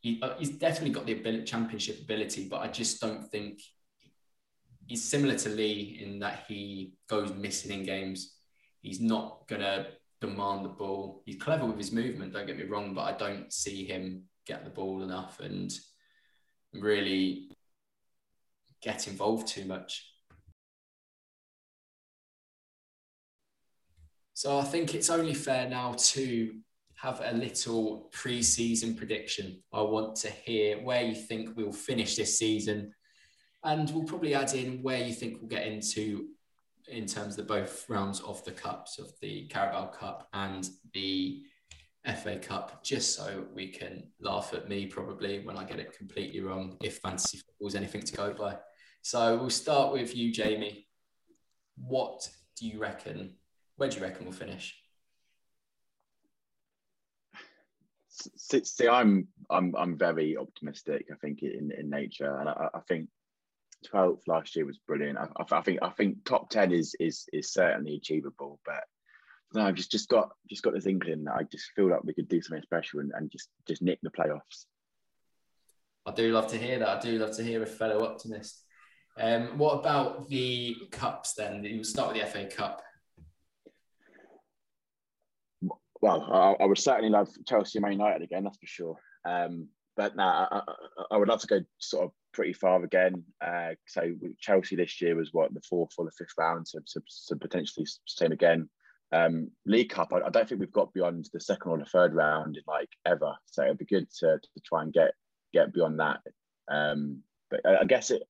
he 0.00 0.20
uh, 0.20 0.34
he's 0.38 0.50
definitely 0.50 0.90
got 0.90 1.06
the 1.06 1.12
ability, 1.12 1.44
championship 1.44 2.00
ability, 2.00 2.48
but 2.48 2.60
I 2.60 2.68
just 2.68 3.00
don't 3.00 3.24
think 3.30 3.60
he's 4.86 5.04
similar 5.04 5.36
to 5.36 5.48
Lee 5.48 6.00
in 6.02 6.18
that 6.20 6.44
he 6.48 6.94
goes 7.08 7.32
missing 7.34 7.72
in 7.72 7.84
games. 7.84 8.36
He's 8.82 9.00
not 9.00 9.46
gonna 9.48 9.86
demand 10.20 10.64
the 10.64 10.70
ball. 10.70 11.22
He's 11.26 11.40
clever 11.40 11.66
with 11.66 11.78
his 11.78 11.92
movement. 11.92 12.32
Don't 12.32 12.46
get 12.46 12.58
me 12.58 12.64
wrong, 12.64 12.94
but 12.94 13.02
I 13.02 13.16
don't 13.16 13.52
see 13.52 13.84
him 13.84 14.24
get 14.46 14.64
the 14.64 14.70
ball 14.70 15.02
enough 15.02 15.40
and 15.40 15.72
really 16.72 17.50
get 18.82 19.08
involved 19.08 19.48
too 19.48 19.64
much. 19.64 20.10
So 24.34 24.58
I 24.58 24.64
think 24.64 24.94
it's 24.94 25.10
only 25.10 25.32
fair 25.32 25.68
now 25.68 25.94
to 25.96 26.54
have 26.96 27.22
a 27.24 27.32
little 27.32 28.10
pre-season 28.12 28.94
prediction. 28.94 29.62
I 29.72 29.82
want 29.82 30.16
to 30.16 30.30
hear 30.30 30.82
where 30.82 31.02
you 31.02 31.14
think 31.14 31.56
we'll 31.56 31.72
finish 31.72 32.16
this 32.16 32.38
season, 32.38 32.92
and 33.64 33.90
we'll 33.90 34.04
probably 34.04 34.34
add 34.34 34.52
in 34.54 34.82
where 34.82 34.98
you 34.98 35.12
think 35.12 35.38
we'll 35.40 35.48
get 35.48 35.66
into 35.66 36.28
in 36.88 37.06
terms 37.06 37.38
of 37.38 37.46
both 37.46 37.88
rounds 37.88 38.20
of 38.20 38.44
the 38.44 38.52
cups 38.52 38.98
of 38.98 39.10
the 39.22 39.46
Carabao 39.46 39.86
Cup 39.86 40.28
and 40.34 40.68
the 40.92 41.42
FA 42.22 42.38
Cup, 42.38 42.84
just 42.84 43.16
so 43.16 43.46
we 43.54 43.68
can 43.68 44.04
laugh 44.20 44.52
at 44.52 44.68
me 44.68 44.86
probably 44.86 45.40
when 45.44 45.56
I 45.56 45.64
get 45.64 45.78
it 45.78 45.96
completely 45.96 46.40
wrong 46.40 46.76
if 46.82 46.98
fantasy 46.98 47.38
football 47.38 47.68
is 47.68 47.74
anything 47.74 48.02
to 48.02 48.12
go 48.12 48.34
by. 48.34 48.58
So 49.00 49.38
we'll 49.38 49.50
start 49.50 49.92
with 49.92 50.14
you, 50.14 50.30
Jamie. 50.30 50.86
What 51.76 52.28
do 52.58 52.66
you 52.66 52.78
reckon 52.78 53.34
where 53.76 53.88
do 53.88 53.96
you 53.96 54.02
reckon 54.02 54.24
we'll 54.24 54.32
finish? 54.32 54.76
See, 58.36 58.88
I'm 58.88 59.26
I'm 59.50 59.74
I'm 59.76 59.98
very 59.98 60.36
optimistic. 60.36 61.06
I 61.12 61.16
think 61.16 61.42
in 61.42 61.72
in 61.76 61.90
nature, 61.90 62.36
and 62.38 62.48
I, 62.48 62.68
I 62.72 62.80
think 62.86 63.08
12th 63.92 64.26
last 64.26 64.56
year 64.56 64.66
was 64.66 64.78
brilliant. 64.86 65.18
I, 65.18 65.28
I, 65.50 65.60
think 65.60 65.80
I 65.82 65.90
think 65.90 66.24
top 66.24 66.50
10 66.50 66.72
is 66.72 66.94
is 67.00 67.26
is 67.32 67.52
certainly 67.52 67.96
achievable, 67.96 68.60
but 68.64 68.84
no, 69.52 69.62
I've 69.62 69.74
just 69.74 69.90
just 69.90 70.08
got 70.08 70.30
just 70.48 70.62
got 70.62 70.74
this 70.74 70.86
inkling 70.86 71.24
that 71.24 71.34
I 71.34 71.42
just 71.44 71.70
feel 71.76 71.90
like 71.90 72.04
we 72.04 72.14
could 72.14 72.28
do 72.28 72.42
something 72.42 72.62
special 72.62 73.00
and, 73.00 73.12
and 73.14 73.30
just 73.30 73.48
just 73.66 73.82
nick 73.82 73.98
the 74.02 74.10
playoffs. 74.10 74.66
I 76.06 76.12
do 76.12 76.32
love 76.32 76.48
to 76.48 76.58
hear 76.58 76.78
that. 76.80 76.88
I 76.88 77.00
do 77.00 77.18
love 77.18 77.36
to 77.36 77.42
hear 77.42 77.62
a 77.62 77.66
fellow 77.66 78.04
optimist. 78.04 78.62
Um, 79.18 79.58
what 79.58 79.78
about 79.78 80.28
the 80.28 80.76
cups 80.90 81.34
then? 81.34 81.62
We'll 81.62 81.84
start 81.84 82.12
with 82.12 82.22
the 82.22 82.28
FA 82.28 82.46
Cup. 82.46 82.82
well, 86.04 86.28
I, 86.30 86.62
I, 86.62 86.66
would 86.66 86.76
certainly 86.76 87.08
love 87.08 87.30
Chelsea 87.46 87.80
Man 87.80 87.92
United 87.92 88.20
again, 88.20 88.44
that's 88.44 88.58
for 88.58 88.66
sure. 88.66 88.96
Um, 89.24 89.68
but 89.96 90.14
now 90.16 90.48
nah, 90.50 90.62
I, 90.68 91.14
I, 91.14 91.16
would 91.16 91.28
love 91.28 91.40
to 91.40 91.46
go 91.46 91.60
sort 91.78 92.04
of 92.04 92.12
pretty 92.34 92.52
far 92.52 92.82
again. 92.84 93.24
Uh, 93.40 93.70
so 93.86 94.14
Chelsea 94.38 94.76
this 94.76 95.00
year 95.00 95.16
was 95.16 95.32
what 95.32 95.54
the 95.54 95.62
fourth 95.68 95.92
or 95.96 96.04
the 96.04 96.10
fifth 96.10 96.34
round, 96.36 96.68
so, 96.68 96.80
so, 96.84 97.00
so 97.06 97.36
potentially 97.36 97.86
same 98.06 98.32
again. 98.32 98.68
Um, 99.12 99.50
League 99.64 99.90
Cup, 99.90 100.12
I, 100.12 100.26
I, 100.26 100.30
don't 100.30 100.48
think 100.48 100.60
we've 100.60 100.72
got 100.72 100.92
beyond 100.92 101.28
the 101.32 101.40
second 101.40 101.70
or 101.70 101.78
the 101.78 101.84
third 101.84 102.14
round 102.14 102.56
in 102.56 102.62
like 102.66 102.88
ever. 103.06 103.34
So 103.46 103.62
it'd 103.62 103.78
be 103.78 103.84
good 103.84 104.08
to, 104.18 104.38
to 104.38 104.60
try 104.64 104.82
and 104.82 104.92
get 104.92 105.12
get 105.52 105.72
beyond 105.72 106.00
that. 106.00 106.20
Um, 106.68 107.22
but 107.48 107.60
I, 107.64 107.82
I 107.82 107.84
guess 107.84 108.10
it, 108.10 108.24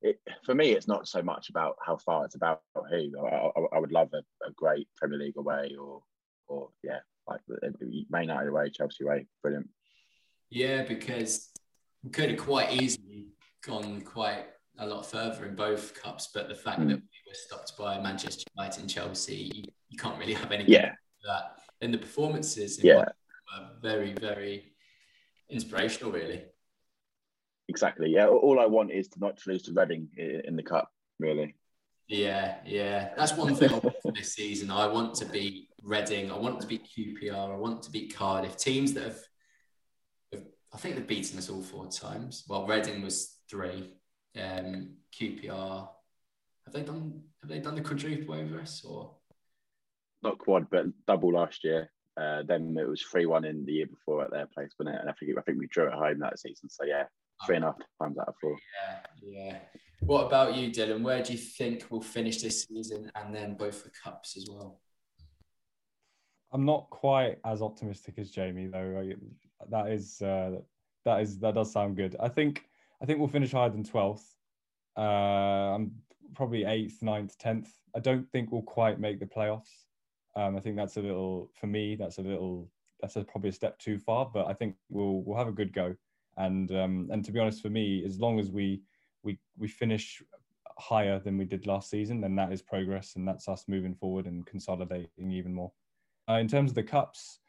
it 0.00 0.20
for 0.44 0.54
me, 0.54 0.70
it's 0.70 0.86
not 0.86 1.08
so 1.08 1.22
much 1.22 1.50
about 1.50 1.76
how 1.84 1.96
far; 1.96 2.24
it's 2.24 2.36
about 2.36 2.62
who. 2.74 3.10
I, 3.26 3.50
I 3.76 3.78
would 3.80 3.90
love 3.90 4.10
a, 4.14 4.18
a 4.46 4.52
great 4.54 4.86
Premier 4.96 5.18
League 5.18 5.36
away, 5.36 5.74
or 5.78 6.02
or 6.46 6.68
yeah, 6.84 7.00
like 7.26 7.40
Man 8.10 8.22
United 8.22 8.48
away, 8.48 8.70
Chelsea 8.70 9.04
away, 9.04 9.26
brilliant. 9.42 9.68
Yeah, 10.50 10.84
because 10.84 11.50
we 12.02 12.10
could 12.10 12.30
have 12.30 12.38
quite 12.38 12.72
easily 12.72 13.26
gone 13.64 14.00
quite 14.00 14.46
a 14.78 14.86
lot 14.86 15.04
further 15.04 15.46
in 15.46 15.54
both 15.54 16.00
cups, 16.00 16.30
but 16.32 16.48
the 16.48 16.54
fact 16.54 16.80
mm. 16.80 16.88
that 16.88 16.96
we 16.96 17.18
were 17.26 17.34
stopped 17.34 17.76
by 17.76 18.00
Manchester 18.00 18.44
United 18.56 18.80
and 18.80 18.90
Chelsea, 18.90 19.50
you, 19.54 19.64
you 19.88 19.98
can't 19.98 20.18
really 20.18 20.34
have 20.34 20.52
any 20.52 20.64
yeah. 20.64 20.92
that. 21.26 21.58
And 21.80 21.92
the 21.92 21.98
performances, 21.98 22.82
yeah, 22.82 22.96
were 22.96 23.68
very, 23.80 24.12
very 24.12 24.72
inspirational, 25.50 26.12
really. 26.12 26.44
Exactly. 27.68 28.10
Yeah. 28.10 28.28
All 28.28 28.58
I 28.58 28.66
want 28.66 28.90
is 28.90 29.08
to 29.08 29.20
not 29.20 29.38
lose 29.46 29.62
to 29.64 29.72
Reading 29.72 30.08
in 30.16 30.56
the 30.56 30.62
cup, 30.62 30.90
really. 31.18 31.54
Yeah, 32.08 32.56
yeah. 32.64 33.10
That's 33.16 33.34
one 33.34 33.54
thing 33.54 33.70
I 33.70 33.78
want 33.78 33.96
for 34.02 34.12
this 34.12 34.34
season. 34.34 34.70
I 34.70 34.86
want 34.86 35.14
to 35.16 35.26
beat 35.26 35.68
Reading. 35.82 36.32
I 36.32 36.38
want 36.38 36.60
to 36.60 36.66
beat 36.66 36.88
QPR. 36.96 37.52
I 37.52 37.56
want 37.56 37.82
to 37.82 37.90
beat 37.90 38.16
Cardiff. 38.16 38.56
Teams 38.56 38.94
that 38.94 39.04
have, 39.04 39.20
have 40.32 40.42
I 40.72 40.78
think 40.78 40.96
they've 40.96 41.06
beaten 41.06 41.38
us 41.38 41.50
all 41.50 41.62
four 41.62 41.86
times. 41.88 42.44
Well, 42.48 42.66
Reading 42.66 43.02
was 43.02 43.37
three. 43.50 43.94
Um, 44.40 44.90
QPR 45.18 45.88
have 46.68 46.74
they 46.74 46.82
done 46.82 47.22
have 47.40 47.50
they 47.50 47.58
done 47.60 47.74
the 47.74 47.80
quadruple 47.80 48.34
over 48.34 48.60
us 48.60 48.84
or 48.84 49.10
not 50.22 50.38
quad 50.38 50.66
but 50.70 50.86
double 51.06 51.32
last 51.32 51.64
year. 51.64 51.90
Uh, 52.20 52.42
then 52.46 52.76
it 52.78 52.88
was 52.88 53.02
three 53.02 53.26
one 53.26 53.44
in 53.44 53.64
the 53.64 53.72
year 53.72 53.86
before 53.86 54.24
at 54.24 54.30
their 54.30 54.46
place, 54.46 54.70
wasn't 54.78 54.96
it? 54.96 55.00
And 55.00 55.08
I 55.08 55.12
think 55.12 55.32
I 55.38 55.42
think 55.42 55.58
we 55.58 55.68
drew 55.68 55.86
at 55.86 55.94
home 55.94 56.18
that 56.18 56.38
season. 56.38 56.68
So 56.68 56.84
yeah, 56.84 57.04
three 57.46 57.56
and 57.56 57.64
a 57.64 57.68
half 57.68 57.76
times 58.02 58.18
out 58.18 58.28
of 58.28 58.34
four. 58.40 58.56
Yeah, 58.84 58.98
yeah. 59.22 59.58
What 60.00 60.26
about 60.26 60.56
you, 60.56 60.70
Dylan? 60.70 61.02
Where 61.02 61.22
do 61.22 61.32
you 61.32 61.38
think 61.38 61.86
we'll 61.90 62.00
finish 62.00 62.42
this 62.42 62.64
season 62.64 63.10
and 63.14 63.34
then 63.34 63.54
both 63.54 63.84
the 63.84 63.90
cups 63.90 64.36
as 64.36 64.46
well? 64.48 64.80
I'm 66.52 66.64
not 66.64 66.90
quite 66.90 67.38
as 67.44 67.62
optimistic 67.62 68.14
as 68.18 68.30
Jamie 68.30 68.66
though. 68.66 69.12
That 69.70 69.88
is 69.88 70.20
uh, 70.20 70.58
that 71.04 71.20
is 71.22 71.38
that 71.38 71.54
does 71.54 71.72
sound 71.72 71.96
good. 71.96 72.16
I 72.20 72.28
think 72.28 72.67
I 73.00 73.06
think 73.06 73.18
we'll 73.18 73.28
finish 73.28 73.52
higher 73.52 73.70
than 73.70 73.84
12th. 73.84 74.24
Uh, 74.96 75.74
I'm 75.76 75.92
probably 76.34 76.64
eighth, 76.64 77.00
9th, 77.02 77.36
10th. 77.36 77.68
I 77.94 78.00
don't 78.00 78.28
think 78.30 78.50
we'll 78.50 78.62
quite 78.62 78.98
make 78.98 79.20
the 79.20 79.26
playoffs. 79.26 79.86
Um, 80.36 80.56
I 80.56 80.60
think 80.60 80.76
that's 80.76 80.96
a 80.96 81.02
little 81.02 81.50
for 81.58 81.66
me. 81.66 81.96
That's 81.96 82.18
a 82.18 82.22
little. 82.22 82.70
That's 83.00 83.16
a, 83.16 83.24
probably 83.24 83.50
a 83.50 83.52
step 83.52 83.78
too 83.78 83.98
far. 83.98 84.30
But 84.32 84.46
I 84.46 84.54
think 84.54 84.74
we'll 84.88 85.22
we'll 85.22 85.38
have 85.38 85.48
a 85.48 85.52
good 85.52 85.72
go. 85.72 85.94
And 86.36 86.70
um, 86.72 87.08
and 87.10 87.24
to 87.24 87.32
be 87.32 87.40
honest, 87.40 87.62
for 87.62 87.70
me, 87.70 88.04
as 88.04 88.20
long 88.20 88.38
as 88.38 88.50
we 88.50 88.82
we 89.22 89.38
we 89.56 89.68
finish 89.68 90.22
higher 90.78 91.18
than 91.18 91.36
we 91.36 91.44
did 91.44 91.66
last 91.66 91.90
season, 91.90 92.20
then 92.20 92.36
that 92.36 92.52
is 92.52 92.62
progress, 92.62 93.16
and 93.16 93.26
that's 93.26 93.48
us 93.48 93.64
moving 93.68 93.94
forward 93.94 94.26
and 94.26 94.46
consolidating 94.46 95.32
even 95.32 95.52
more. 95.52 95.72
Uh, 96.28 96.34
in 96.34 96.46
terms 96.46 96.70
of 96.70 96.74
the 96.74 96.82
cups, 96.82 97.40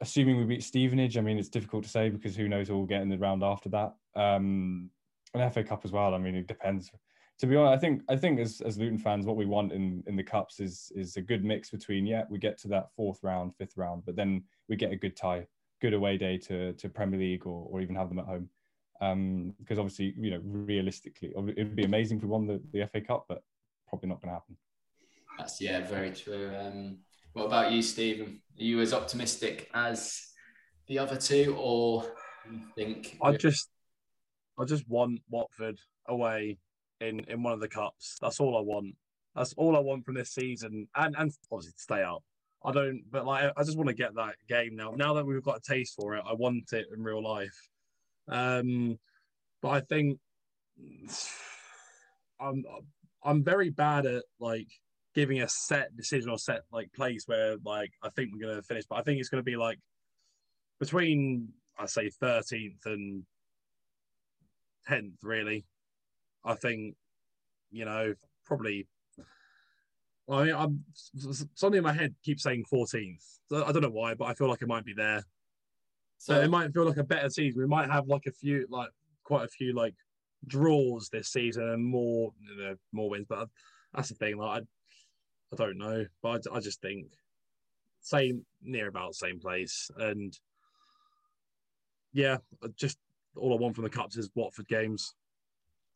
assuming 0.00 0.38
we 0.38 0.44
beat 0.44 0.62
Stevenage, 0.62 1.18
I 1.18 1.20
mean, 1.20 1.38
it's 1.38 1.48
difficult 1.48 1.84
to 1.84 1.90
say 1.90 2.08
because 2.08 2.36
who 2.36 2.48
knows 2.48 2.68
who 2.68 2.74
will 2.74 2.86
get 2.86 3.02
in 3.02 3.08
the 3.08 3.18
round 3.18 3.42
after 3.42 3.68
that. 3.70 3.94
Um, 4.14 4.90
an 5.34 5.50
FA 5.50 5.64
Cup 5.64 5.84
as 5.84 5.92
well. 5.92 6.14
I 6.14 6.18
mean, 6.18 6.34
it 6.34 6.46
depends. 6.46 6.90
To 7.40 7.46
be 7.46 7.56
honest, 7.56 7.76
I 7.76 7.80
think 7.80 8.02
I 8.08 8.16
think 8.16 8.38
as, 8.38 8.60
as 8.60 8.78
Luton 8.78 8.98
fans, 8.98 9.26
what 9.26 9.36
we 9.36 9.46
want 9.46 9.72
in, 9.72 10.04
in 10.06 10.16
the 10.16 10.22
cups 10.22 10.60
is 10.60 10.92
is 10.94 11.16
a 11.16 11.22
good 11.22 11.44
mix 11.44 11.70
between 11.70 12.06
yeah, 12.06 12.24
we 12.28 12.38
get 12.38 12.58
to 12.58 12.68
that 12.68 12.90
fourth 12.94 13.18
round, 13.22 13.56
fifth 13.56 13.76
round, 13.76 14.02
but 14.04 14.16
then 14.16 14.44
we 14.68 14.76
get 14.76 14.92
a 14.92 14.96
good 14.96 15.16
tie, 15.16 15.46
good 15.80 15.94
away 15.94 16.18
day 16.18 16.38
to 16.38 16.72
to 16.74 16.88
Premier 16.88 17.18
League 17.18 17.46
or, 17.46 17.66
or 17.70 17.80
even 17.80 17.96
have 17.96 18.08
them 18.08 18.18
at 18.18 18.26
home. 18.26 18.48
Um, 19.00 19.54
because 19.58 19.80
obviously, 19.80 20.14
you 20.16 20.30
know, 20.30 20.40
realistically, 20.44 21.32
it'd 21.56 21.74
be 21.74 21.84
amazing 21.84 22.18
if 22.18 22.22
we 22.22 22.28
won 22.28 22.46
the, 22.46 22.60
the 22.72 22.86
FA 22.86 23.00
Cup, 23.00 23.24
but 23.28 23.42
probably 23.88 24.08
not 24.08 24.22
going 24.22 24.28
to 24.28 24.34
happen. 24.34 24.56
That's 25.38 25.60
yeah, 25.60 25.80
very 25.80 26.12
true. 26.12 26.52
Um, 26.56 26.98
what 27.32 27.46
about 27.46 27.72
you, 27.72 27.82
Stephen? 27.82 28.40
Are 28.58 28.62
you 28.62 28.80
as 28.80 28.92
optimistic 28.92 29.68
as 29.74 30.28
the 30.86 31.00
other 31.00 31.16
two, 31.16 31.56
or 31.58 32.04
you 32.50 32.60
think? 32.76 33.18
I 33.22 33.32
just, 33.32 33.68
I 34.62 34.64
just 34.64 34.88
want 34.88 35.20
Watford 35.28 35.80
away 36.06 36.58
in 37.00 37.20
in 37.28 37.42
one 37.42 37.52
of 37.52 37.60
the 37.60 37.68
cups. 37.68 38.16
That's 38.20 38.38
all 38.38 38.56
I 38.56 38.60
want. 38.60 38.94
That's 39.34 39.54
all 39.54 39.76
I 39.76 39.80
want 39.80 40.04
from 40.04 40.14
this 40.14 40.30
season, 40.30 40.86
and 40.94 41.16
and 41.18 41.32
obviously 41.50 41.72
to 41.72 41.78
stay 41.78 42.02
up. 42.02 42.22
I 42.64 42.70
don't, 42.70 43.02
but 43.10 43.26
like 43.26 43.52
I 43.56 43.64
just 43.64 43.76
want 43.76 43.88
to 43.88 43.94
get 43.94 44.14
that 44.14 44.36
game 44.48 44.76
now. 44.76 44.92
Now 44.92 45.14
that 45.14 45.26
we've 45.26 45.42
got 45.42 45.58
a 45.58 45.72
taste 45.72 45.96
for 45.96 46.14
it, 46.14 46.22
I 46.24 46.32
want 46.34 46.72
it 46.72 46.86
in 46.94 47.02
real 47.02 47.22
life. 47.22 47.68
Um, 48.28 48.98
but 49.60 49.70
I 49.70 49.80
think 49.80 50.20
I'm 52.40 52.64
I'm 53.24 53.42
very 53.42 53.70
bad 53.70 54.06
at 54.06 54.22
like 54.38 54.68
giving 55.14 55.42
a 55.42 55.48
set 55.48 55.96
decision 55.96 56.30
or 56.30 56.38
set 56.38 56.62
like 56.70 56.92
place 56.92 57.24
where 57.26 57.56
like 57.64 57.90
I 58.02 58.10
think 58.10 58.30
we're 58.32 58.48
gonna 58.48 58.62
finish. 58.62 58.84
But 58.88 59.00
I 59.00 59.02
think 59.02 59.18
it's 59.18 59.28
gonna 59.28 59.42
be 59.42 59.56
like 59.56 59.80
between 60.78 61.48
I 61.76 61.86
say 61.86 62.10
13th 62.22 62.86
and 62.86 63.24
10th, 64.88 65.16
really. 65.22 65.64
I 66.44 66.54
think, 66.54 66.96
you 67.70 67.84
know, 67.84 68.14
probably. 68.44 68.86
Well, 70.26 70.40
I 70.40 70.44
mean, 70.44 70.54
I'm 70.54 70.84
something 71.54 71.78
in 71.78 71.84
my 71.84 71.92
head 71.92 72.14
keeps 72.24 72.42
saying 72.42 72.64
14th. 72.72 73.24
I 73.52 73.72
don't 73.72 73.82
know 73.82 73.90
why, 73.90 74.14
but 74.14 74.26
I 74.26 74.34
feel 74.34 74.48
like 74.48 74.62
it 74.62 74.68
might 74.68 74.84
be 74.84 74.94
there. 74.94 75.24
So 76.18 76.40
it 76.40 76.50
might 76.50 76.72
feel 76.72 76.86
like 76.86 76.98
a 76.98 77.04
better 77.04 77.28
season. 77.28 77.60
We 77.60 77.66
might 77.66 77.90
have 77.90 78.06
like 78.06 78.26
a 78.26 78.32
few, 78.32 78.66
like 78.70 78.90
quite 79.24 79.44
a 79.44 79.48
few, 79.48 79.74
like 79.74 79.94
draws 80.46 81.08
this 81.08 81.28
season 81.28 81.68
and 81.68 81.84
more, 81.84 82.32
you 82.40 82.62
know, 82.62 82.76
more 82.92 83.10
wins. 83.10 83.26
But 83.28 83.48
that's 83.92 84.10
the 84.10 84.14
thing. 84.14 84.36
Like, 84.36 84.62
I, 84.62 84.64
I 85.52 85.56
don't 85.56 85.78
know, 85.78 86.06
but 86.22 86.46
I, 86.52 86.56
I 86.56 86.60
just 86.60 86.80
think 86.80 87.08
same 88.00 88.44
near 88.62 88.88
about 88.88 89.14
same 89.14 89.40
place, 89.40 89.90
and 89.96 90.36
yeah, 92.12 92.38
just 92.76 92.98
all 93.36 93.52
I 93.52 93.60
want 93.60 93.74
from 93.74 93.84
the 93.84 93.90
cups 93.90 94.16
is 94.16 94.30
Watford 94.34 94.68
games. 94.68 95.14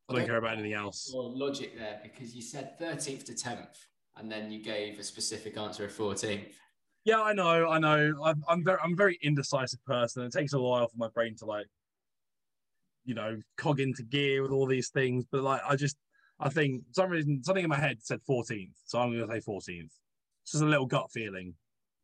I 0.09 0.15
don't 0.15 0.27
care 0.27 0.37
about 0.37 0.53
anything 0.53 0.73
else. 0.73 1.11
Logic 1.13 1.77
there 1.77 2.01
because 2.03 2.35
you 2.35 2.43
said 2.43 2.79
13th 2.79 3.25
to 3.27 3.33
10th, 3.33 3.77
and 4.17 4.31
then 4.31 4.51
you 4.51 4.63
gave 4.63 4.99
a 4.99 5.03
specific 5.03 5.59
answer 5.59 5.85
of 5.85 5.93
14th. 5.93 6.53
Yeah, 7.05 7.23
I 7.23 7.33
know, 7.33 7.69
I 7.69 7.79
know. 7.79 8.15
I'm, 8.25 8.43
I'm 8.49 8.65
very, 8.65 8.79
I'm 8.83 8.93
a 8.93 8.97
very 8.97 9.19
indecisive 9.23 9.85
person. 9.85 10.25
It 10.25 10.33
takes 10.33 10.53
a 10.53 10.61
while 10.61 10.89
for 10.89 10.97
my 10.97 11.09
brain 11.09 11.37
to 11.37 11.45
like, 11.45 11.67
you 13.05 13.15
know, 13.15 13.39
cog 13.57 13.81
into 13.81 14.03
gear 14.03 14.43
with 14.43 14.51
all 14.51 14.67
these 14.67 14.91
things. 14.91 15.25
But 15.31 15.43
like, 15.43 15.61
I 15.69 15.77
just, 15.77 15.97
I 16.41 16.49
think 16.49 16.83
some 16.93 17.11
reason 17.11 17.43
something 17.45 17.65
in 17.65 17.71
my 17.71 17.79
head 17.79 17.99
said 18.01 18.21
14th, 18.29 18.73
so 18.85 19.01
I'm 19.01 19.13
going 19.13 19.29
to 19.29 19.41
say 19.41 19.53
14th. 19.53 19.85
It's 20.43 20.53
just 20.53 20.63
a 20.63 20.67
little 20.67 20.87
gut 20.87 21.11
feeling. 21.13 21.55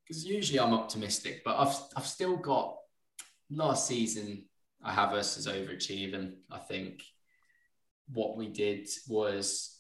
Because 0.07 0.25
usually 0.25 0.59
I'm 0.59 0.73
optimistic, 0.73 1.43
but 1.45 1.57
I've 1.57 1.77
I've 1.97 2.07
still 2.07 2.37
got 2.37 2.77
last 3.51 3.87
season. 3.87 4.45
I 4.83 4.93
have 4.93 5.13
us 5.13 5.37
as 5.39 5.47
overachieving. 5.47 6.35
I 6.51 6.59
think 6.59 7.03
what 8.13 8.37
we 8.37 8.49
did 8.49 8.89
was 9.09 9.79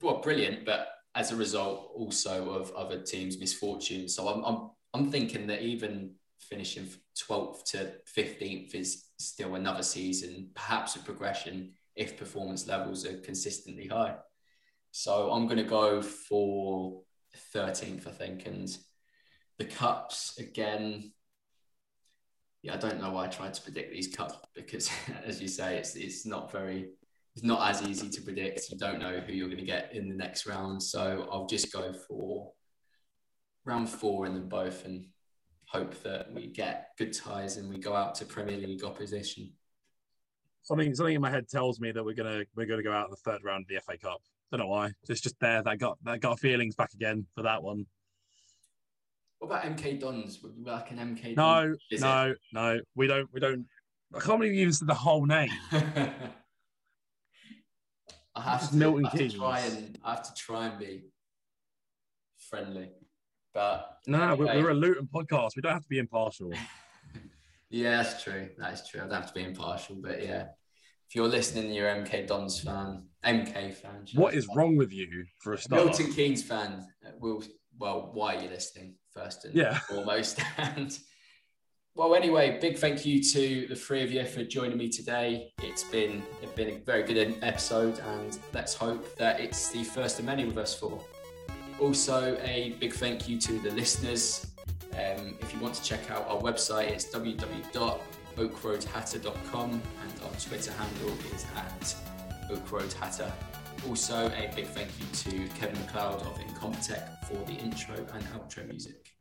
well 0.00 0.20
brilliant, 0.20 0.64
but 0.64 0.88
as 1.14 1.32
a 1.32 1.36
result 1.36 1.90
also 1.94 2.50
of 2.50 2.72
other 2.72 3.00
teams' 3.02 3.38
misfortune. 3.38 4.08
So 4.08 4.28
I'm 4.28 4.44
I'm 4.44 4.70
I'm 4.94 5.10
thinking 5.10 5.46
that 5.48 5.62
even 5.62 6.14
finishing 6.40 6.88
12th 7.18 7.64
to 7.64 7.92
15th 8.16 8.74
is 8.74 9.04
still 9.18 9.54
another 9.54 9.82
season, 9.82 10.50
perhaps 10.54 10.96
a 10.96 11.00
progression 11.00 11.72
if 11.94 12.16
performance 12.16 12.66
levels 12.66 13.06
are 13.06 13.18
consistently 13.18 13.86
high. 13.86 14.16
So 14.90 15.30
I'm 15.30 15.46
going 15.46 15.58
to 15.58 15.64
go 15.64 16.02
for 16.02 17.02
13th, 17.54 18.06
I 18.06 18.10
think. 18.10 18.46
And 18.46 18.76
the 19.58 19.64
cups, 19.66 20.38
again, 20.38 21.12
yeah, 22.62 22.74
I 22.74 22.76
don't 22.76 23.00
know 23.00 23.12
why 23.12 23.24
I 23.24 23.28
tried 23.28 23.54
to 23.54 23.62
predict 23.62 23.92
these 23.92 24.14
cups 24.14 24.34
because, 24.54 24.90
as 25.24 25.40
you 25.40 25.48
say, 25.48 25.76
it's, 25.76 25.96
it's 25.96 26.26
not 26.26 26.52
very, 26.52 26.90
it's 27.34 27.44
not 27.44 27.68
as 27.68 27.82
easy 27.82 28.08
to 28.08 28.22
predict. 28.22 28.70
You 28.70 28.78
don't 28.78 28.98
know 28.98 29.20
who 29.20 29.32
you're 29.32 29.48
going 29.48 29.58
to 29.58 29.64
get 29.64 29.94
in 29.94 30.08
the 30.08 30.16
next 30.16 30.46
round. 30.46 30.82
So 30.82 31.28
I'll 31.30 31.46
just 31.46 31.72
go 31.72 31.92
for 31.92 32.52
round 33.64 33.88
four 33.88 34.26
in 34.26 34.34
them 34.34 34.48
both 34.48 34.84
and 34.84 35.06
hope 35.66 36.02
that 36.02 36.32
we 36.32 36.48
get 36.48 36.88
good 36.98 37.12
ties 37.12 37.56
and 37.56 37.70
we 37.70 37.78
go 37.78 37.94
out 37.94 38.14
to 38.16 38.24
Premier 38.24 38.56
League 38.56 38.82
opposition 38.82 39.52
something 40.62 40.94
something 40.94 41.14
in 41.14 41.20
my 41.20 41.30
head 41.30 41.48
tells 41.48 41.80
me 41.80 41.92
that 41.92 42.04
we're 42.04 42.14
gonna 42.14 42.44
we're 42.56 42.66
gonna 42.66 42.82
go 42.82 42.92
out 42.92 43.06
in 43.06 43.10
the 43.10 43.16
third 43.16 43.42
round 43.44 43.64
of 43.64 43.68
the 43.68 43.80
FA 43.80 43.98
Cup. 43.98 44.20
Don't 44.50 44.60
know 44.60 44.68
why. 44.68 44.92
It's 45.08 45.20
just 45.20 45.38
there. 45.40 45.62
That 45.62 45.78
got 45.78 45.98
that 46.04 46.20
got 46.20 46.38
feelings 46.40 46.74
back 46.74 46.92
again 46.94 47.26
for 47.34 47.42
that 47.42 47.62
one. 47.62 47.86
What 49.40 49.48
about 49.48 49.64
MK 49.64 49.98
Dons? 49.98 50.42
Would 50.42 50.52
we 50.54 50.70
like 50.70 50.90
an 50.90 50.98
MK? 50.98 51.34
No, 51.34 51.74
no, 51.92 52.34
no. 52.52 52.80
We 52.94 53.06
don't. 53.06 53.26
We 53.32 53.40
don't. 53.40 53.64
I 54.14 54.20
can't 54.20 54.38
believe 54.38 54.52
you 54.52 54.60
even 54.60 54.74
said 54.74 54.86
the 54.86 54.94
whole 54.94 55.24
name. 55.24 55.48
I 55.72 56.12
have 58.42 58.68
to, 58.68 58.76
Milton 58.76 59.06
I 59.06 59.08
have 59.08 59.18
Keynes. 59.18 59.32
to 59.32 59.38
try 59.38 59.60
and 59.60 59.98
I 60.04 60.10
have 60.10 60.22
to 60.22 60.34
try 60.34 60.66
and 60.66 60.78
be 60.78 61.04
friendly, 62.50 62.90
but 63.54 63.96
no, 64.06 64.32
anyway. 64.32 64.56
we're, 64.56 64.62
we're 64.62 64.70
a 64.70 64.74
Luton 64.74 65.08
podcast. 65.12 65.56
We 65.56 65.62
don't 65.62 65.72
have 65.72 65.82
to 65.82 65.88
be 65.88 65.98
impartial. 65.98 66.52
Yeah, 67.72 68.02
that's 68.02 68.24
true. 68.24 68.48
That's 68.58 68.90
true. 68.90 69.00
I 69.00 69.04
don't 69.04 69.14
have 69.14 69.28
to 69.28 69.32
be 69.32 69.44
impartial, 69.44 69.94
but 70.02 70.24
yeah, 70.24 70.46
if 71.08 71.14
you're 71.14 71.28
listening, 71.28 71.72
you're 71.72 71.86
MK 71.86 72.26
Dons 72.26 72.58
fan, 72.58 73.04
MK 73.24 73.74
fan. 73.74 74.06
What 74.14 74.34
is 74.34 74.48
wrong 74.56 74.76
with 74.76 74.92
you 74.92 75.24
for 75.38 75.52
a 75.52 75.58
start? 75.58 75.84
Milton 75.84 76.12
Keynes 76.12 76.42
fan. 76.42 76.84
Will 77.20 77.44
well, 77.78 78.10
why 78.12 78.34
are 78.34 78.42
you 78.42 78.48
listening 78.48 78.96
first 79.14 79.44
and 79.44 79.54
yeah. 79.54 79.78
foremost? 79.80 80.40
and 80.58 80.98
well, 81.94 82.14
anyway, 82.14 82.58
big 82.60 82.78
thank 82.78 83.04
you 83.04 83.22
to 83.22 83.66
the 83.68 83.74
three 83.74 84.02
of 84.02 84.12
you 84.12 84.24
for 84.24 84.44
joining 84.44 84.78
me 84.78 84.88
today. 84.88 85.52
It's 85.62 85.84
been 85.84 86.22
it's 86.42 86.52
been 86.52 86.70
a 86.70 86.78
very 86.78 87.02
good 87.02 87.38
episode, 87.42 87.98
and 87.98 88.38
let's 88.52 88.74
hope 88.74 89.16
that 89.16 89.40
it's 89.40 89.70
the 89.70 89.84
first 89.84 90.18
of 90.18 90.24
many 90.24 90.44
with 90.44 90.58
us 90.58 90.74
four. 90.74 91.02
Also, 91.80 92.38
a 92.42 92.76
big 92.78 92.92
thank 92.92 93.28
you 93.28 93.40
to 93.40 93.58
the 93.60 93.70
listeners 93.70 94.50
um, 94.92 95.34
if 95.40 95.54
you 95.54 95.60
want 95.60 95.74
to 95.74 95.82
check 95.82 96.10
out 96.10 96.26
our 96.28 96.40
website, 96.40 96.90
it's 96.90 97.06
www.oakroadhatter.com 97.06 99.70
and 99.70 99.82
our 100.22 100.30
Twitter 100.40 100.72
handle 100.72 101.14
is 101.34 101.46
at 101.56 101.94
oakroadhatter. 102.50 103.32
Also, 103.88 104.26
a 104.28 104.52
big 104.54 104.66
thank 104.66 104.90
you 104.98 105.06
to 105.12 105.48
Kevin 105.54 105.78
MacLeod 105.80 106.20
of 106.22 106.38
Incompetech 106.38 107.24
for 107.24 107.44
the 107.46 107.54
intro 107.54 107.96
and 107.96 108.24
outro 108.34 108.68
music. 108.68 109.14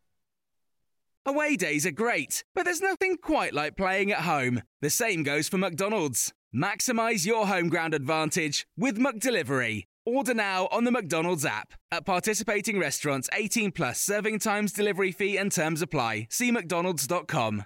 Away 1.25 1.55
days 1.55 1.85
are 1.85 1.91
great, 1.91 2.43
but 2.55 2.65
there's 2.65 2.81
nothing 2.81 3.17
quite 3.17 3.53
like 3.53 3.77
playing 3.77 4.11
at 4.11 4.21
home. 4.21 4.61
The 4.81 4.89
same 4.89 5.23
goes 5.23 5.47
for 5.47 5.57
McDonald's. 5.57 6.33
Maximize 6.55 7.25
your 7.25 7.47
home 7.47 7.69
ground 7.69 7.93
advantage 7.93 8.65
with 8.75 8.97
McDelivery. 8.97 9.83
Order 10.05 10.33
now 10.33 10.67
on 10.71 10.85
the 10.85 10.91
McDonald's 10.91 11.45
app. 11.45 11.73
At 11.91 12.05
participating 12.05 12.79
restaurants, 12.79 13.29
18 13.33 13.71
plus 13.71 14.01
serving 14.01 14.39
times, 14.39 14.73
delivery 14.73 15.11
fee, 15.11 15.37
and 15.37 15.51
terms 15.51 15.81
apply. 15.81 16.27
See 16.31 16.51
McDonald's.com. 16.51 17.65